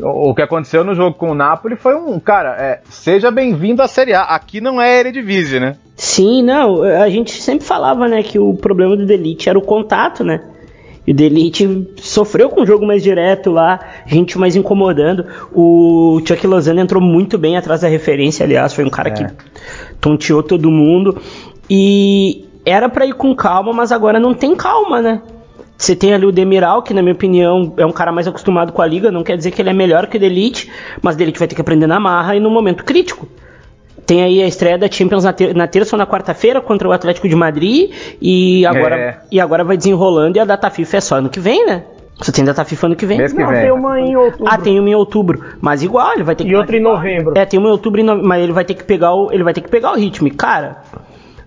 o 0.00 0.32
que 0.32 0.42
aconteceu 0.42 0.84
no 0.84 0.94
jogo 0.94 1.16
com 1.16 1.32
o 1.32 1.34
Napoli 1.34 1.74
foi 1.74 1.96
um, 1.96 2.20
cara, 2.20 2.54
é, 2.56 2.82
seja 2.88 3.32
bem-vindo 3.32 3.82
à 3.82 3.88
Série 3.88 4.14
A. 4.14 4.22
Aqui 4.22 4.60
não 4.60 4.80
é 4.80 5.00
Eredivisie, 5.00 5.58
né? 5.58 5.76
Sim, 5.96 6.44
não, 6.44 6.84
a 6.84 7.10
gente 7.10 7.32
sempre 7.42 7.66
falava, 7.66 8.06
né, 8.06 8.22
que 8.22 8.38
o 8.38 8.54
problema 8.54 8.96
do 8.96 9.04
Delite 9.04 9.48
era 9.48 9.58
o 9.58 9.62
contato, 9.62 10.22
né? 10.22 10.40
E 11.06 11.10
o 11.10 11.14
Delite 11.14 11.88
sofreu 11.96 12.48
com 12.48 12.62
um 12.62 12.66
jogo 12.66 12.86
mais 12.86 13.02
direto 13.02 13.50
lá, 13.50 13.80
gente 14.06 14.38
mais 14.38 14.54
incomodando. 14.54 15.26
O 15.52 16.20
Chuck 16.24 16.46
Lozano 16.46 16.80
entrou 16.80 17.02
muito 17.02 17.36
bem 17.36 17.56
atrás 17.56 17.80
da 17.80 17.88
referência, 17.88 18.44
aliás, 18.44 18.72
foi 18.72 18.84
um 18.84 18.90
cara 18.90 19.08
é. 19.08 19.12
que 19.12 19.26
tonteou 20.00 20.42
todo 20.42 20.70
mundo. 20.70 21.20
E 21.68 22.44
era 22.64 22.88
para 22.88 23.04
ir 23.06 23.14
com 23.14 23.34
calma, 23.34 23.72
mas 23.72 23.90
agora 23.90 24.20
não 24.20 24.32
tem 24.32 24.54
calma, 24.54 25.02
né? 25.02 25.22
Você 25.76 25.96
tem 25.96 26.14
ali 26.14 26.24
o 26.24 26.30
Demiral, 26.30 26.82
que 26.82 26.94
na 26.94 27.02
minha 27.02 27.14
opinião 27.14 27.74
é 27.76 27.84
um 27.84 27.90
cara 27.90 28.12
mais 28.12 28.28
acostumado 28.28 28.72
com 28.72 28.80
a 28.80 28.86
liga, 28.86 29.10
não 29.10 29.24
quer 29.24 29.36
dizer 29.36 29.50
que 29.50 29.60
ele 29.60 29.70
é 29.70 29.72
melhor 29.72 30.06
que 30.06 30.16
o 30.16 30.20
Delite, 30.20 30.70
mas 31.02 31.16
o 31.16 31.18
Delite 31.18 31.40
vai 31.40 31.48
ter 31.48 31.56
que 31.56 31.60
aprender 31.60 31.88
na 31.88 31.98
marra 31.98 32.36
e 32.36 32.40
no 32.40 32.48
momento 32.48 32.84
crítico. 32.84 33.26
Tem 34.06 34.22
aí 34.22 34.42
a 34.42 34.46
estreia 34.46 34.76
da 34.76 34.90
Champions 34.90 35.24
na, 35.24 35.32
ter 35.32 35.54
na 35.54 35.66
terça 35.66 35.94
ou 35.94 35.98
na 35.98 36.06
quarta-feira 36.06 36.60
contra 36.60 36.88
o 36.88 36.92
Atlético 36.92 37.28
de 37.28 37.36
Madrid 37.36 37.92
e 38.20 38.66
agora, 38.66 38.96
é. 38.98 39.20
e 39.30 39.40
agora 39.40 39.64
vai 39.64 39.76
desenrolando 39.76 40.36
e 40.36 40.40
a 40.40 40.44
data 40.44 40.68
FIFA 40.68 40.96
é 40.96 41.00
só 41.00 41.16
ano 41.16 41.28
que 41.28 41.40
vem, 41.40 41.64
né? 41.66 41.84
Você 42.18 42.30
tem 42.30 42.44
data 42.44 42.64
FIFA 42.64 42.86
ano 42.86 42.96
que 42.96 43.06
vem? 43.06 43.18
Mês 43.18 43.32
que 43.32 43.40
Não, 43.40 43.48
vem. 43.48 43.62
tem 43.62 43.72
uma 43.72 44.00
em 44.00 44.16
outubro. 44.16 44.46
Ah, 44.48 44.58
tem 44.58 44.78
uma 44.78 44.88
em 44.88 44.94
outubro. 44.94 45.44
Mas 45.60 45.82
igual, 45.82 46.12
ele 46.12 46.22
vai 46.22 46.36
ter 46.36 46.44
que. 46.44 46.50
E 46.50 46.54
outra 46.54 46.76
em 46.76 46.80
novembro. 46.80 47.32
É, 47.36 47.44
tem 47.44 47.58
uma 47.58 47.68
em 47.68 47.72
outubro, 47.72 48.02
mas 48.22 48.42
ele 48.42 48.52
vai 48.52 48.64
ter 48.64 48.74
que 48.74 48.84
pegar 48.84 49.14
o, 49.14 49.32
ele 49.32 49.42
vai 49.42 49.52
ter 49.52 49.60
que 49.60 49.68
pegar 49.68 49.92
o 49.92 49.96
ritmo. 49.96 50.28
E, 50.28 50.30
cara, 50.30 50.82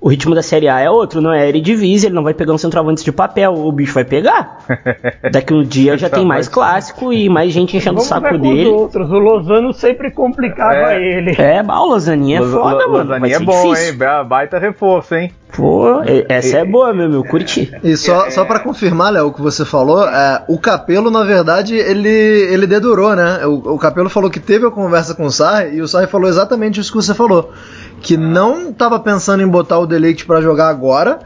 o 0.06 0.08
ritmo 0.08 0.36
da 0.36 0.44
Série 0.44 0.70
A 0.70 0.80
é 0.80 0.88
outro, 0.88 1.20
não 1.20 1.34
é 1.34 1.50
Eredivisie, 1.50 2.10
ele 2.10 2.14
não 2.14 2.22
vai 2.22 2.36
pegar 2.36 2.54
um 2.54 2.60
centroavante 2.60 3.04
de 3.04 3.12
papel, 3.12 3.56
o 3.56 3.72
bicho 3.72 3.96
vai 3.96 4.06
pegar. 4.06 4.60
Daqui 5.32 5.52
um 5.52 5.64
dia 5.64 5.98
já 5.98 6.08
tem 6.08 6.24
mais 6.24 6.48
clássico 6.48 7.12
e 7.12 7.28
mais 7.28 7.52
gente 7.52 7.76
enchendo 7.76 7.98
o 7.98 8.04
saco 8.04 8.38
dele. 8.38 8.70
Outros. 8.70 9.10
O 9.10 9.18
Lozano 9.18 9.74
sempre 9.74 10.12
complicava 10.12 10.94
é. 10.94 11.02
ele. 11.02 11.32
É, 11.42 11.60
o 11.64 11.86
Lozaninha 11.86 12.38
é 12.38 12.44
foda, 12.44 12.88
mano. 12.88 13.10
Lozaninha 13.10 13.36
é 13.38 13.40
bom, 13.40 13.74
difícil. 13.74 13.94
hein? 13.94 14.28
Baita 14.28 14.60
reforço, 14.60 15.16
hein? 15.16 15.32
Pô, 15.56 16.02
essa 16.28 16.58
é 16.58 16.66
boa, 16.66 16.94
meu, 16.94 17.10
meu, 17.10 17.24
curti. 17.24 17.72
E 17.82 17.96
só, 17.96 18.30
só 18.30 18.46
para 18.46 18.60
confirmar, 18.60 19.14
Léo, 19.14 19.28
o 19.28 19.34
que 19.34 19.42
você 19.42 19.64
falou, 19.64 20.06
é, 20.08 20.44
o 20.50 20.60
Capelo, 20.60 21.10
na 21.10 21.24
verdade, 21.24 21.76
ele, 21.76 22.10
ele 22.10 22.68
dedurou, 22.68 23.16
né? 23.16 23.44
O, 23.46 23.74
o 23.74 23.80
Capelo 23.80 24.10
falou 24.10 24.30
que 24.30 24.40
teve 24.40 24.68
a 24.68 24.72
conversa 24.72 25.16
com 25.16 25.26
o 25.26 25.32
Sarri 25.32 25.78
e 25.78 25.82
o 25.82 25.88
Sarri 25.88 26.08
falou 26.08 26.30
exatamente 26.30 26.80
isso 26.80 26.92
que 26.92 26.98
você 26.98 27.14
falou 27.14 27.52
que 28.02 28.18
não 28.18 28.70
estava 28.70 29.00
pensando 29.00 29.42
em 29.42 29.48
botar 29.48 29.80
o 29.80 29.88
Deleite 29.88 30.26
para 30.26 30.42
jogar 30.42 30.70
agora 30.70 31.20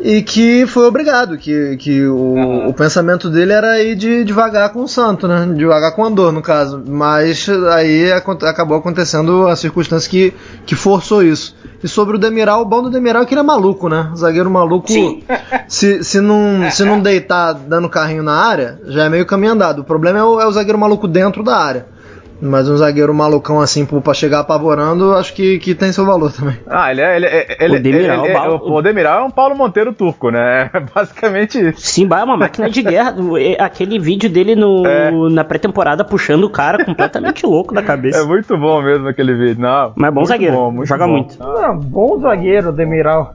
e 0.00 0.22
que 0.22 0.66
foi 0.66 0.86
obrigado, 0.86 1.38
que, 1.38 1.76
que 1.76 2.04
o, 2.04 2.16
uhum. 2.16 2.68
o 2.68 2.74
pensamento 2.74 3.30
dele 3.30 3.52
era 3.52 3.80
ir 3.82 3.94
de, 3.94 4.24
devagar 4.24 4.72
com 4.72 4.82
o 4.82 4.88
Santo, 4.88 5.28
né? 5.28 5.48
Devagar 5.56 5.94
com 5.94 6.02
o 6.02 6.04
Andor, 6.04 6.32
no 6.32 6.42
caso. 6.42 6.82
Mas 6.86 7.48
aí 7.48 8.12
acabou 8.12 8.76
acontecendo 8.76 9.46
a 9.46 9.56
circunstância 9.56 10.10
que, 10.10 10.34
que 10.66 10.74
forçou 10.74 11.22
isso. 11.22 11.56
E 11.82 11.88
sobre 11.88 12.16
o 12.16 12.18
Demiral, 12.18 12.62
o 12.62 12.64
bom 12.64 12.82
do 12.82 12.90
Demiral 12.90 13.22
é 13.22 13.26
que 13.26 13.34
ele 13.34 13.40
é 13.40 13.44
maluco, 13.44 13.88
né? 13.88 14.10
Zagueiro 14.16 14.50
maluco, 14.50 14.88
se, 15.68 16.02
se, 16.02 16.20
não, 16.20 16.70
se 16.70 16.84
não 16.84 17.00
deitar 17.00 17.52
dando 17.52 17.88
carrinho 17.88 18.22
na 18.22 18.34
área, 18.34 18.80
já 18.86 19.04
é 19.04 19.08
meio 19.08 19.26
caminho 19.26 19.52
andado. 19.52 19.80
O 19.80 19.84
problema 19.84 20.18
é 20.18 20.22
o, 20.22 20.40
é 20.40 20.46
o 20.46 20.52
zagueiro 20.52 20.78
maluco 20.78 21.06
dentro 21.06 21.42
da 21.42 21.56
área. 21.56 21.93
Mas 22.40 22.68
um 22.68 22.76
zagueiro 22.76 23.14
malucão 23.14 23.60
assim 23.60 23.86
pra 23.86 24.14
chegar 24.14 24.40
apavorando, 24.40 25.14
acho 25.14 25.32
que, 25.34 25.58
que 25.58 25.74
tem 25.74 25.92
seu 25.92 26.04
valor 26.04 26.32
também. 26.32 26.56
Ah, 26.66 26.90
ele 26.90 27.00
é. 27.00 27.16
Ele, 27.16 27.26
ele, 27.58 27.76
o 27.76 27.82
Demiral, 27.82 28.24
ele, 28.24 28.36
ele, 28.36 28.48
o, 28.48 28.72
o 28.72 28.82
Demiral 28.82 29.20
é 29.20 29.24
um 29.24 29.30
Paulo 29.30 29.56
Monteiro 29.56 29.92
turco, 29.92 30.30
né? 30.30 30.70
É 30.74 30.80
basicamente 30.80 31.58
isso. 31.58 31.80
Sim, 31.80 32.08
é 32.10 32.24
uma 32.24 32.36
máquina 32.36 32.68
de 32.68 32.82
guerra. 32.82 33.14
Aquele 33.58 33.98
vídeo 33.98 34.28
dele 34.28 34.56
no, 34.56 34.84
é. 34.86 35.10
na 35.30 35.44
pré-temporada 35.44 36.04
puxando 36.04 36.44
o 36.44 36.50
cara 36.50 36.84
completamente 36.84 37.46
louco 37.46 37.74
da 37.74 37.82
cabeça. 37.82 38.18
É 38.18 38.24
muito 38.24 38.56
bom 38.58 38.82
mesmo 38.82 39.08
aquele 39.08 39.34
vídeo. 39.34 39.62
Não, 39.62 39.92
Mas 39.96 40.08
é 40.08 40.10
bom 40.10 40.24
zagueiro. 40.24 40.54
Bom, 40.56 40.70
muito 40.72 40.88
joga 40.88 41.06
bom. 41.06 41.12
muito. 41.12 41.38
Não, 41.38 41.78
bom 41.78 42.18
zagueiro, 42.20 42.72
Demiral. 42.72 43.34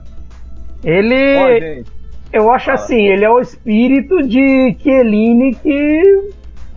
Ele. 0.84 1.84
eu 2.32 2.50
acho 2.50 2.70
assim, 2.70 3.06
ele 3.06 3.24
é 3.24 3.30
o 3.30 3.40
espírito 3.40 4.22
de 4.22 4.76
Chiellini 4.80 5.54
que 5.54 6.30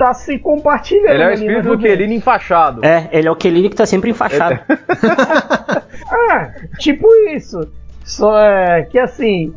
tá 0.04 0.14
se 0.14 0.38
compartilhando. 0.38 1.14
Ele 1.14 1.24
é 1.24 1.28
o 1.28 1.32
espírito 1.32 1.70
do 1.70 1.78
Kelini 1.78 2.16
enfaixado. 2.16 2.84
É, 2.84 3.08
ele 3.14 3.28
é 3.28 3.32
o 3.32 3.36
Kelini 3.36 3.70
que 3.70 3.76
tá 3.76 3.86
sempre 3.86 4.10
enfaixado. 4.10 4.60
ah, 6.12 6.52
tipo 6.78 7.08
isso. 7.28 7.62
Só 8.04 8.38
é 8.38 8.84
que 8.84 9.00
assim, 9.00 9.54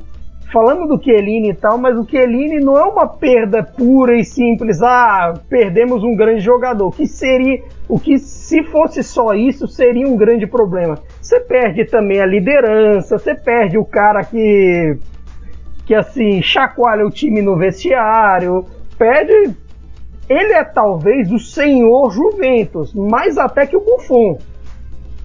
falando 0.52 0.86
do 0.86 1.00
Kelini 1.00 1.50
e 1.50 1.54
tal, 1.54 1.78
mas 1.78 1.98
o 1.98 2.04
Kelini 2.04 2.60
não 2.60 2.78
é 2.78 2.84
uma 2.84 3.08
perda 3.08 3.64
pura 3.64 4.16
e 4.16 4.24
simples. 4.24 4.80
Ah, 4.82 5.34
perdemos 5.48 6.04
um 6.04 6.14
grande 6.14 6.40
jogador. 6.40 6.94
Que 6.94 7.08
seria 7.08 7.60
o 7.88 7.98
que 7.98 8.16
se 8.16 8.62
fosse 8.62 9.02
só 9.02 9.34
isso 9.34 9.66
seria 9.66 10.06
um 10.06 10.16
grande 10.16 10.46
problema. 10.46 10.96
Você 11.20 11.40
perde 11.40 11.86
também 11.86 12.20
a 12.20 12.26
liderança, 12.26 13.18
você 13.18 13.34
perde 13.34 13.76
o 13.76 13.84
cara 13.84 14.22
que 14.22 14.96
que 15.84 15.94
assim 15.94 16.42
chacoalha 16.42 17.06
o 17.06 17.10
time 17.10 17.40
no 17.40 17.56
vestiário, 17.56 18.66
perde 18.98 19.54
ele 20.28 20.52
é 20.52 20.64
talvez 20.64 21.30
o 21.30 21.38
senhor 21.38 22.10
Juventus, 22.10 22.92
mais 22.94 23.38
até 23.38 23.66
que 23.66 23.76
o 23.76 23.80
Buffon. 23.80 24.38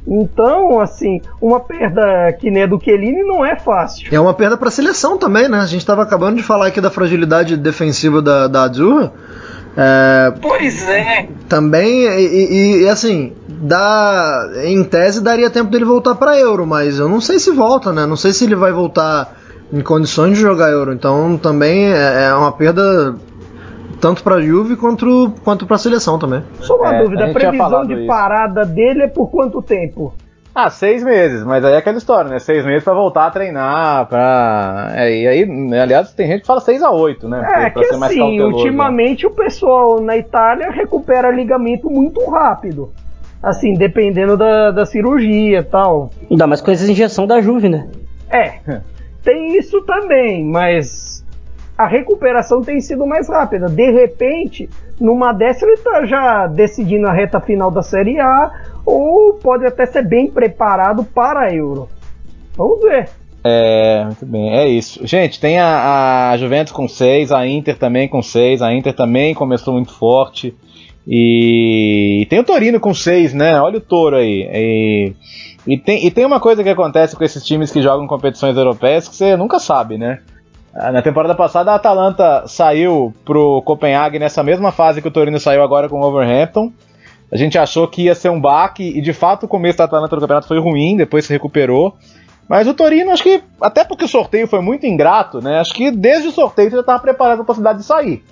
Então, 0.08 0.80
assim, 0.80 1.22
uma 1.40 1.60
perda 1.60 2.34
que 2.40 2.50
nem 2.50 2.64
a 2.64 2.66
do 2.66 2.80
Chiellini 2.82 3.24
não 3.24 3.46
é 3.46 3.56
fácil. 3.56 4.08
É 4.12 4.20
uma 4.20 4.34
perda 4.34 4.58
para 4.58 4.68
a 4.68 4.72
seleção 4.72 5.18
também, 5.18 5.48
né? 5.48 5.60
A 5.60 5.66
gente 5.66 5.82
estava 5.82 6.02
acabando 6.02 6.38
de 6.38 6.44
falar 6.44 6.68
aqui 6.68 6.82
da 6.82 6.90
fragilidade 6.90 7.56
defensiva 7.56 8.22
da, 8.22 8.48
da 8.48 8.64
Azurra. 8.64 9.14
É, 9.78 10.34
pois 10.42 10.88
é. 10.90 11.28
Também, 11.48 12.06
e, 12.06 12.82
e, 12.82 12.90
assim, 12.90 13.34
dá, 13.48 14.50
em 14.64 14.84
tese 14.84 15.22
daria 15.22 15.50
tempo 15.50 15.70
dele 15.70 15.86
voltar 15.86 16.16
para 16.16 16.38
Euro, 16.38 16.66
mas 16.66 16.98
eu 17.00 17.08
não 17.08 17.22
sei 17.22 17.40
se 17.40 17.52
volta, 17.52 17.94
né? 17.94 18.06
Não 18.06 18.18
sei 18.18 18.34
se 18.34 18.44
ele 18.46 18.56
vai 18.56 18.72
voltar 18.72 19.38
em 19.72 19.82
condições 19.82 20.36
de 20.36 20.42
jogar 20.42 20.72
Euro. 20.72 20.94
Então 20.94 21.38
também 21.38 21.86
é, 21.94 22.26
é 22.26 22.34
uma 22.34 22.52
perda 22.52 23.16
tanto 24.02 24.24
para 24.24 24.36
a 24.36 24.42
Juve 24.42 24.76
quanto, 24.76 25.32
quanto 25.44 25.66
para 25.66 25.76
a 25.76 25.80
seleção 25.80 26.18
também. 26.18 26.44
Só 26.60 26.76
uma 26.76 26.96
é, 26.96 27.04
dúvida, 27.04 27.26
a, 27.26 27.30
a 27.30 27.34
previsão 27.34 27.86
de 27.86 27.94
isso. 27.94 28.08
parada 28.08 28.66
dele 28.66 29.04
é 29.04 29.08
por 29.08 29.30
quanto 29.30 29.62
tempo? 29.62 30.14
Ah, 30.54 30.70
seis 30.70 31.02
meses, 31.02 31.46
mas 31.46 31.64
aí 31.64 31.74
é 31.74 31.78
aquela 31.78 31.98
história, 31.98 32.30
né? 32.30 32.38
Seis 32.38 32.66
meses 32.66 32.84
para 32.84 32.94
voltar 32.94 33.28
a 33.28 33.32
treinar, 33.32 34.06
pra. 34.08 34.92
É, 34.96 35.22
e 35.22 35.28
aí, 35.28 35.74
aliás, 35.82 36.14
tem 36.14 36.28
gente 36.28 36.42
que 36.42 36.48
fala 36.48 36.60
seis 36.60 36.84
a 36.84 36.92
oito, 36.92 37.30
né? 37.30 37.40
É, 37.40 37.70
pra, 37.70 37.84
que 37.84 37.86
assim, 37.86 38.38
né? 38.38 38.44
ultimamente 38.44 39.24
né? 39.24 39.32
o 39.32 39.34
pessoal 39.34 40.02
na 40.02 40.18
Itália 40.18 40.70
recupera 40.70 41.32
ligamento 41.32 41.90
muito 41.90 42.30
rápido. 42.30 42.92
Assim, 43.42 43.74
dependendo 43.74 44.36
da, 44.36 44.72
da 44.72 44.86
cirurgia 44.86 45.60
e 45.60 45.64
tal. 45.64 46.12
Ainda 46.30 46.46
mais 46.46 46.62
com 46.62 46.70
essa 46.70 46.90
injeção 46.92 47.26
da 47.26 47.40
Juve, 47.40 47.70
né? 47.70 47.88
É, 48.30 48.60
tem 49.24 49.58
isso 49.58 49.82
também, 49.84 50.46
mas 50.46 51.11
a 51.82 51.88
recuperação 51.88 52.62
tem 52.62 52.80
sido 52.80 53.08
mais 53.08 53.28
rápida. 53.28 53.68
De 53.68 53.90
repente, 53.90 54.70
numa 55.00 55.34
dessa 55.34 55.66
ele 55.66 55.74
está 55.74 56.06
já 56.06 56.46
decidindo 56.46 57.08
a 57.08 57.12
reta 57.12 57.42
final 57.42 57.72
da 57.72 57.82
Série 57.82 58.20
A, 58.20 58.52
ou 58.86 59.34
pode 59.34 59.66
até 59.66 59.88
ser 59.88 60.04
bem 60.04 60.30
preparado 60.30 61.04
para 61.04 61.42
a 61.42 61.54
Euro. 61.54 61.90
Vamos 62.56 62.82
ver. 62.82 63.10
É, 63.44 64.04
muito 64.06 64.26
bem, 64.28 64.56
é 64.56 64.68
isso. 64.68 65.06
Gente, 65.08 65.40
tem 65.40 65.58
a, 65.58 66.30
a 66.30 66.38
Juventus 66.38 66.72
com 66.72 66.88
6, 66.88 67.32
a 67.32 67.48
Inter 67.48 67.76
também 67.76 68.08
com 68.08 68.22
6, 68.22 68.62
a 68.62 68.72
Inter 68.72 68.94
também 68.94 69.34
começou 69.34 69.74
muito 69.74 69.92
forte. 69.92 70.56
E, 71.08 72.28
tem 72.30 72.40
o 72.40 72.44
Torino 72.44 72.80
com 72.80 72.94
6, 72.94 73.34
né? 73.34 73.60
Olha 73.60 73.80
o 73.80 73.82
Toro 73.82 74.18
aí. 74.18 74.48
E, 74.54 75.14
e, 75.66 75.78
tem, 75.80 76.06
e 76.06 76.12
tem 76.12 76.26
uma 76.26 76.40
coisa 76.40 76.62
que 76.62 76.70
acontece 76.70 77.16
com 77.16 77.24
esses 77.24 77.44
times 77.44 77.72
que 77.72 77.82
jogam 77.82 78.06
competições 78.06 78.56
europeias 78.56 79.08
que 79.08 79.16
você 79.16 79.36
nunca 79.36 79.58
sabe, 79.58 79.98
né? 79.98 80.20
Ah, 80.74 80.92
na 80.92 81.02
temporada 81.02 81.36
passada, 81.36 81.72
a 81.72 81.76
Atalanta 81.76 82.48
saiu 82.48 83.14
pro 83.26 83.62
Copenhague 83.64 84.20
nessa 84.20 84.42
mesma 84.42 84.72
fase 84.72 85.02
que 85.02 85.08
o 85.08 85.12
Torino 85.12 85.40
saiu 85.40 85.62
agora 85.62 85.90
com 85.90 86.00
o 86.00 86.04
Overhampton. 86.04 86.72
A 87.32 87.38
gente 87.38 87.58
achou 87.58 87.88
que 87.88 88.04
ia 88.04 88.16
ser 88.16 88.30
um 88.30 88.40
baque, 88.40 88.84
e 88.84 89.02
de 89.02 89.14
fato 89.14 89.46
o 89.46 89.50
começo 89.50 89.78
da 89.78 89.86
Atalanta 89.86 90.16
no 90.16 90.22
campeonato 90.22 90.48
foi 90.48 90.60
ruim, 90.60 90.98
depois 90.98 91.26
se 91.26 91.34
recuperou. 91.34 91.96
Mas 92.48 92.68
o 92.68 92.74
Torino, 92.74 93.12
acho 93.12 93.24
que, 93.24 93.42
até 93.62 93.84
porque 93.84 94.06
o 94.06 94.10
sorteio 94.10 94.48
foi 94.48 94.60
muito 94.60 94.86
ingrato, 94.86 95.42
né? 95.42 95.60
Acho 95.60 95.74
que 95.74 95.92
desde 95.92 96.28
o 96.28 96.32
sorteio 96.32 96.70
já 96.70 96.80
estava 96.82 97.00
preparado 97.00 97.38
para 97.38 97.44
a 97.44 97.46
possibilidade 97.46 97.80
de 97.80 97.86
sair. 97.86 98.24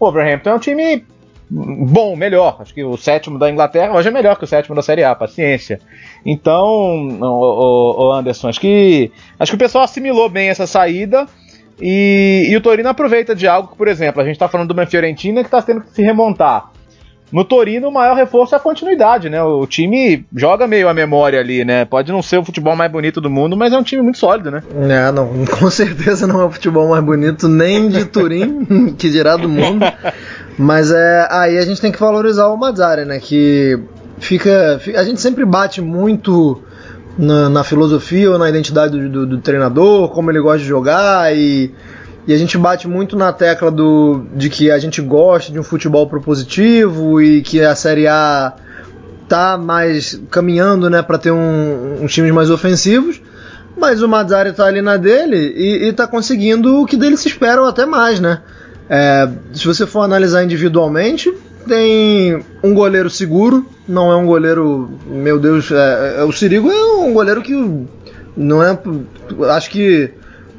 O 0.00 0.06
Overhampton 0.06 0.50
é 0.50 0.54
um 0.54 0.58
time 0.58 1.04
bom, 1.50 2.16
melhor. 2.16 2.56
Acho 2.60 2.72
que 2.72 2.82
o 2.82 2.96
sétimo 2.96 3.38
da 3.38 3.50
Inglaterra 3.50 3.94
hoje 3.94 4.08
é 4.08 4.10
melhor 4.10 4.36
que 4.36 4.44
o 4.44 4.46
sétimo 4.46 4.74
da 4.74 4.82
Série 4.82 5.04
A, 5.04 5.14
paciência. 5.14 5.80
Então, 6.24 7.18
o, 7.20 8.06
o 8.06 8.12
Anderson, 8.12 8.48
acho 8.48 8.60
que, 8.60 9.12
acho 9.38 9.52
que 9.52 9.56
o 9.56 9.58
pessoal 9.58 9.84
assimilou 9.84 10.28
bem 10.28 10.48
essa 10.48 10.66
saída. 10.66 11.26
E, 11.80 12.46
e, 12.48 12.56
o 12.56 12.60
Torino 12.60 12.88
aproveita 12.88 13.34
de 13.34 13.46
algo 13.46 13.68
que, 13.68 13.76
por 13.76 13.88
exemplo, 13.88 14.20
a 14.20 14.24
gente 14.24 14.34
está 14.34 14.48
falando 14.48 14.68
de 14.68 14.74
uma 14.74 14.86
Fiorentina 14.86 15.42
que 15.42 15.48
está 15.48 15.60
tendo 15.60 15.82
que 15.82 15.90
se 15.90 16.02
remontar. 16.02 16.70
No 17.32 17.44
Torino, 17.44 17.88
o 17.88 17.92
maior 17.92 18.14
reforço 18.14 18.54
é 18.54 18.58
a 18.58 18.60
continuidade, 18.60 19.28
né? 19.28 19.42
O 19.42 19.66
time 19.66 20.24
joga 20.34 20.66
meio 20.66 20.88
a 20.88 20.94
memória 20.94 21.40
ali, 21.40 21.64
né? 21.64 21.84
Pode 21.84 22.12
não 22.12 22.22
ser 22.22 22.38
o 22.38 22.44
futebol 22.44 22.76
mais 22.76 22.90
bonito 22.90 23.20
do 23.20 23.28
mundo, 23.28 23.56
mas 23.56 23.72
é 23.72 23.78
um 23.78 23.82
time 23.82 24.00
muito 24.00 24.18
sólido, 24.18 24.50
né? 24.50 24.62
É, 24.88 25.10
não, 25.10 25.44
com 25.58 25.68
certeza 25.68 26.26
não 26.26 26.40
é 26.40 26.44
o 26.44 26.50
futebol 26.50 26.88
mais 26.88 27.02
bonito 27.02 27.48
nem 27.48 27.88
de 27.88 28.04
Turim, 28.04 28.94
que 28.96 29.10
dirá 29.10 29.36
do 29.36 29.48
mundo. 29.48 29.84
Mas 30.56 30.92
é, 30.92 31.26
aí 31.30 31.58
a 31.58 31.62
gente 31.62 31.80
tem 31.80 31.90
que 31.90 31.98
valorizar 31.98 32.46
o 32.46 32.56
Mazzari, 32.56 33.04
né? 33.04 33.18
Que 33.18 33.76
fica, 34.18 34.80
a 34.94 35.02
gente 35.02 35.20
sempre 35.20 35.44
bate 35.44 35.80
muito 35.82 36.62
na, 37.18 37.48
na 37.48 37.64
filosofia 37.64 38.30
ou 38.30 38.38
na 38.38 38.48
identidade 38.48 38.98
do, 38.98 39.08
do, 39.08 39.26
do, 39.26 39.38
treinador, 39.38 40.08
como 40.10 40.30
ele 40.30 40.40
gosta 40.40 40.58
de 40.58 40.66
jogar 40.66 41.34
e, 41.34 41.72
e 42.26 42.34
a 42.34 42.36
gente 42.36 42.58
bate 42.58 42.86
muito 42.86 43.16
na 43.16 43.32
tecla 43.32 43.70
do, 43.70 44.26
de 44.34 44.50
que 44.50 44.70
a 44.70 44.78
gente 44.78 45.00
gosta 45.00 45.52
de 45.52 45.58
um 45.58 45.62
futebol 45.62 46.06
propositivo 46.06 47.20
e 47.20 47.42
que 47.42 47.62
a 47.62 47.74
Série 47.74 48.06
A 48.06 48.54
tá 49.28 49.56
mais 49.56 50.20
caminhando 50.30 50.88
né, 50.88 51.02
para 51.02 51.18
ter 51.18 51.30
um, 51.30 52.02
uns 52.02 52.12
times 52.12 52.32
mais 52.32 52.50
ofensivos. 52.50 53.20
Mas 53.76 54.00
o 54.00 54.08
Mazzari 54.08 54.52
tá 54.52 54.64
ali 54.64 54.80
na 54.80 54.96
dele 54.96 55.52
e, 55.54 55.88
e 55.88 55.92
tá 55.92 56.06
conseguindo 56.06 56.80
o 56.80 56.86
que 56.86 56.96
dele 56.96 57.16
se 57.16 57.28
espera 57.28 57.60
ou 57.60 57.68
até 57.68 57.84
mais, 57.84 58.18
né? 58.20 58.40
É, 58.88 59.28
se 59.52 59.66
você 59.66 59.86
for 59.86 60.00
analisar 60.00 60.42
individualmente, 60.42 61.32
tem 61.66 62.42
um 62.62 62.74
goleiro 62.74 63.10
seguro, 63.10 63.66
não 63.88 64.10
é 64.10 64.16
um 64.16 64.26
goleiro, 64.26 64.90
meu 65.06 65.38
Deus, 65.38 65.70
é, 65.70 66.16
é, 66.18 66.24
o 66.24 66.32
Sirigo 66.32 66.70
é 66.70 66.82
um 66.96 67.12
goleiro 67.12 67.42
que 67.42 67.52
não 68.36 68.62
é, 68.62 68.78
acho 69.50 69.70
que 69.70 70.12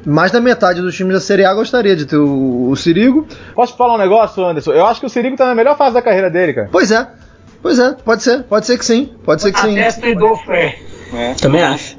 mais 0.04 0.32
da 0.32 0.40
metade 0.40 0.80
dos 0.80 0.94
times 0.96 1.14
da 1.14 1.20
Série 1.20 1.44
A 1.44 1.52
gostaria 1.54 1.94
de 1.94 2.06
ter 2.06 2.16
o, 2.16 2.70
o 2.70 2.76
Sirigo. 2.76 3.26
Posso 3.54 3.76
falar 3.76 3.94
um 3.94 3.98
negócio, 3.98 4.44
Anderson? 4.44 4.72
Eu 4.72 4.86
acho 4.86 5.00
que 5.00 5.06
o 5.06 5.10
Sirigo 5.10 5.36
tá 5.36 5.46
na 5.46 5.54
melhor 5.54 5.76
fase 5.76 5.94
da 5.94 6.02
carreira 6.02 6.30
dele, 6.30 6.54
cara. 6.54 6.68
Pois 6.70 6.90
é, 6.90 7.06
pois 7.62 7.78
é, 7.78 7.96
pode 8.04 8.22
ser, 8.22 8.42
pode 8.44 8.66
ser 8.66 8.78
que 8.78 8.84
sim, 8.84 9.12
pode 9.24 9.42
ser 9.42 9.52
que 9.52 9.60
sim. 9.60 9.78
Até 9.78 10.14
dou 10.14 10.36
fé. 10.36 10.78
É. 11.12 11.34
Também 11.34 11.62
acho. 11.62 11.98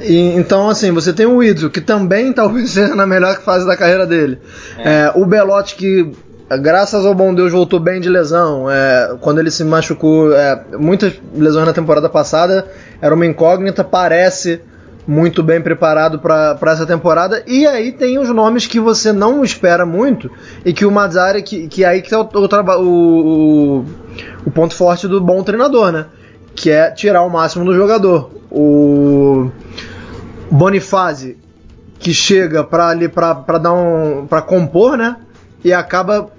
E, 0.00 0.34
então, 0.36 0.68
assim, 0.68 0.92
você 0.92 1.12
tem 1.12 1.26
o 1.26 1.42
Idro, 1.42 1.70
que 1.70 1.80
também 1.80 2.32
talvez 2.34 2.70
seja 2.70 2.94
na 2.94 3.06
melhor 3.06 3.40
fase 3.40 3.66
da 3.66 3.76
carreira 3.76 4.06
dele. 4.06 4.38
É. 4.78 5.06
É, 5.06 5.12
o 5.14 5.24
Belotti, 5.24 5.74
que 5.74 6.12
graças 6.50 7.04
ao 7.04 7.14
bom 7.14 7.34
Deus 7.34 7.52
voltou 7.52 7.80
bem 7.80 8.00
de 8.00 8.08
lesão. 8.08 8.70
É, 8.70 9.16
quando 9.20 9.38
ele 9.38 9.50
se 9.50 9.64
machucou, 9.64 10.32
é, 10.32 10.64
muitas 10.78 11.14
lesões 11.34 11.66
na 11.66 11.72
temporada 11.72 12.08
passada, 12.08 12.66
era 13.00 13.14
uma 13.14 13.26
incógnita, 13.26 13.82
parece 13.82 14.60
muito 15.06 15.42
bem 15.42 15.60
preparado 15.60 16.18
para 16.18 16.58
essa 16.66 16.84
temporada. 16.84 17.42
E 17.46 17.66
aí 17.66 17.92
tem 17.92 18.18
os 18.18 18.28
nomes 18.28 18.66
que 18.66 18.80
você 18.80 19.12
não 19.12 19.44
espera 19.44 19.86
muito 19.86 20.30
e 20.64 20.72
que 20.72 20.84
o 20.84 20.90
Mazzari, 20.90 21.42
que, 21.42 21.68
que 21.68 21.84
aí 21.84 22.02
que 22.02 22.12
é 22.12 22.18
o, 22.18 22.22
o, 22.22 22.82
o, 22.82 23.84
o 24.44 24.50
ponto 24.50 24.74
forte 24.74 25.06
do 25.06 25.20
bom 25.20 25.42
treinador, 25.42 25.92
né? 25.92 26.06
Que 26.54 26.70
é 26.70 26.90
tirar 26.90 27.22
o 27.22 27.30
máximo 27.30 27.64
do 27.64 27.74
jogador. 27.74 28.30
O 28.50 29.50
Bonifazi 30.50 31.36
que 31.98 32.12
chega 32.12 32.62
para 32.64 32.88
ali 32.88 33.08
para 33.08 33.58
dar 33.58 33.72
um 33.72 34.26
para 34.26 34.42
compor, 34.42 34.96
né? 34.96 35.16
E 35.64 35.72
acaba 35.72 36.30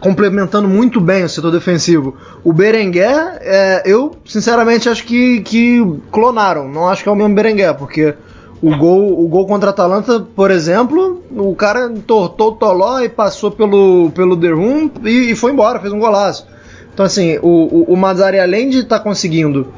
complementando 0.00 0.68
muito 0.68 1.00
bem 1.00 1.24
o 1.24 1.28
setor 1.28 1.50
defensivo. 1.50 2.16
O 2.42 2.52
Berenguer, 2.52 3.38
é, 3.40 3.82
eu 3.84 4.16
sinceramente 4.24 4.88
acho 4.88 5.04
que, 5.04 5.40
que 5.40 5.80
clonaram. 6.10 6.68
Não 6.68 6.88
acho 6.88 7.02
que 7.02 7.08
é 7.08 7.12
o 7.12 7.16
mesmo 7.16 7.34
Berenguer, 7.34 7.74
porque 7.74 8.14
o 8.62 8.76
gol, 8.76 9.24
o 9.24 9.28
gol 9.28 9.46
contra 9.46 9.70
a 9.70 9.72
Atalanta, 9.72 10.20
por 10.20 10.50
exemplo, 10.50 11.22
o 11.30 11.54
cara 11.54 11.86
entortou 11.86 12.48
o 12.48 12.52
Toló 12.52 13.00
e 13.00 13.08
passou 13.08 13.50
pelo, 13.50 14.10
pelo 14.14 14.36
Derrum 14.36 14.90
e, 15.02 15.30
e 15.30 15.36
foi 15.36 15.52
embora, 15.52 15.80
fez 15.80 15.92
um 15.92 15.98
golaço. 15.98 16.46
Então, 16.92 17.06
assim, 17.06 17.38
o, 17.40 17.92
o, 17.92 17.94
o 17.94 18.06
além 18.06 18.68
de 18.68 18.80
estar 18.80 18.98
tá 18.98 19.04
conseguindo 19.04 19.68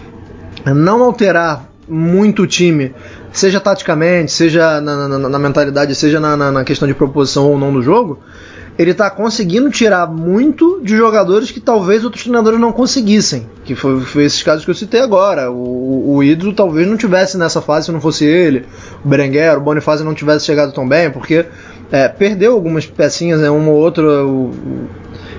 não 0.67 1.03
alterar 1.03 1.69
muito 1.89 2.43
o 2.43 2.47
time, 2.47 2.95
seja 3.33 3.61
taticamente, 3.61 4.33
seja 4.33 4.81
na, 4.81 5.09
na, 5.09 5.29
na 5.29 5.39
mentalidade, 5.39 5.95
seja 5.95 6.19
na, 6.19 6.37
na, 6.37 6.65
questão 6.65 6.87
de 6.89 6.95
proposição 6.95 7.51
ou 7.51 7.59
não 7.59 7.73
do 7.73 7.83
jogo, 7.83 8.19
ele 8.83 8.91
está 8.91 9.09
conseguindo 9.09 9.71
tirar 9.71 10.07
muito 10.07 10.81
de 10.83 10.97
jogadores 10.97 11.51
que 11.51 11.61
talvez 11.61 12.05
outros 12.05 12.23
treinadores 12.23 12.61
não 12.61 12.73
conseguissem. 12.73 13.47
Que 13.65 13.75
foi, 13.75 14.01
foi 14.01 14.25
esses 14.25 14.43
casos 14.43 14.65
que 14.65 14.71
eu 14.71 14.75
citei 14.75 15.01
agora. 15.01 15.51
O, 15.51 16.17
o 16.17 16.23
Hidro 16.23 16.53
talvez 16.53 16.87
não 16.87 16.97
tivesse 16.97 17.39
nessa 17.39 17.63
fase 17.63 17.87
se 17.87 17.93
não 17.93 18.01
fosse 18.01 18.25
ele. 18.25 18.67
O 19.05 19.09
Berenguer, 19.09 19.57
o 19.57 19.61
Bonifácio 19.61 20.05
não 20.05 20.15
tivesse 20.15 20.45
chegado 20.45 20.73
tão 20.73 20.87
bem, 20.87 21.11
porque 21.11 21.47
é, 21.91 22.09
perdeu 22.09 22.53
algumas 22.53 22.85
pecinhas, 22.85 23.41
né, 23.41 23.51
uma 23.51 23.71
ou 23.71 23.77
outra. 23.77 24.25
O, 24.27 24.51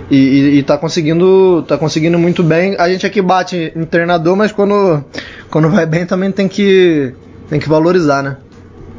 e, 0.09 0.17
e, 0.17 0.57
e 0.59 0.63
tá 0.63 0.77
conseguindo 0.77 1.63
tá 1.67 1.77
conseguindo 1.77 2.17
muito 2.17 2.43
bem. 2.43 2.75
A 2.77 2.89
gente 2.89 3.05
aqui 3.05 3.21
bate 3.21 3.71
em 3.75 3.83
treinador, 3.83 4.35
mas 4.35 4.51
quando, 4.51 5.03
quando 5.49 5.69
vai 5.69 5.85
bem 5.85 6.05
também 6.05 6.31
tem 6.31 6.47
que, 6.47 7.13
tem 7.49 7.59
que 7.59 7.67
valorizar, 7.69 8.21
né? 8.21 8.37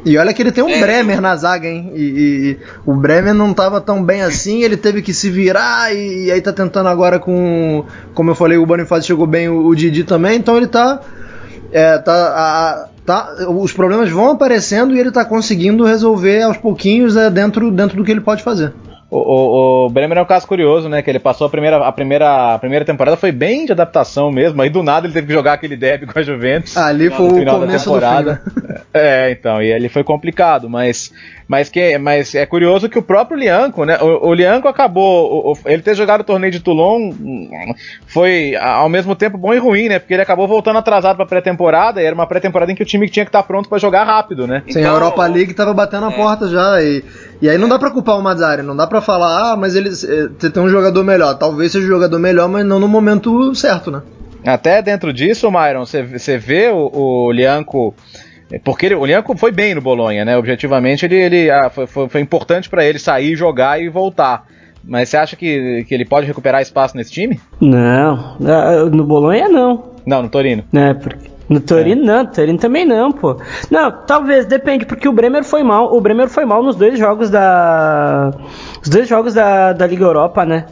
E 0.05 0.17
olha 0.19 0.31
que 0.33 0.41
ele 0.41 0.51
tem 0.51 0.63
um 0.63 0.69
é, 0.69 0.79
Bremer 0.79 1.19
na 1.19 1.35
zaga, 1.35 1.67
hein? 1.67 1.91
E, 1.95 2.01
e, 2.01 2.51
e, 2.51 2.57
o 2.85 2.93
Bremer 2.93 3.33
não 3.33 3.49
estava 3.49 3.81
tão 3.81 4.03
bem 4.03 4.21
assim, 4.21 4.61
ele 4.61 4.77
teve 4.77 5.01
que 5.01 5.11
se 5.11 5.31
virar 5.31 5.93
e, 5.95 6.25
e, 6.25 6.31
aí 6.31 6.39
tá 6.39 6.53
tentando 6.53 6.87
agora 6.87 7.17
com. 7.17 7.83
Como 8.13 8.29
eu 8.29 8.35
falei, 8.35 8.57
o 8.57 8.65
Bonifácio 8.67 9.07
chegou 9.07 9.25
bem, 9.25 9.49
o, 9.49 9.65
o 9.65 9.75
Didi 9.75 10.03
também, 10.03 10.37
então 10.37 10.55
ele 10.55 10.67
tá. 10.67 11.01
É, 11.71 11.97
tá, 11.97 12.13
a, 12.13 12.87
tá. 13.03 13.47
Os 13.49 13.73
problemas 13.73 14.11
vão 14.11 14.29
aparecendo 14.29 14.95
e 14.95 14.99
ele 14.99 15.11
tá 15.11 15.25
conseguindo 15.25 15.83
resolver 15.83 16.43
aos 16.43 16.57
pouquinhos 16.57 17.17
é, 17.17 17.29
dentro, 17.31 17.71
dentro 17.71 17.97
do 17.97 18.03
que 18.03 18.11
ele 18.11 18.21
pode 18.21 18.43
fazer. 18.43 18.73
O, 19.15 19.19
o, 19.19 19.85
o, 19.85 19.89
Bremer 19.89 20.17
é 20.17 20.21
um 20.21 20.25
caso 20.25 20.45
curioso, 20.45 20.89
né? 20.89 21.01
Que 21.01 21.09
ele 21.09 21.19
passou 21.19 21.47
a 21.47 21.49
primeira, 21.49 21.77
a 21.77 21.91
primeira, 21.91 22.55
a 22.55 22.59
primeira 22.59 22.83
temporada 22.83 23.15
foi 23.15 23.31
bem 23.31 23.65
de 23.65 23.71
adaptação 23.71 24.29
mesmo. 24.29 24.61
Aí 24.61 24.69
do 24.69 24.83
nada 24.83 25.07
ele 25.07 25.13
teve 25.13 25.27
que 25.27 25.33
jogar 25.33 25.53
aquele 25.53 25.77
derby 25.77 26.05
com 26.05 26.19
a 26.19 26.21
Juventus. 26.21 26.75
Ali 26.75 27.09
foi 27.09 27.25
o 27.25 27.45
começo 27.45 27.65
da 27.65 27.77
temporada. 27.77 28.41
Do 28.43 28.51
fim, 28.51 28.67
né? 28.67 28.75
É, 28.95 29.29
então, 29.29 29.61
e 29.61 29.73
ali 29.73 29.89
foi 29.89 30.05
complicado, 30.05 30.69
mas 30.69 31.11
mas, 31.47 31.69
que, 31.69 31.97
mas 31.97 32.33
é 32.33 32.45
curioso 32.45 32.89
que 32.89 32.97
o 32.97 33.03
próprio 33.03 33.37
Lianco, 33.37 33.85
né? 33.85 33.97
O, 34.01 34.29
o 34.29 34.33
Lianco 34.33 34.67
acabou. 34.67 35.51
O, 35.51 35.57
ele 35.65 35.81
ter 35.81 35.95
jogado 35.95 36.21
o 36.21 36.23
torneio 36.23 36.51
de 36.51 36.59
Toulon 36.59 37.11
foi 38.07 38.55
ao 38.55 38.89
mesmo 38.89 39.15
tempo 39.15 39.37
bom 39.37 39.53
e 39.53 39.59
ruim, 39.59 39.87
né? 39.87 39.99
Porque 39.99 40.13
ele 40.13 40.23
acabou 40.23 40.47
voltando 40.47 40.79
atrasado 40.79 41.17
pra 41.17 41.25
pré-temporada 41.25 42.01
e 42.01 42.05
era 42.05 42.15
uma 42.15 42.25
pré-temporada 42.25 42.71
em 42.71 42.75
que 42.75 42.81
o 42.81 42.85
time 42.85 43.07
tinha 43.07 43.25
que 43.25 43.29
estar 43.29 43.43
pronto 43.43 43.69
para 43.69 43.77
jogar 43.77 44.03
rápido, 44.05 44.47
né? 44.47 44.63
Sim, 44.67 44.79
então, 44.79 44.91
a 44.91 44.95
Europa 44.95 45.27
League 45.27 45.53
tava 45.53 45.73
batendo 45.73 46.07
a 46.07 46.11
é. 46.11 46.15
porta 46.15 46.47
já. 46.47 46.81
E, 46.81 47.03
e 47.41 47.49
aí 47.49 47.57
não 47.57 47.67
dá 47.67 47.77
pra 47.77 47.91
culpar 47.91 48.17
o 48.17 48.21
Mazzari, 48.21 48.61
não 48.61 48.75
dá 48.75 48.87
pra 48.87 49.01
falar, 49.01 49.51
ah, 49.51 49.57
mas 49.57 49.75
ele 49.75 49.89
você 49.89 50.49
tem 50.49 50.63
um 50.63 50.69
jogador 50.69 51.03
melhor. 51.03 51.35
Talvez 51.35 51.71
seja 51.71 51.85
um 51.85 51.89
jogador 51.89 52.19
melhor, 52.19 52.47
mas 52.47 52.65
não 52.65 52.79
no 52.79 52.87
momento 52.87 53.53
certo, 53.55 53.91
né? 53.91 54.01
Até 54.45 54.81
dentro 54.81 55.11
disso, 55.11 55.49
Myron, 55.51 55.85
você 55.85 56.37
vê 56.37 56.69
o, 56.69 56.91
o 56.93 57.31
Lianco 57.31 57.95
é, 58.51 58.59
porque 58.59 58.85
ele, 58.85 58.95
o 58.95 59.05
Lianco 59.05 59.35
foi 59.37 59.51
bem 59.51 59.73
no 59.73 59.81
Bolonha, 59.81 60.23
né? 60.23 60.37
Objetivamente, 60.37 61.05
ele, 61.05 61.15
ele 61.15 61.49
ah, 61.49 61.69
foi, 61.69 61.87
foi, 61.87 62.09
foi, 62.09 62.21
importante 62.21 62.69
para 62.69 62.85
ele 62.85 62.99
sair, 62.99 63.35
jogar 63.35 63.81
e 63.81 63.89
voltar. 63.89 64.45
Mas 64.83 65.09
você 65.09 65.17
acha 65.17 65.35
que, 65.35 65.83
que 65.87 65.93
ele 65.93 66.05
pode 66.05 66.27
recuperar 66.27 66.61
espaço 66.61 66.95
nesse 66.95 67.11
time? 67.11 67.39
Não, 67.59 68.37
ah, 68.45 68.85
no 68.91 69.03
Bolonha 69.03 69.49
não. 69.49 69.95
Não, 70.05 70.21
no 70.21 70.29
Torino. 70.29 70.63
É, 70.73 70.93
porque 70.93 71.34
no 71.47 71.59
Torino 71.59 72.01
é. 72.01 72.05
não, 72.05 72.23
no 72.23 72.31
Torino 72.31 72.57
também 72.57 72.85
não, 72.85 73.11
pô. 73.11 73.37
Não, 73.69 73.91
talvez, 73.91 74.45
depende, 74.45 74.85
porque 74.85 75.07
o 75.07 75.13
Bremer 75.13 75.43
foi 75.43 75.63
mal. 75.63 75.95
O 75.95 76.01
Bremer 76.01 76.27
foi 76.27 76.45
mal 76.45 76.63
nos 76.63 76.75
dois 76.75 76.97
jogos 76.97 77.29
da. 77.29 78.31
Os 78.81 78.89
dois 78.89 79.07
jogos 79.07 79.33
da, 79.33 79.73
da 79.73 79.85
Liga 79.85 80.05
Europa, 80.05 80.45
né? 80.45 80.65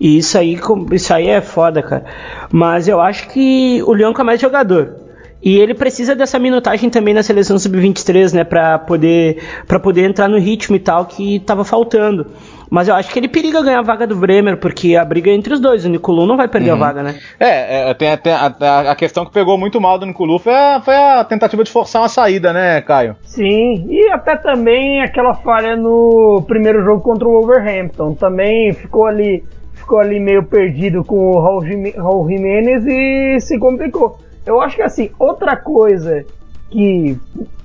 E 0.00 0.18
isso 0.18 0.36
aí, 0.36 0.58
isso 0.90 1.14
aí 1.14 1.28
é 1.28 1.40
foda, 1.40 1.80
cara. 1.82 2.04
Mas 2.50 2.88
eu 2.88 3.00
acho 3.00 3.28
que 3.28 3.80
o 3.86 3.92
Leão 3.92 4.12
é 4.18 4.22
mais 4.24 4.40
jogador. 4.40 4.96
E 5.40 5.58
ele 5.58 5.74
precisa 5.74 6.14
dessa 6.14 6.38
minutagem 6.38 6.88
também 6.88 7.12
na 7.12 7.22
seleção 7.22 7.58
sub-23, 7.58 8.32
né, 8.32 8.44
para 8.44 8.78
poder 8.78 9.42
para 9.66 9.80
poder 9.80 10.02
entrar 10.02 10.28
no 10.28 10.38
ritmo 10.38 10.76
e 10.76 10.78
tal 10.78 11.04
que 11.06 11.36
estava 11.36 11.64
faltando. 11.64 12.28
Mas 12.72 12.88
eu 12.88 12.94
acho 12.94 13.12
que 13.12 13.18
ele 13.18 13.28
periga 13.28 13.62
ganhar 13.62 13.80
a 13.80 13.82
vaga 13.82 14.06
do 14.06 14.16
Bremer, 14.16 14.56
porque 14.56 14.96
a 14.96 15.04
briga 15.04 15.30
é 15.30 15.34
entre 15.34 15.52
os 15.52 15.60
dois. 15.60 15.84
O 15.84 15.90
Nicolu 15.90 16.24
não 16.24 16.38
vai 16.38 16.48
perder 16.48 16.70
uhum. 16.70 16.76
a 16.76 16.78
vaga, 16.78 17.02
né? 17.02 17.16
É, 17.38 17.90
é 17.90 17.92
tem, 17.92 18.16
tem 18.16 18.32
a, 18.32 18.46
a, 18.90 18.96
questão 18.96 19.26
que 19.26 19.30
pegou 19.30 19.58
muito 19.58 19.78
mal 19.78 19.98
do 19.98 20.06
Nicolu 20.06 20.38
foi 20.38 20.54
a, 20.54 20.80
foi 20.80 20.96
a 20.96 21.22
tentativa 21.22 21.62
de 21.62 21.70
forçar 21.70 22.00
uma 22.00 22.08
saída, 22.08 22.50
né, 22.50 22.80
Caio? 22.80 23.14
Sim, 23.24 23.84
e 23.90 24.08
até 24.08 24.36
também 24.36 25.02
aquela 25.02 25.34
falha 25.34 25.76
no 25.76 26.42
primeiro 26.48 26.82
jogo 26.82 27.02
contra 27.02 27.28
o 27.28 27.32
Wolverhampton. 27.32 28.14
Também 28.14 28.72
ficou 28.72 29.04
ali, 29.04 29.44
ficou 29.74 29.98
ali 29.98 30.18
meio 30.18 30.42
perdido 30.42 31.04
com 31.04 31.32
o 31.32 31.40
Raul, 31.40 31.60
Raul 31.94 32.26
Jimenez 32.26 32.86
e 32.86 33.38
se 33.38 33.58
complicou. 33.58 34.18
Eu 34.46 34.62
acho 34.62 34.76
que 34.76 34.82
assim, 34.82 35.10
outra 35.18 35.56
coisa 35.56 36.24
que 36.72 37.18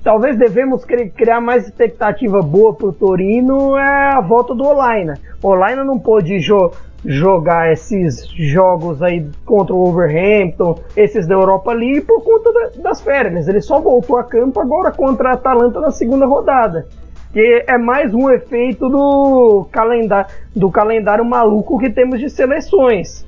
talvez 0.03 0.37
devemos 0.37 0.83
criar 0.83 1.39
mais 1.39 1.65
expectativa 1.65 2.41
boa 2.41 2.75
pro 2.75 2.91
Torino 2.91 3.77
é 3.77 4.15
a 4.15 4.19
volta 4.19 4.53
do 4.53 4.65
Olaina. 4.65 5.17
O 5.41 5.47
Olaina 5.47 5.83
não 5.83 5.97
pôde 5.97 6.39
jo 6.39 6.71
jogar 7.05 7.71
esses 7.71 8.27
jogos 8.27 9.01
aí 9.01 9.25
contra 9.45 9.73
o 9.73 9.85
Wolverhampton, 9.85 10.77
esses 10.95 11.25
da 11.25 11.35
Europa 11.35 11.71
League 11.71 12.01
por 12.01 12.21
conta 12.21 12.51
da, 12.51 12.89
das 12.89 13.01
férias. 13.01 13.47
Ele 13.47 13.61
só 13.61 13.79
voltou 13.79 14.17
a 14.17 14.23
campo 14.25 14.59
agora 14.59 14.91
contra 14.91 15.29
a 15.29 15.33
Atalanta 15.33 15.79
na 15.79 15.91
segunda 15.91 16.25
rodada. 16.25 16.85
Que 17.31 17.63
é 17.65 17.77
mais 17.77 18.13
um 18.13 18.29
efeito 18.29 18.89
do 18.89 19.67
calendário, 19.71 20.29
do 20.53 20.69
calendário 20.69 21.23
maluco 21.23 21.79
que 21.79 21.89
temos 21.89 22.19
de 22.19 22.29
seleções. 22.29 23.25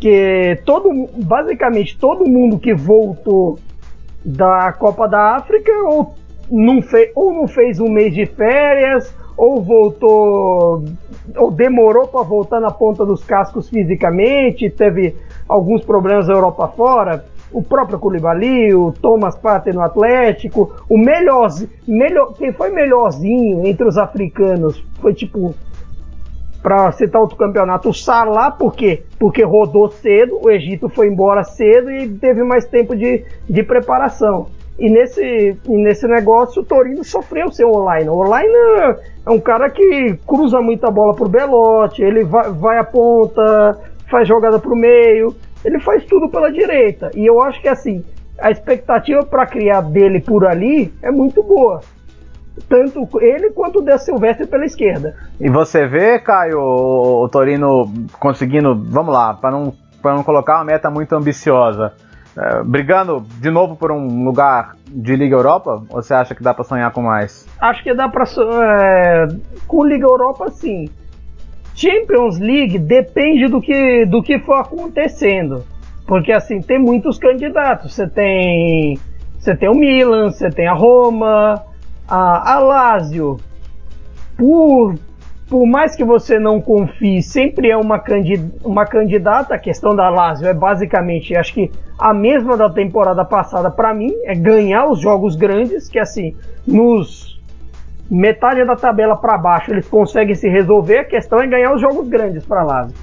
Que 0.00 0.58
todo, 0.64 1.08
basicamente 1.16 1.96
todo 1.98 2.26
mundo 2.26 2.58
que 2.58 2.74
voltou 2.74 3.58
da 4.24 4.72
Copa 4.72 5.08
da 5.08 5.36
África 5.36 5.72
ou 5.84 6.14
não, 6.50 6.82
fez, 6.82 7.10
ou 7.14 7.32
não 7.32 7.48
fez 7.48 7.80
um 7.80 7.88
mês 7.88 8.14
de 8.14 8.26
férias 8.26 9.14
ou 9.36 9.62
voltou 9.62 10.84
ou 11.36 11.50
demorou 11.50 12.08
para 12.08 12.22
voltar 12.22 12.60
na 12.60 12.70
ponta 12.70 13.06
dos 13.06 13.24
cascos 13.24 13.68
fisicamente, 13.68 14.68
teve 14.68 15.16
alguns 15.48 15.84
problemas 15.84 16.26
na 16.26 16.34
Europa 16.34 16.68
fora, 16.68 17.24
o 17.52 17.62
próprio 17.62 17.98
Koulibaly, 17.98 18.74
o 18.74 18.92
Thomas 18.92 19.36
Partey 19.36 19.72
no 19.72 19.80
Atlético, 19.80 20.72
o 20.88 20.96
melhor, 20.96 21.48
melhor, 21.86 22.34
quem 22.34 22.52
foi 22.52 22.70
melhorzinho 22.70 23.66
entre 23.66 23.86
os 23.86 23.98
africanos? 23.98 24.84
Foi 25.00 25.14
tipo 25.14 25.54
para 26.62 26.92
citar 26.92 27.20
outro 27.20 27.36
campeonato, 27.36 27.88
o 27.88 27.94
Salah, 27.94 28.50
por 28.50 28.74
quê? 28.74 29.02
Porque 29.18 29.42
rodou 29.42 29.90
cedo, 29.90 30.38
o 30.42 30.50
Egito 30.50 30.88
foi 30.88 31.08
embora 31.08 31.42
cedo 31.42 31.90
e 31.90 32.08
teve 32.08 32.42
mais 32.42 32.66
tempo 32.66 32.94
de, 32.94 33.24
de 33.48 33.62
preparação. 33.62 34.48
E 34.78 34.88
nesse, 34.88 35.56
nesse 35.66 36.06
negócio 36.06 36.62
o 36.62 36.64
Torino 36.64 37.04
sofreu 37.04 37.50
sem 37.50 37.66
o 37.66 37.76
online. 37.76 38.08
O 38.08 38.20
online 38.20 38.52
é 39.26 39.30
um 39.30 39.40
cara 39.40 39.68
que 39.68 40.18
cruza 40.26 40.60
muita 40.60 40.90
bola 40.90 41.14
pro 41.14 41.28
Belote, 41.28 42.02
ele 42.02 42.24
vai, 42.24 42.50
vai 42.50 42.78
à 42.78 42.84
ponta, 42.84 43.78
faz 44.10 44.26
jogada 44.26 44.58
pro 44.58 44.76
meio, 44.76 45.34
ele 45.64 45.78
faz 45.80 46.04
tudo 46.04 46.30
pela 46.30 46.50
direita. 46.50 47.10
E 47.14 47.26
eu 47.26 47.40
acho 47.42 47.60
que 47.60 47.68
assim, 47.68 48.04
a 48.38 48.50
expectativa 48.50 49.22
para 49.24 49.46
criar 49.46 49.82
dele 49.82 50.20
por 50.20 50.46
ali 50.46 50.92
é 51.02 51.10
muito 51.10 51.42
boa 51.42 51.80
tanto 52.68 53.08
ele 53.20 53.50
quanto 53.50 53.78
o 53.78 53.82
De 53.82 53.96
Silvestre 53.98 54.46
pela 54.46 54.64
esquerda. 54.64 55.14
E 55.40 55.48
você 55.48 55.86
vê, 55.86 56.18
Caio, 56.18 56.58
o, 56.58 57.28
Torino 57.28 57.92
conseguindo, 58.18 58.74
vamos 58.74 59.12
lá, 59.12 59.34
para 59.34 59.50
não, 59.50 59.72
não 60.04 60.22
colocar 60.22 60.56
uma 60.56 60.64
meta 60.64 60.90
muito 60.90 61.14
ambiciosa, 61.14 61.92
é, 62.36 62.62
brigando 62.62 63.24
de 63.40 63.50
novo 63.50 63.76
por 63.76 63.90
um 63.90 64.24
lugar 64.24 64.76
de 64.86 65.16
Liga 65.16 65.36
Europa? 65.36 65.82
Ou 65.90 66.02
você 66.02 66.14
acha 66.14 66.34
que 66.34 66.42
dá 66.42 66.54
para 66.54 66.64
sonhar 66.64 66.90
com 66.92 67.02
mais? 67.02 67.46
Acho 67.60 67.82
que 67.82 67.94
dá 67.94 68.08
para 68.08 68.24
é, 68.24 69.28
com 69.66 69.84
Liga 69.84 70.06
Europa 70.06 70.50
sim. 70.50 70.88
Champions 71.74 72.38
League 72.38 72.78
depende 72.78 73.46
do 73.48 73.60
que 73.60 74.04
do 74.04 74.22
que 74.22 74.38
for 74.40 74.56
acontecendo, 74.56 75.64
porque 76.06 76.30
assim 76.30 76.60
tem 76.60 76.78
muitos 76.78 77.18
candidatos. 77.18 77.94
Você 77.94 78.06
tem 78.08 78.98
você 79.38 79.56
tem 79.56 79.70
o 79.70 79.74
Milan, 79.74 80.30
você 80.30 80.50
tem 80.50 80.66
a 80.66 80.74
Roma, 80.74 81.64
a, 82.10 82.54
a 82.54 82.58
Lazio, 82.58 83.36
por, 84.36 84.96
por 85.48 85.64
mais 85.64 85.94
que 85.94 86.04
você 86.04 86.40
não 86.40 86.60
confie, 86.60 87.22
sempre 87.22 87.70
é 87.70 87.76
uma, 87.76 88.00
candid, 88.00 88.52
uma 88.64 88.84
candidata. 88.84 89.54
A 89.54 89.58
questão 89.58 89.94
da 89.94 90.10
Lazio 90.10 90.48
é 90.48 90.52
basicamente, 90.52 91.36
acho 91.36 91.54
que 91.54 91.70
a 91.96 92.12
mesma 92.12 92.56
da 92.56 92.68
temporada 92.68 93.24
passada 93.24 93.70
para 93.70 93.94
mim, 93.94 94.12
é 94.24 94.34
ganhar 94.34 94.86
os 94.86 94.98
jogos 94.98 95.36
grandes, 95.36 95.88
que 95.88 95.98
assim, 95.98 96.34
nos 96.66 97.38
metade 98.10 98.64
da 98.64 98.74
tabela 98.74 99.14
para 99.14 99.38
baixo 99.38 99.70
eles 99.70 99.86
conseguem 99.86 100.34
se 100.34 100.48
resolver, 100.48 100.98
a 100.98 101.04
questão 101.04 101.40
é 101.40 101.46
ganhar 101.46 101.72
os 101.72 101.80
jogos 101.80 102.08
grandes 102.08 102.44
para 102.44 102.64
Lazio. 102.64 102.96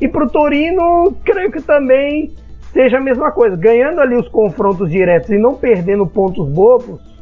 E 0.00 0.08
para 0.08 0.24
o 0.24 0.30
Torino, 0.30 1.14
creio 1.22 1.52
que 1.52 1.60
também 1.60 2.32
seja 2.72 2.96
a 2.96 3.00
mesma 3.00 3.30
coisa, 3.30 3.56
ganhando 3.56 4.00
ali 4.00 4.16
os 4.16 4.28
confrontos 4.28 4.90
diretos 4.90 5.30
e 5.30 5.38
não 5.38 5.54
perdendo 5.54 6.06
pontos 6.06 6.48
bobos, 6.48 7.13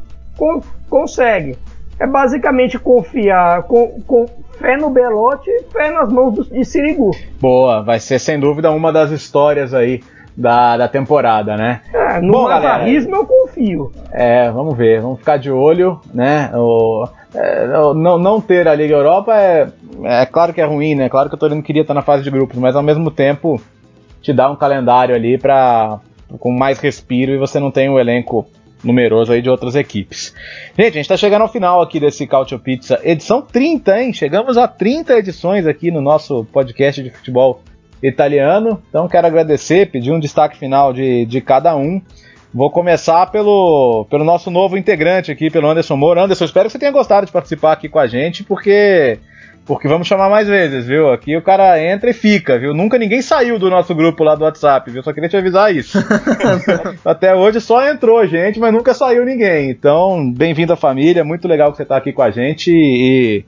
consegue. 0.88 1.56
É 1.98 2.06
basicamente 2.06 2.78
confiar 2.78 3.62
com, 3.64 4.00
com 4.06 4.26
fé 4.58 4.76
no 4.76 4.90
Belote 4.90 5.48
e 5.50 5.62
fé 5.72 5.90
nas 5.90 6.08
mãos 6.08 6.34
do, 6.34 6.44
de 6.44 6.64
Sirigu. 6.64 7.10
Boa, 7.40 7.82
vai 7.82 8.00
ser 8.00 8.18
sem 8.18 8.40
dúvida 8.40 8.70
uma 8.70 8.92
das 8.92 9.10
histórias 9.10 9.72
aí 9.72 10.02
da, 10.36 10.76
da 10.76 10.88
temporada, 10.88 11.56
né? 11.56 11.82
É, 11.92 12.20
no 12.20 12.32
Bom, 12.32 12.48
navarrismo 12.48 13.16
eu 13.16 13.26
confio. 13.26 13.92
É, 14.10 14.50
vamos 14.50 14.76
ver, 14.76 15.00
vamos 15.00 15.18
ficar 15.18 15.36
de 15.36 15.50
olho, 15.50 16.00
né? 16.12 16.50
O, 16.54 17.06
é, 17.34 17.66
não, 17.94 18.18
não 18.18 18.40
ter 18.40 18.66
a 18.66 18.74
Liga 18.74 18.94
Europa 18.94 19.34
é, 19.36 19.68
é 20.04 20.26
claro 20.26 20.52
que 20.52 20.60
é 20.60 20.64
ruim, 20.64 20.94
né? 20.94 21.08
Claro 21.08 21.28
que 21.28 21.34
o 21.34 21.38
Torino 21.38 21.62
queria 21.62 21.82
estar 21.82 21.94
na 21.94 22.02
fase 22.02 22.22
de 22.22 22.30
grupos, 22.30 22.58
mas 22.58 22.74
ao 22.74 22.82
mesmo 22.82 23.10
tempo 23.10 23.60
te 24.20 24.32
dá 24.32 24.50
um 24.50 24.56
calendário 24.56 25.14
ali 25.14 25.36
para 25.36 25.98
com 26.38 26.50
mais 26.50 26.78
respiro 26.78 27.32
e 27.32 27.38
você 27.38 27.60
não 27.60 27.70
tem 27.70 27.90
o 27.90 27.94
um 27.94 27.98
elenco 27.98 28.46
numeroso 28.82 29.32
aí 29.32 29.40
de 29.40 29.48
outras 29.48 29.74
equipes. 29.74 30.34
Gente, 30.76 30.90
a 30.90 30.94
gente 30.94 31.00
está 31.00 31.16
chegando 31.16 31.42
ao 31.42 31.48
final 31.48 31.80
aqui 31.80 32.00
desse 32.00 32.26
Cautio 32.26 32.58
Pizza, 32.58 33.00
edição 33.02 33.42
30, 33.42 34.02
hein? 34.02 34.12
Chegamos 34.12 34.58
a 34.58 34.66
30 34.66 35.18
edições 35.18 35.66
aqui 35.66 35.90
no 35.90 36.00
nosso 36.00 36.44
podcast 36.52 37.02
de 37.02 37.10
futebol 37.10 37.62
italiano. 38.02 38.82
Então 38.88 39.08
quero 39.08 39.26
agradecer, 39.26 39.90
pedir 39.90 40.12
um 40.12 40.20
destaque 40.20 40.58
final 40.58 40.92
de, 40.92 41.24
de 41.26 41.40
cada 41.40 41.76
um. 41.76 42.00
Vou 42.52 42.70
começar 42.70 43.26
pelo, 43.30 44.06
pelo 44.10 44.24
nosso 44.24 44.50
novo 44.50 44.76
integrante 44.76 45.32
aqui, 45.32 45.48
pelo 45.48 45.68
Anderson 45.68 45.96
Moura. 45.96 46.22
Anderson, 46.22 46.44
espero 46.44 46.66
que 46.66 46.72
você 46.72 46.78
tenha 46.78 46.92
gostado 46.92 47.24
de 47.24 47.32
participar 47.32 47.72
aqui 47.72 47.88
com 47.88 47.98
a 47.98 48.06
gente, 48.06 48.44
porque 48.44 49.18
porque 49.64 49.86
vamos 49.86 50.08
chamar 50.08 50.28
mais 50.28 50.48
vezes, 50.48 50.86
viu? 50.86 51.10
Aqui 51.12 51.36
o 51.36 51.42
cara 51.42 51.80
entra 51.82 52.10
e 52.10 52.12
fica, 52.12 52.58
viu? 52.58 52.74
Nunca 52.74 52.98
ninguém 52.98 53.22
saiu 53.22 53.58
do 53.58 53.70
nosso 53.70 53.94
grupo 53.94 54.24
lá 54.24 54.34
do 54.34 54.44
WhatsApp, 54.44 54.90
viu? 54.90 55.02
Só 55.02 55.12
queria 55.12 55.28
te 55.28 55.36
avisar 55.36 55.74
isso. 55.74 55.98
Até 57.04 57.34
hoje 57.34 57.60
só 57.60 57.86
entrou 57.88 58.26
gente, 58.26 58.58
mas 58.58 58.72
nunca 58.72 58.92
saiu 58.92 59.24
ninguém. 59.24 59.70
Então, 59.70 60.32
bem-vindo 60.32 60.72
à 60.72 60.76
família, 60.76 61.24
muito 61.24 61.46
legal 61.46 61.70
que 61.70 61.76
você 61.76 61.84
está 61.84 61.96
aqui 61.96 62.12
com 62.12 62.22
a 62.22 62.30
gente 62.30 62.72
e 62.72 63.44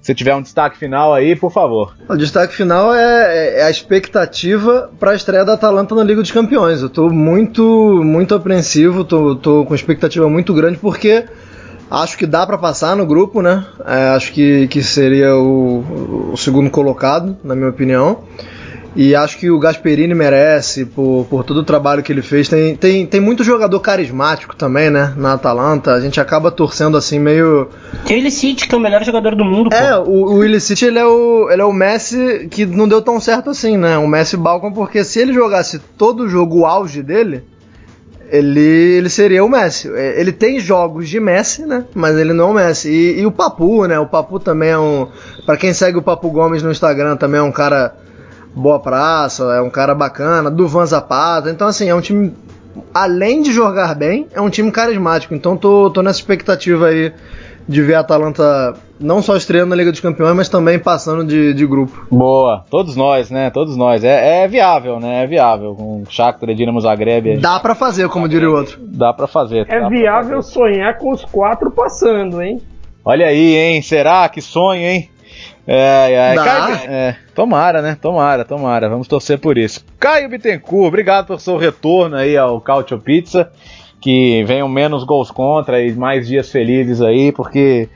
se 0.00 0.14
tiver 0.14 0.34
um 0.34 0.42
destaque 0.42 0.78
final 0.78 1.12
aí, 1.12 1.34
por 1.34 1.50
favor. 1.50 1.96
O 2.08 2.16
destaque 2.16 2.54
final 2.54 2.94
é, 2.94 3.60
é 3.60 3.62
a 3.64 3.70
expectativa 3.70 4.90
para 5.00 5.10
a 5.10 5.14
estreia 5.16 5.44
da 5.44 5.54
Atalanta 5.54 5.94
na 5.94 6.04
Liga 6.04 6.22
dos 6.22 6.30
Campeões. 6.30 6.80
Eu 6.80 6.86
estou 6.86 7.10
muito, 7.10 8.02
muito 8.04 8.34
apreensivo, 8.34 9.04
tô 9.04 9.64
com 9.64 9.74
expectativa 9.74 10.28
muito 10.28 10.54
grande 10.54 10.78
porque 10.78 11.24
Acho 11.90 12.18
que 12.18 12.26
dá 12.26 12.44
para 12.44 12.58
passar 12.58 12.96
no 12.96 13.06
grupo, 13.06 13.40
né? 13.40 13.64
É, 13.86 14.08
acho 14.08 14.32
que, 14.32 14.66
que 14.68 14.82
seria 14.82 15.36
o, 15.36 16.32
o, 16.32 16.36
segundo 16.36 16.68
colocado, 16.68 17.36
na 17.44 17.54
minha 17.54 17.70
opinião. 17.70 18.24
E 18.96 19.14
acho 19.14 19.36
que 19.38 19.50
o 19.50 19.58
Gasperini 19.58 20.14
merece 20.14 20.86
por, 20.86 21.26
por 21.28 21.44
todo 21.44 21.58
o 21.58 21.64
trabalho 21.64 22.02
que 22.02 22.10
ele 22.10 22.22
fez. 22.22 22.48
Tem, 22.48 22.74
tem, 22.74 23.06
tem 23.06 23.20
muito 23.20 23.44
jogador 23.44 23.78
carismático 23.78 24.56
também, 24.56 24.88
né? 24.90 25.12
Na 25.18 25.34
Atalanta. 25.34 25.92
A 25.92 26.00
gente 26.00 26.18
acaba 26.18 26.50
torcendo 26.50 26.96
assim 26.96 27.18
meio. 27.18 27.68
Tem 28.06 28.16
o 28.16 28.20
Illicit, 28.20 28.66
que 28.66 28.74
é 28.74 28.78
o 28.78 28.80
melhor 28.80 29.04
jogador 29.04 29.36
do 29.36 29.44
mundo. 29.44 29.72
É, 29.72 29.94
pô. 29.96 30.10
o, 30.10 30.36
o 30.36 30.44
Illicit 30.44 30.86
ele 30.86 30.98
é 30.98 31.04
o, 31.04 31.50
ele 31.50 31.60
é 31.60 31.64
o 31.64 31.74
Messi 31.74 32.48
que 32.50 32.64
não 32.64 32.88
deu 32.88 33.02
tão 33.02 33.20
certo 33.20 33.50
assim, 33.50 33.76
né? 33.76 33.98
O 33.98 34.08
Messi 34.08 34.36
Balcon, 34.36 34.72
porque 34.72 35.04
se 35.04 35.20
ele 35.20 35.34
jogasse 35.34 35.78
todo 35.78 36.24
o 36.24 36.28
jogo 36.28 36.60
o 36.60 36.66
auge 36.66 37.02
dele 37.02 37.44
ele, 38.30 38.60
ele 38.60 39.08
seria 39.08 39.44
o 39.44 39.48
Messi. 39.48 39.90
É, 39.94 40.20
ele 40.20 40.32
tem 40.32 40.58
jogos 40.58 41.08
de 41.08 41.20
Messi, 41.20 41.64
né? 41.64 41.84
Mas 41.94 42.16
ele 42.16 42.32
não 42.32 42.48
é 42.48 42.50
o 42.50 42.54
Messi. 42.54 42.88
E, 42.88 43.20
e 43.20 43.26
o 43.26 43.32
Papu, 43.32 43.86
né? 43.86 43.98
O 43.98 44.06
Papu 44.06 44.38
também 44.38 44.70
é 44.70 44.78
um. 44.78 45.08
Para 45.44 45.56
quem 45.56 45.72
segue 45.72 45.98
o 45.98 46.02
Papu 46.02 46.30
Gomes 46.30 46.62
no 46.62 46.70
Instagram, 46.70 47.16
também 47.16 47.40
é 47.40 47.42
um 47.42 47.52
cara 47.52 47.94
boa 48.54 48.80
praça, 48.80 49.44
é 49.54 49.60
um 49.60 49.70
cara 49.70 49.94
bacana. 49.94 50.50
Do 50.50 50.66
Van 50.66 50.86
Zapata. 50.86 51.50
Então, 51.50 51.68
assim, 51.68 51.88
é 51.88 51.94
um 51.94 52.00
time. 52.00 52.34
Além 52.92 53.42
de 53.42 53.52
jogar 53.52 53.94
bem, 53.94 54.26
é 54.32 54.40
um 54.40 54.50
time 54.50 54.70
carismático. 54.70 55.34
Então, 55.34 55.56
tô, 55.56 55.90
tô 55.90 56.02
nessa 56.02 56.18
expectativa 56.18 56.88
aí 56.88 57.12
de 57.68 57.82
ver 57.82 57.94
a 57.94 58.00
Atalanta 58.00 58.74
não 58.98 59.20
só 59.20 59.36
estreando 59.36 59.70
na 59.70 59.76
Liga 59.76 59.90
dos 59.90 60.00
Campeões, 60.00 60.34
mas 60.34 60.48
também 60.48 60.78
passando 60.78 61.24
de, 61.24 61.52
de 61.52 61.66
grupo. 61.66 62.06
Boa, 62.10 62.64
todos 62.70 62.96
nós, 62.96 63.30
né? 63.30 63.50
Todos 63.50 63.76
nós. 63.76 64.04
É, 64.04 64.44
é 64.44 64.48
viável, 64.48 65.00
né? 65.00 65.24
É 65.24 65.26
viável. 65.26 65.74
Com 65.74 66.04
Shakhtar, 66.08 66.54
Dinamo 66.54 66.80
Zagreb. 66.80 67.38
Dá 67.38 67.58
para 67.60 67.74
fazer, 67.74 68.08
como 68.08 68.28
diria 68.28 68.48
o 68.48 68.54
outro. 68.54 68.78
Dá 68.80 69.12
para 69.12 69.26
fazer. 69.26 69.66
É 69.68 69.88
viável 69.88 70.42
fazer. 70.42 70.52
sonhar 70.52 70.98
com 70.98 71.10
os 71.10 71.24
quatro 71.24 71.70
passando, 71.70 72.40
hein? 72.42 72.62
Olha 73.04 73.26
aí, 73.26 73.56
hein? 73.56 73.82
Será 73.82 74.28
que 74.28 74.40
sonho, 74.40 74.80
hein? 74.80 75.10
É, 75.66 76.12
é, 76.12 76.34
Caio, 76.36 76.74
é, 76.88 77.16
tomara, 77.34 77.82
né? 77.82 77.96
Tomara, 78.00 78.44
tomara. 78.44 78.88
Vamos 78.88 79.08
torcer 79.08 79.38
por 79.38 79.58
isso. 79.58 79.84
Caio 79.98 80.28
Bittencourt, 80.28 80.86
obrigado 80.86 81.26
pelo 81.26 81.40
seu 81.40 81.56
retorno 81.56 82.16
aí 82.16 82.36
ao 82.36 82.60
Cautio 82.60 82.98
Pizza. 82.98 83.50
Que 84.06 84.44
venham 84.44 84.68
menos 84.68 85.02
gols 85.02 85.32
contra 85.32 85.82
e 85.82 85.92
mais 85.92 86.28
dias 86.28 86.48
felizes 86.48 87.02
aí, 87.02 87.32
porque 87.32 87.88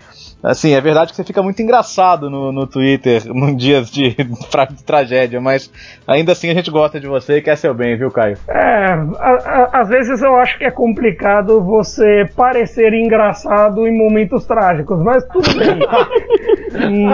Assim, 0.42 0.72
é 0.72 0.80
verdade 0.80 1.10
que 1.10 1.16
você 1.16 1.24
fica 1.24 1.42
muito 1.42 1.60
engraçado 1.60 2.30
no, 2.30 2.50
no 2.50 2.66
Twitter 2.66 3.22
num 3.28 3.54
dias 3.54 3.90
de, 3.90 4.16
de, 4.16 4.84
tragédia, 4.84 5.40
mas 5.40 5.70
ainda 6.06 6.32
assim 6.32 6.48
a 6.48 6.54
gente 6.54 6.70
gosta 6.70 6.98
de 6.98 7.06
você 7.06 7.36
e 7.36 7.42
quer 7.42 7.56
seu 7.56 7.74
bem, 7.74 7.96
viu, 7.96 8.10
Caio? 8.10 8.38
É, 8.48 8.86
a, 9.18 9.28
a, 9.28 9.80
às 9.80 9.88
vezes 9.88 10.22
eu 10.22 10.34
acho 10.36 10.56
que 10.56 10.64
é 10.64 10.70
complicado 10.70 11.60
você 11.60 12.26
parecer 12.34 12.94
engraçado 12.94 13.86
em 13.86 13.96
momentos 13.96 14.46
trágicos, 14.46 14.98
mas 15.02 15.24
tudo 15.26 15.48
bem. 15.54 15.80
Hum, 16.70 17.10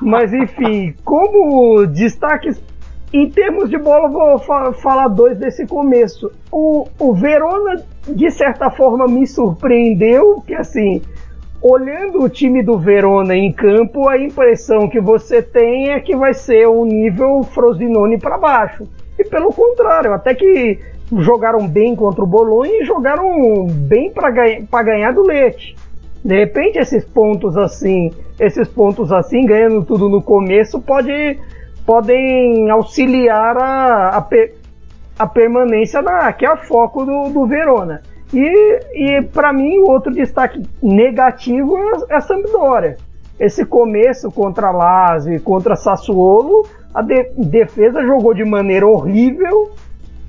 mas 0.00 0.32
enfim, 0.32 0.94
como 1.04 1.86
destaques 1.86 2.58
em 3.12 3.30
termos 3.30 3.70
de 3.70 3.78
bola, 3.78 4.08
vou 4.08 4.38
fa 4.40 4.72
falar 4.72 5.06
dois 5.06 5.38
desse 5.38 5.66
começo. 5.66 6.32
O, 6.50 6.88
o 6.98 7.14
Verona, 7.14 7.80
de 8.06 8.30
certa 8.30 8.70
forma, 8.70 9.06
me 9.06 9.26
surpreendeu, 9.26 10.42
que 10.46 10.54
assim, 10.54 11.02
olhando 11.62 12.22
o 12.22 12.28
time 12.28 12.62
do 12.62 12.78
Verona 12.78 13.34
em 13.34 13.50
campo, 13.50 14.08
a 14.08 14.18
impressão 14.18 14.88
que 14.88 15.00
você 15.00 15.40
tem 15.40 15.92
é 15.92 16.00
que 16.00 16.14
vai 16.14 16.34
ser 16.34 16.68
um 16.68 16.84
nível 16.84 17.42
Frosinone 17.42 18.18
para 18.18 18.36
baixo. 18.36 18.86
E 19.18 19.24
pelo 19.24 19.52
contrário, 19.52 20.12
até 20.12 20.34
que 20.34 20.78
jogaram 21.18 21.66
bem 21.66 21.96
contra 21.96 22.22
o 22.22 22.26
Bolonha 22.26 22.82
e 22.82 22.84
jogaram 22.84 23.66
bem 23.66 24.10
para 24.10 24.30
ganha, 24.30 24.66
ganhar 24.84 25.12
do 25.12 25.22
Leite. 25.22 25.74
De 26.24 26.36
repente 26.36 26.78
esses 26.78 27.04
pontos 27.04 27.56
assim, 27.56 28.10
esses 28.38 28.68
pontos 28.68 29.12
assim, 29.12 29.46
ganhando 29.46 29.84
tudo 29.84 30.08
no 30.08 30.22
começo, 30.22 30.80
pode, 30.80 31.38
podem 31.86 32.70
auxiliar 32.70 33.56
a, 33.56 34.08
a, 34.16 34.28
a 35.18 35.26
permanência 35.26 36.02
na, 36.02 36.32
que 36.32 36.44
é 36.44 36.52
o 36.52 36.56
foco 36.56 37.04
do, 37.04 37.30
do 37.30 37.46
Verona. 37.46 38.02
E, 38.32 38.80
e 38.94 39.22
para 39.22 39.52
mim, 39.52 39.78
o 39.78 39.90
outro 39.90 40.12
destaque 40.12 40.62
negativo 40.82 41.76
é 42.08 42.16
a 42.16 42.20
Sampdoria. 42.20 42.96
Esse 43.38 43.64
começo 43.64 44.30
contra 44.30 44.70
Lazio 44.70 45.40
contra 45.40 45.76
Sassuolo, 45.76 46.66
a 46.92 47.02
de 47.02 47.30
defesa 47.36 48.02
jogou 48.02 48.34
de 48.34 48.44
maneira 48.44 48.86
horrível. 48.86 49.70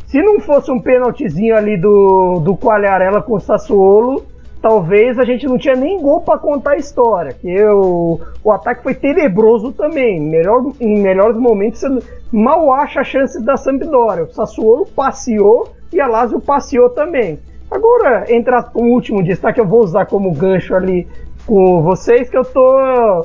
Se 0.08 0.22
não 0.22 0.40
fosse 0.40 0.72
um 0.72 0.80
pênaltizinho 0.80 1.56
ali 1.56 1.78
do, 1.78 2.40
do 2.40 2.56
Quagliarella 2.56 3.22
com 3.22 3.36
o 3.36 3.40
Sassuolo, 3.40 4.24
talvez 4.66 5.20
a 5.20 5.24
gente 5.24 5.45
não 5.45 5.59
tinha 5.59 5.76
nem 5.76 6.01
gol 6.01 6.22
para 6.22 6.39
contar 6.39 6.72
a 6.72 6.78
história. 6.78 7.34
Que 7.34 7.63
o, 7.66 8.20
o 8.43 8.51
ataque 8.51 8.82
foi 8.82 8.95
tenebroso 8.95 9.72
também. 9.72 10.20
Melhor, 10.20 10.72
em 10.82 10.99
melhores 11.03 11.38
momentos, 11.38 11.82
você 11.82 11.99
mal 12.32 12.74
acha 12.74 13.01
a 13.01 13.03
chance 13.03 13.39
da 13.45 13.57
Sampdoria. 13.57 14.24
O 14.24 14.34
Sassuolo 14.34 14.88
passeou 14.88 15.72
e 15.93 16.01
a 16.01 16.07
Lazio 16.07 16.41
passeou 16.41 16.89
também. 16.89 17.38
Agora, 17.70 18.26
entrar 18.28 18.72
o 18.74 18.86
último 18.86 19.22
destaque, 19.22 19.59
eu 19.59 19.68
vou 19.68 19.84
usar 19.84 20.07
como 20.07 20.34
gancho 20.34 20.74
ali 20.74 21.07
com 21.45 21.84
vocês, 21.84 22.28
que 22.28 22.38
eu 22.38 22.43
tô 22.43 23.24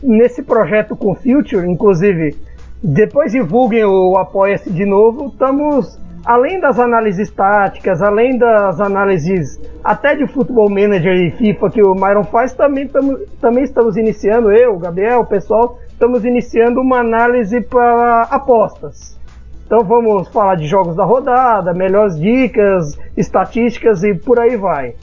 nesse 0.00 0.44
projeto 0.44 0.94
com 0.94 1.12
Future, 1.12 1.68
inclusive, 1.68 2.36
depois 2.80 3.32
divulguem 3.32 3.84
o 3.84 4.16
Apoia-se 4.16 4.70
de 4.70 4.84
novo, 4.84 5.26
estamos, 5.26 5.98
além 6.24 6.60
das 6.60 6.78
análises 6.78 7.30
táticas, 7.30 8.00
além 8.02 8.38
das 8.38 8.80
análises 8.80 9.60
até 9.82 10.14
de 10.14 10.26
Futebol 10.26 10.68
Manager 10.68 11.14
e 11.14 11.30
FIFA 11.32 11.70
que 11.70 11.82
o 11.82 11.94
Myron 11.94 12.24
faz, 12.24 12.52
também, 12.52 12.86
tamo, 12.86 13.18
também 13.40 13.64
estamos 13.64 13.96
iniciando, 13.96 14.52
eu, 14.52 14.74
o 14.74 14.78
Gabriel, 14.78 15.20
o 15.20 15.26
pessoal, 15.26 15.78
estamos 15.88 16.24
iniciando 16.24 16.80
uma 16.80 17.00
análise 17.00 17.60
para 17.60 18.22
apostas. 18.22 19.20
Então 19.66 19.84
vamos 19.84 20.28
falar 20.28 20.56
de 20.56 20.66
jogos 20.66 20.94
da 20.94 21.04
rodada, 21.04 21.72
melhores 21.72 22.18
dicas, 22.18 22.98
estatísticas 23.16 24.04
e 24.04 24.14
por 24.14 24.38
aí 24.38 24.56
vai. 24.56 24.94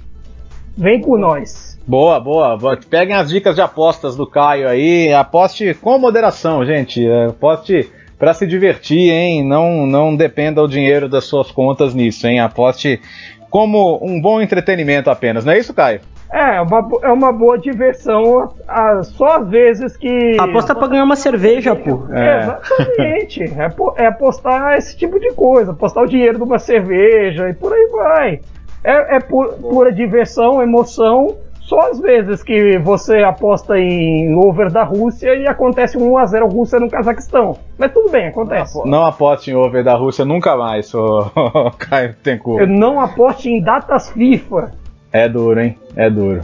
Vem 0.77 1.01
com 1.01 1.17
nós. 1.17 1.77
Boa, 1.85 2.19
boa. 2.19 2.57
Peguem 2.87 3.15
as 3.15 3.29
dicas 3.29 3.55
de 3.55 3.61
apostas 3.61 4.15
do 4.15 4.27
Caio 4.27 4.69
aí. 4.69 5.11
Aposte 5.11 5.73
com 5.73 5.97
moderação, 5.97 6.63
gente. 6.63 7.05
É, 7.05 7.25
aposte 7.25 7.91
para 8.19 8.33
se 8.33 8.45
divertir, 8.45 9.09
hein? 9.11 9.43
Não, 9.43 9.87
não 9.87 10.15
dependa 10.15 10.61
o 10.61 10.67
dinheiro 10.67 11.07
das 11.07 11.23
suas 11.23 11.49
contas 11.49 11.95
nisso, 11.95 12.27
hein? 12.27 12.41
Aposte 12.41 13.01
como 13.49 13.97
um 14.03 14.21
bom 14.21 14.41
entretenimento 14.41 15.09
apenas. 15.09 15.45
Não 15.45 15.53
é 15.53 15.57
isso, 15.57 15.73
Caio? 15.73 16.01
É, 16.31 16.57
é, 16.57 16.61
uma, 16.61 16.87
é 17.01 17.11
uma 17.11 17.31
boa 17.31 17.57
diversão, 17.57 18.53
a, 18.67 19.01
só 19.01 19.37
às 19.37 19.49
vezes 19.49 19.97
que. 19.97 20.37
Aposta 20.39 20.75
pra 20.75 20.87
ganhar 20.87 21.03
uma 21.03 21.15
cerveja, 21.15 21.75
pô. 21.75 22.05
É. 22.13 22.41
Exatamente. 22.41 23.43
é, 23.45 24.03
é 24.03 24.05
apostar 24.05 24.77
esse 24.77 24.95
tipo 24.95 25.19
de 25.19 25.33
coisa, 25.33 25.71
apostar 25.71 26.03
o 26.03 26.07
dinheiro 26.07 26.37
de 26.37 26.43
uma 26.43 26.59
cerveja 26.59 27.49
e 27.49 27.53
por 27.53 27.73
aí 27.73 27.87
vai. 27.91 28.41
É, 28.83 29.15
é 29.15 29.19
pura 29.19 29.91
diversão, 29.91 30.61
emoção. 30.61 31.35
Só 31.69 31.81
às 31.81 31.99
vezes 31.99 32.41
que 32.41 32.79
você 32.79 33.17
aposta 33.19 33.77
em 33.77 34.35
over 34.35 34.71
da 34.71 34.83
Rússia 34.83 35.35
e 35.35 35.45
acontece 35.45 35.99
um 35.99 36.13
1x0 36.13 36.51
Rússia 36.51 36.79
no 36.79 36.89
Cazaquistão. 36.89 37.59
Mas 37.77 37.93
tudo 37.93 38.09
bem, 38.09 38.27
acontece. 38.27 38.79
Não, 38.79 38.85
não 38.87 39.05
aposte 39.05 39.51
em 39.51 39.53
over 39.53 39.83
da 39.83 39.93
Rússia 39.93 40.25
nunca 40.25 40.57
mais, 40.57 40.91
o 40.95 41.29
Caio 41.77 42.15
Tencourt. 42.23 42.67
Não 42.67 42.99
aposte 42.99 43.49
em 43.49 43.61
datas 43.61 44.09
FIFA. 44.09 44.71
É 45.13 45.29
duro, 45.29 45.59
hein? 45.61 45.77
É 45.95 46.09
duro. 46.09 46.41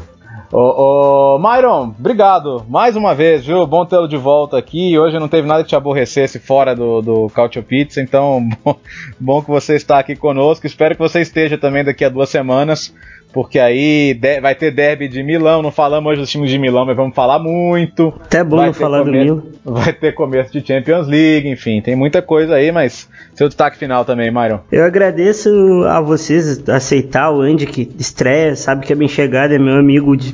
Ô, 0.52 1.34
ô, 1.36 1.40
Myron, 1.40 1.94
obrigado 2.00 2.64
mais 2.70 2.96
uma 2.96 3.16
vez, 3.16 3.44
viu? 3.44 3.66
Bom 3.66 3.84
tê-lo 3.84 4.08
de 4.08 4.18
volta 4.18 4.60
aqui. 4.60 4.98
Hoje 4.98 5.18
não 5.18 5.28
teve 5.28 5.48
nada 5.48 5.64
que 5.64 5.70
te 5.70 5.76
aborrecesse 5.76 6.38
fora 6.38 6.76
do, 6.76 7.02
do 7.02 7.30
Cautio 7.30 7.64
Pizza, 7.64 8.00
então 8.00 8.48
bom, 8.64 8.76
bom 9.20 9.42
que 9.42 9.50
você 9.50 9.76
está 9.76 9.98
aqui 9.98 10.16
conosco. 10.16 10.68
Espero 10.68 10.94
que 10.94 11.02
você 11.02 11.20
esteja 11.22 11.58
também 11.58 11.84
daqui 11.84 12.06
a 12.06 12.10
duas 12.10 12.30
semanas 12.30 12.94
porque 13.36 13.60
aí 13.60 14.18
vai 14.42 14.56
ter 14.56 14.72
derby 14.72 15.10
de 15.10 15.22
Milão. 15.22 15.62
Não 15.62 15.70
falamos 15.70 16.10
hoje 16.10 16.22
dos 16.22 16.32
times 16.32 16.50
de 16.50 16.58
Milão, 16.58 16.86
mas 16.86 16.96
vamos 16.96 17.14
falar 17.14 17.38
muito. 17.38 18.14
Até 18.24 18.42
bom 18.42 18.56
vai 18.56 18.72
falar 18.72 19.04
começo, 19.04 19.26
do 19.26 19.36
Milão. 19.36 19.44
Vai 19.66 19.92
ter 19.92 20.14
começo 20.14 20.54
de 20.54 20.66
Champions 20.66 21.06
League, 21.06 21.50
enfim, 21.50 21.82
tem 21.82 21.98
muita 21.98 22.22
coisa 22.22 22.56
aí, 22.56 22.72
mas 22.72 23.10
seu 23.34 23.50
destaque 23.50 23.78
final 23.78 24.06
também, 24.06 24.32
Myron. 24.32 24.62
Eu 24.72 24.86
agradeço 24.86 25.50
a 25.86 26.00
vocês 26.00 26.64
aceitar 26.70 27.30
o 27.30 27.42
Andy 27.42 27.66
que 27.66 27.92
estreia, 28.00 28.56
sabe 28.56 28.86
que 28.86 28.94
é 28.94 28.96
bem 28.96 29.10
chegado, 29.10 29.54
é 29.54 29.60
meu 29.60 29.76
amigo 29.76 30.16
de 30.16 30.34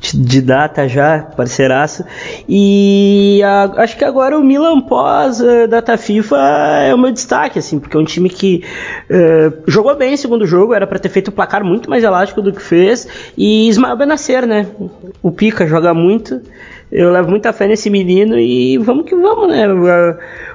de 0.00 0.40
data 0.40 0.88
já, 0.88 1.20
parceiraço. 1.36 2.04
E 2.48 3.40
a, 3.44 3.64
acho 3.82 3.96
que 3.96 4.04
agora 4.04 4.38
o 4.38 4.44
Milan 4.44 4.80
pós 4.80 5.40
uh, 5.40 5.66
data 5.68 5.96
FIFA 5.96 6.36
é 6.82 6.94
o 6.94 6.98
meu 6.98 7.10
destaque, 7.10 7.58
assim, 7.58 7.78
porque 7.78 7.96
é 7.96 8.00
um 8.00 8.04
time 8.04 8.28
que 8.28 8.64
uh, 9.10 9.62
jogou 9.66 9.96
bem 9.96 10.14
o 10.14 10.18
segundo 10.18 10.46
jogo, 10.46 10.74
era 10.74 10.86
para 10.86 10.98
ter 10.98 11.08
feito 11.08 11.30
um 11.30 11.34
placar 11.34 11.64
muito 11.64 11.90
mais 11.90 12.04
elástico 12.04 12.40
do 12.40 12.52
que 12.52 12.62
fez. 12.62 13.08
E 13.36 13.68
Ismael 13.68 13.96
Benacer, 13.96 14.46
né? 14.46 14.66
O 15.22 15.32
Pica 15.32 15.66
joga 15.66 15.92
muito. 15.92 16.40
Eu 16.90 17.10
levo 17.10 17.28
muita 17.28 17.52
fé 17.52 17.66
nesse 17.66 17.90
menino 17.90 18.38
e 18.38 18.78
vamos 18.78 19.04
que 19.04 19.14
vamos, 19.14 19.48
né? 19.48 19.66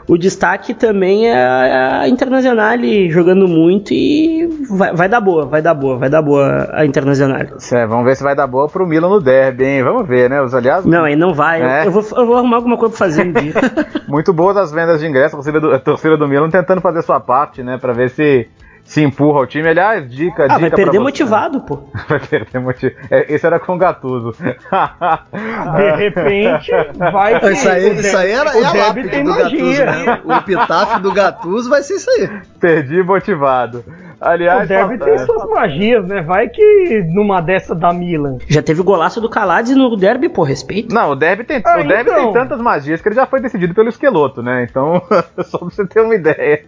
O 0.07 0.17
destaque 0.17 0.73
também 0.73 1.29
é 1.29 1.35
a 1.35 2.07
Internacional 2.07 2.77
jogando 3.09 3.47
muito 3.47 3.93
e 3.93 4.47
vai, 4.69 4.93
vai, 4.93 5.07
dar 5.07 5.21
boa, 5.21 5.45
vai 5.45 5.61
dar 5.61 5.73
boa, 5.73 5.97
vai 5.97 6.09
dar 6.09 6.21
boa 6.21 6.69
a 6.73 6.85
Internacional. 6.85 7.39
É, 7.71 7.85
vamos 7.85 8.05
ver 8.05 8.15
se 8.15 8.23
vai 8.23 8.35
dar 8.35 8.47
boa 8.47 8.67
pro 8.67 8.87
Milan 8.87 9.09
no 9.09 9.21
derby, 9.21 9.63
hein? 9.63 9.83
Vamos 9.83 10.07
ver, 10.07 10.29
né? 10.29 10.41
Os 10.41 10.55
aliados. 10.55 10.85
Não, 10.85 11.03
aí 11.03 11.15
não 11.15 11.33
vai. 11.33 11.61
É. 11.61 11.87
Eu, 11.87 11.91
vou, 11.91 12.03
eu 12.17 12.25
vou 12.25 12.37
arrumar 12.37 12.57
alguma 12.57 12.77
coisa 12.77 12.95
pra 12.95 13.05
fazer 13.05 13.27
um 13.27 13.31
dia. 13.31 13.53
muito 14.07 14.33
boas 14.33 14.57
as 14.57 14.71
vendas 14.71 14.99
de 14.99 15.07
ingresso, 15.07 15.35
a 15.35 15.37
torcida 15.37 15.59
do, 15.59 15.71
a 15.71 15.79
torcida 15.79 16.17
do 16.17 16.27
Milan 16.27 16.49
tentando 16.49 16.81
fazer 16.81 17.03
sua 17.03 17.19
parte, 17.19 17.61
né? 17.61 17.77
Pra 17.77 17.93
ver 17.93 18.09
se 18.09 18.47
se 18.83 19.01
empurra 19.01 19.41
o 19.41 19.47
time. 19.47 19.69
Aliás, 19.69 20.09
dica, 20.09 20.43
ah, 20.43 20.47
dica 20.47 20.59
vai 20.69 20.71
perder 20.71 20.99
motivado, 20.99 21.61
pô. 21.61 21.83
vai 22.07 22.19
perder 22.19 22.59
motivado. 22.59 23.07
É, 23.09 23.33
esse 23.33 23.45
era 23.45 23.59
com 23.59 23.75
o 23.75 23.77
Gatuso. 23.77 24.33
De 24.41 25.95
repente, 25.95 26.71
vai 27.11 27.39
que 27.39 27.51
Isso 27.51 27.69
aí, 27.69 27.99
isso 27.99 28.17
aí 28.17 28.31
era 28.31 28.55
o 28.55 28.63
é 28.63 28.65
a 28.65 28.73
lápide 28.73 29.23
do 29.23 29.35
Gatuso, 29.35 29.85
né? 29.85 30.21
O 30.23 30.33
epitáfio 30.33 30.99
do 31.01 31.11
Gatuso 31.13 31.69
vai 31.69 31.83
ser 31.83 31.95
isso 31.95 32.09
aí. 32.09 32.29
Perdi 32.59 33.01
motivado. 33.03 33.83
Aliás, 34.23 34.69
deve 34.69 34.97
ter 34.97 35.19
suas 35.19 35.49
magias, 35.49 36.05
né? 36.07 36.21
Vai 36.21 36.47
que 36.47 37.03
numa 37.09 37.41
dessa 37.41 37.75
da 37.75 37.91
Milan. 37.91 38.37
Já 38.47 38.61
teve 38.61 38.79
o 38.79 38.83
golaço 38.83 39.19
do 39.19 39.29
Calades 39.29 39.75
no 39.75 39.95
derby, 39.97 40.29
por 40.29 40.43
respeito. 40.43 40.93
Não, 40.95 41.11
o 41.11 41.15
derby 41.15 41.43
tem, 41.43 41.61
ah, 41.65 41.79
o 41.79 41.87
derby 41.87 42.09
então. 42.09 42.23
tem 42.23 42.33
tantas 42.33 42.61
magias 42.61 43.01
que 43.01 43.09
ele 43.09 43.15
já 43.15 43.25
foi 43.25 43.41
decidido 43.41 43.73
pelo 43.73 43.89
esqueloto, 43.89 44.41
né? 44.41 44.65
Então, 44.69 45.01
só 45.43 45.57
pra 45.57 45.67
você 45.67 45.85
ter 45.85 46.01
uma 46.01 46.15
ideia. 46.15 46.63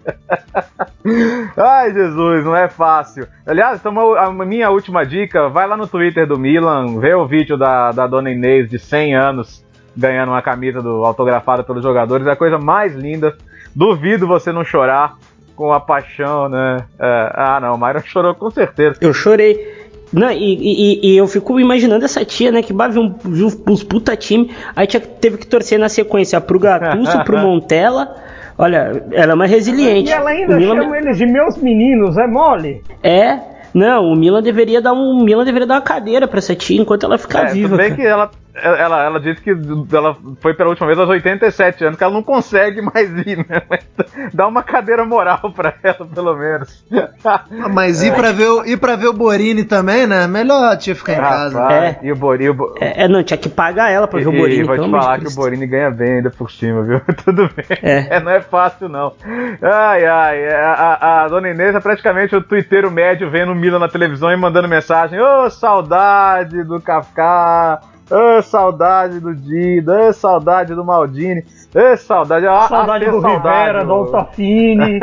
Ai, 1.55 1.93
Jesus, 1.93 2.43
não 2.43 2.55
é 2.55 2.67
fácil. 2.67 3.25
Aliás, 3.45 3.79
então, 3.79 4.15
a 4.15 4.31
minha 4.31 4.69
última 4.69 5.05
dica, 5.05 5.47
vai 5.47 5.65
lá 5.65 5.77
no 5.77 5.87
Twitter 5.87 6.27
do 6.27 6.37
Milan, 6.37 6.99
vê 6.99 7.13
o 7.15 7.25
vídeo 7.25 7.57
da, 7.57 7.91
da 7.91 8.05
dona 8.05 8.31
Inês 8.31 8.69
de 8.69 8.77
100 8.77 9.15
anos 9.15 9.65
ganhando 9.95 10.29
uma 10.29 10.41
camisa 10.41 10.81
do, 10.81 11.05
autografada 11.05 11.63
pelos 11.63 11.83
jogadores. 11.83 12.27
É 12.27 12.31
a 12.31 12.35
coisa 12.35 12.57
mais 12.57 12.93
linda. 12.93 13.35
Duvido 13.73 14.27
você 14.27 14.51
não 14.51 14.63
chorar 14.63 15.15
com 15.55 15.71
a 15.71 15.79
paixão, 15.79 16.49
né? 16.49 16.77
É, 16.99 17.31
ah, 17.33 17.59
não, 17.61 17.75
o 17.75 17.77
Myron 17.77 18.01
chorou 18.01 18.35
com 18.35 18.49
certeza. 18.51 18.97
Eu 19.01 19.13
chorei. 19.13 19.85
Não, 20.13 20.31
e, 20.31 20.37
e, 20.37 21.11
e, 21.11 21.17
eu 21.17 21.27
fico 21.27 21.59
imaginando 21.59 22.05
essa 22.05 22.23
tia, 22.23 22.51
né, 22.51 22.61
que 22.61 22.73
viu, 22.73 23.01
um, 23.01 23.15
viu 23.23 23.47
uns 23.67 23.83
puta 23.83 24.15
time, 24.15 24.51
aí 24.75 24.87
tinha, 24.87 25.01
teve 25.01 25.37
que 25.37 25.47
torcer 25.47 25.79
na 25.79 25.89
sequência 25.89 26.39
pro 26.39 26.59
Gattuso, 26.59 27.23
pro 27.23 27.37
Montella. 27.41 28.15
Olha, 28.57 29.03
ela 29.11 29.31
é 29.33 29.35
uma 29.35 29.47
resiliente. 29.47 30.09
E 30.09 30.13
ela 30.13 30.29
ainda 30.29 30.59
chama 30.59 30.97
eles 30.97 31.17
de 31.17 31.25
meus 31.25 31.57
meninos, 31.57 32.17
é 32.17 32.27
mole? 32.27 32.81
É, 33.03 33.39
não, 33.73 34.05
o 34.05 34.15
Milan 34.15 34.41
deveria 34.41 34.81
dar 34.81 34.93
um, 34.93 35.21
Milan 35.21 35.43
deveria 35.43 35.67
dar 35.67 35.75
uma 35.75 35.81
cadeira 35.81 36.27
para 36.29 36.37
essa 36.37 36.55
tia 36.55 36.79
enquanto 36.79 37.05
ela 37.05 37.17
ficar 37.17 37.49
é, 37.49 37.53
viva. 37.53 37.69
Tudo 37.69 37.77
bem 37.77 37.89
cara. 37.89 38.01
que 38.01 38.07
ela 38.07 38.31
ela, 38.55 39.03
ela 39.03 39.19
disse 39.19 39.41
que 39.41 39.51
ela 39.93 40.15
foi 40.39 40.53
pela 40.53 40.69
última 40.69 40.87
vez 40.87 40.97
aos 40.97 41.09
87 41.09 41.83
anos, 41.83 41.97
que 41.97 42.03
ela 42.03 42.13
não 42.13 42.23
consegue 42.23 42.81
mais 42.81 43.09
ir, 43.09 43.37
né? 43.37 43.61
Mas 43.69 43.85
dá 44.33 44.47
uma 44.47 44.63
cadeira 44.63 45.03
moral 45.03 45.51
pra 45.53 45.73
ela, 45.83 46.05
pelo 46.05 46.35
menos. 46.35 46.85
Ah, 47.23 47.43
mas 47.69 48.01
ir, 48.03 48.13
pra 48.13 48.31
ver 48.31 48.47
o, 48.47 48.65
ir 48.65 48.77
pra 48.77 48.95
ver 48.95 49.07
o 49.07 49.13
Borini 49.13 49.63
também, 49.63 50.07
né? 50.07 50.27
Melhor 50.27 50.71
a 50.71 50.77
tia 50.77 50.95
ficar 50.95 51.13
em 51.13 51.17
casa. 51.17 51.73
é. 51.73 51.99
E 52.01 52.11
o 52.11 52.15
Borini. 52.15 52.53
Bo... 52.53 52.75
É, 52.79 53.03
é, 53.03 53.07
não, 53.07 53.23
tinha 53.23 53.37
que 53.37 53.49
pagar 53.49 53.91
ela 53.91 54.07
pra 54.07 54.19
ver 54.19 54.27
o 54.27 54.31
Borini. 54.31 54.61
E 54.61 54.63
vou 54.63 54.77
te 54.77 54.89
falar 54.89 55.19
que 55.19 55.27
o 55.27 55.35
Borini 55.35 55.65
ganha 55.65 55.91
bem 55.91 56.13
ainda 56.13 56.29
por 56.29 56.51
cima, 56.51 56.83
viu? 56.83 57.01
Tudo 57.25 57.49
bem. 57.55 57.65
É. 57.81 58.15
é. 58.15 58.19
não 58.19 58.31
é 58.31 58.41
fácil, 58.41 58.87
não. 58.87 59.13
Ai, 59.61 60.05
ai. 60.05 60.39
É, 60.43 60.55
a, 60.55 60.71
a, 60.71 61.23
a 61.23 61.27
dona 61.27 61.49
Inês 61.49 61.75
é 61.75 61.79
praticamente 61.79 62.35
o 62.35 62.41
twitteiro 62.41 62.91
médio 62.91 63.29
vendo 63.29 63.51
o 63.51 63.55
Mila 63.55 63.79
na 63.79 63.89
televisão 63.89 64.31
e 64.31 64.37
mandando 64.37 64.67
mensagem: 64.67 65.19
Ô, 65.19 65.45
oh, 65.45 65.49
saudade 65.49 66.63
do 66.63 66.79
Kafka. 66.79 67.81
Ô, 68.09 68.37
oh, 68.37 68.41
saudade 68.43 69.19
do 69.19 69.33
Dida, 69.33 70.09
oh, 70.09 70.13
saudade 70.13 70.75
do 70.75 70.85
Maldini, 70.85 71.43
ô, 71.73 71.97
saudade, 71.97 72.45
ah, 72.45 72.67
saudade 72.67 73.05
do 73.05 73.19
saudade, 73.19 73.35
Rivera, 73.35 73.83
do 73.83 73.93
Altafini. 73.93 74.99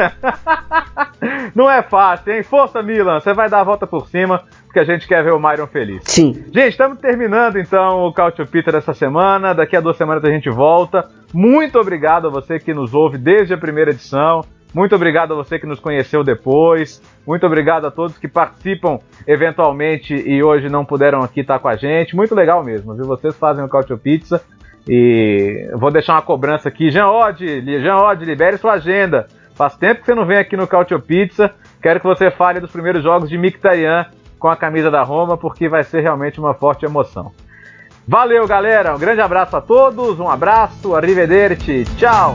Não 1.54 1.68
é 1.68 1.82
fácil, 1.82 2.32
hein? 2.32 2.42
Força, 2.44 2.80
Milan, 2.80 3.18
você 3.18 3.34
vai 3.34 3.48
dar 3.48 3.60
a 3.60 3.64
volta 3.64 3.88
por 3.88 4.06
cima, 4.06 4.42
porque 4.66 4.78
a 4.78 4.84
gente 4.84 5.08
quer 5.08 5.22
ver 5.24 5.32
o 5.32 5.40
Myron 5.40 5.66
feliz. 5.66 6.02
Sim. 6.04 6.32
Gente, 6.52 6.68
estamos 6.68 6.98
terminando 6.98 7.58
então 7.58 8.06
o 8.06 8.12
Cautio 8.12 8.46
Peter 8.46 8.72
dessa 8.72 8.94
semana. 8.94 9.52
Daqui 9.52 9.76
a 9.76 9.80
duas 9.80 9.96
semanas 9.96 10.24
a 10.24 10.30
gente 10.30 10.48
volta. 10.48 11.08
Muito 11.34 11.78
obrigado 11.78 12.28
a 12.28 12.30
você 12.30 12.58
que 12.58 12.72
nos 12.72 12.94
ouve 12.94 13.18
desde 13.18 13.52
a 13.52 13.58
primeira 13.58 13.90
edição. 13.90 14.44
Muito 14.74 14.94
obrigado 14.94 15.32
a 15.32 15.36
você 15.36 15.58
que 15.58 15.66
nos 15.66 15.78
conheceu 15.78 16.24
depois. 16.24 17.02
Muito 17.26 17.46
obrigado 17.46 17.86
a 17.86 17.90
todos 17.90 18.16
que 18.16 18.26
participam 18.26 18.98
eventualmente 19.26 20.14
e 20.14 20.42
hoje 20.42 20.68
não 20.68 20.84
puderam 20.84 21.20
aqui 21.20 21.40
estar 21.40 21.58
com 21.58 21.68
a 21.68 21.76
gente. 21.76 22.16
Muito 22.16 22.34
legal 22.34 22.64
mesmo, 22.64 22.94
viu? 22.94 23.04
Vocês 23.04 23.36
fazem 23.36 23.64
o 23.64 23.68
Cautio 23.68 23.98
Pizza. 23.98 24.42
E 24.88 25.70
vou 25.74 25.90
deixar 25.90 26.14
uma 26.14 26.22
cobrança 26.22 26.68
aqui. 26.68 26.90
Jean 26.90 27.08
Odd, 27.08 27.80
Jean 27.80 27.98
Odd, 27.98 28.24
libere 28.24 28.56
sua 28.56 28.72
agenda. 28.72 29.28
Faz 29.54 29.76
tempo 29.76 30.00
que 30.00 30.06
você 30.06 30.14
não 30.14 30.26
vem 30.26 30.38
aqui 30.38 30.56
no 30.56 30.66
Cautio 30.66 31.00
Pizza. 31.00 31.52
Quero 31.80 32.00
que 32.00 32.06
você 32.06 32.30
fale 32.30 32.58
dos 32.58 32.72
primeiros 32.72 33.02
jogos 33.02 33.28
de 33.28 33.38
Mictarian 33.38 34.06
com 34.38 34.48
a 34.48 34.56
camisa 34.56 34.90
da 34.90 35.02
Roma, 35.02 35.36
porque 35.36 35.68
vai 35.68 35.84
ser 35.84 36.00
realmente 36.00 36.40
uma 36.40 36.54
forte 36.54 36.84
emoção. 36.84 37.30
Valeu, 38.06 38.46
galera. 38.46 38.94
Um 38.94 38.98
grande 38.98 39.20
abraço 39.20 39.56
a 39.56 39.60
todos. 39.60 40.18
Um 40.18 40.28
abraço. 40.28 40.96
Arrivederci. 40.96 41.84
Tchau. 41.96 42.34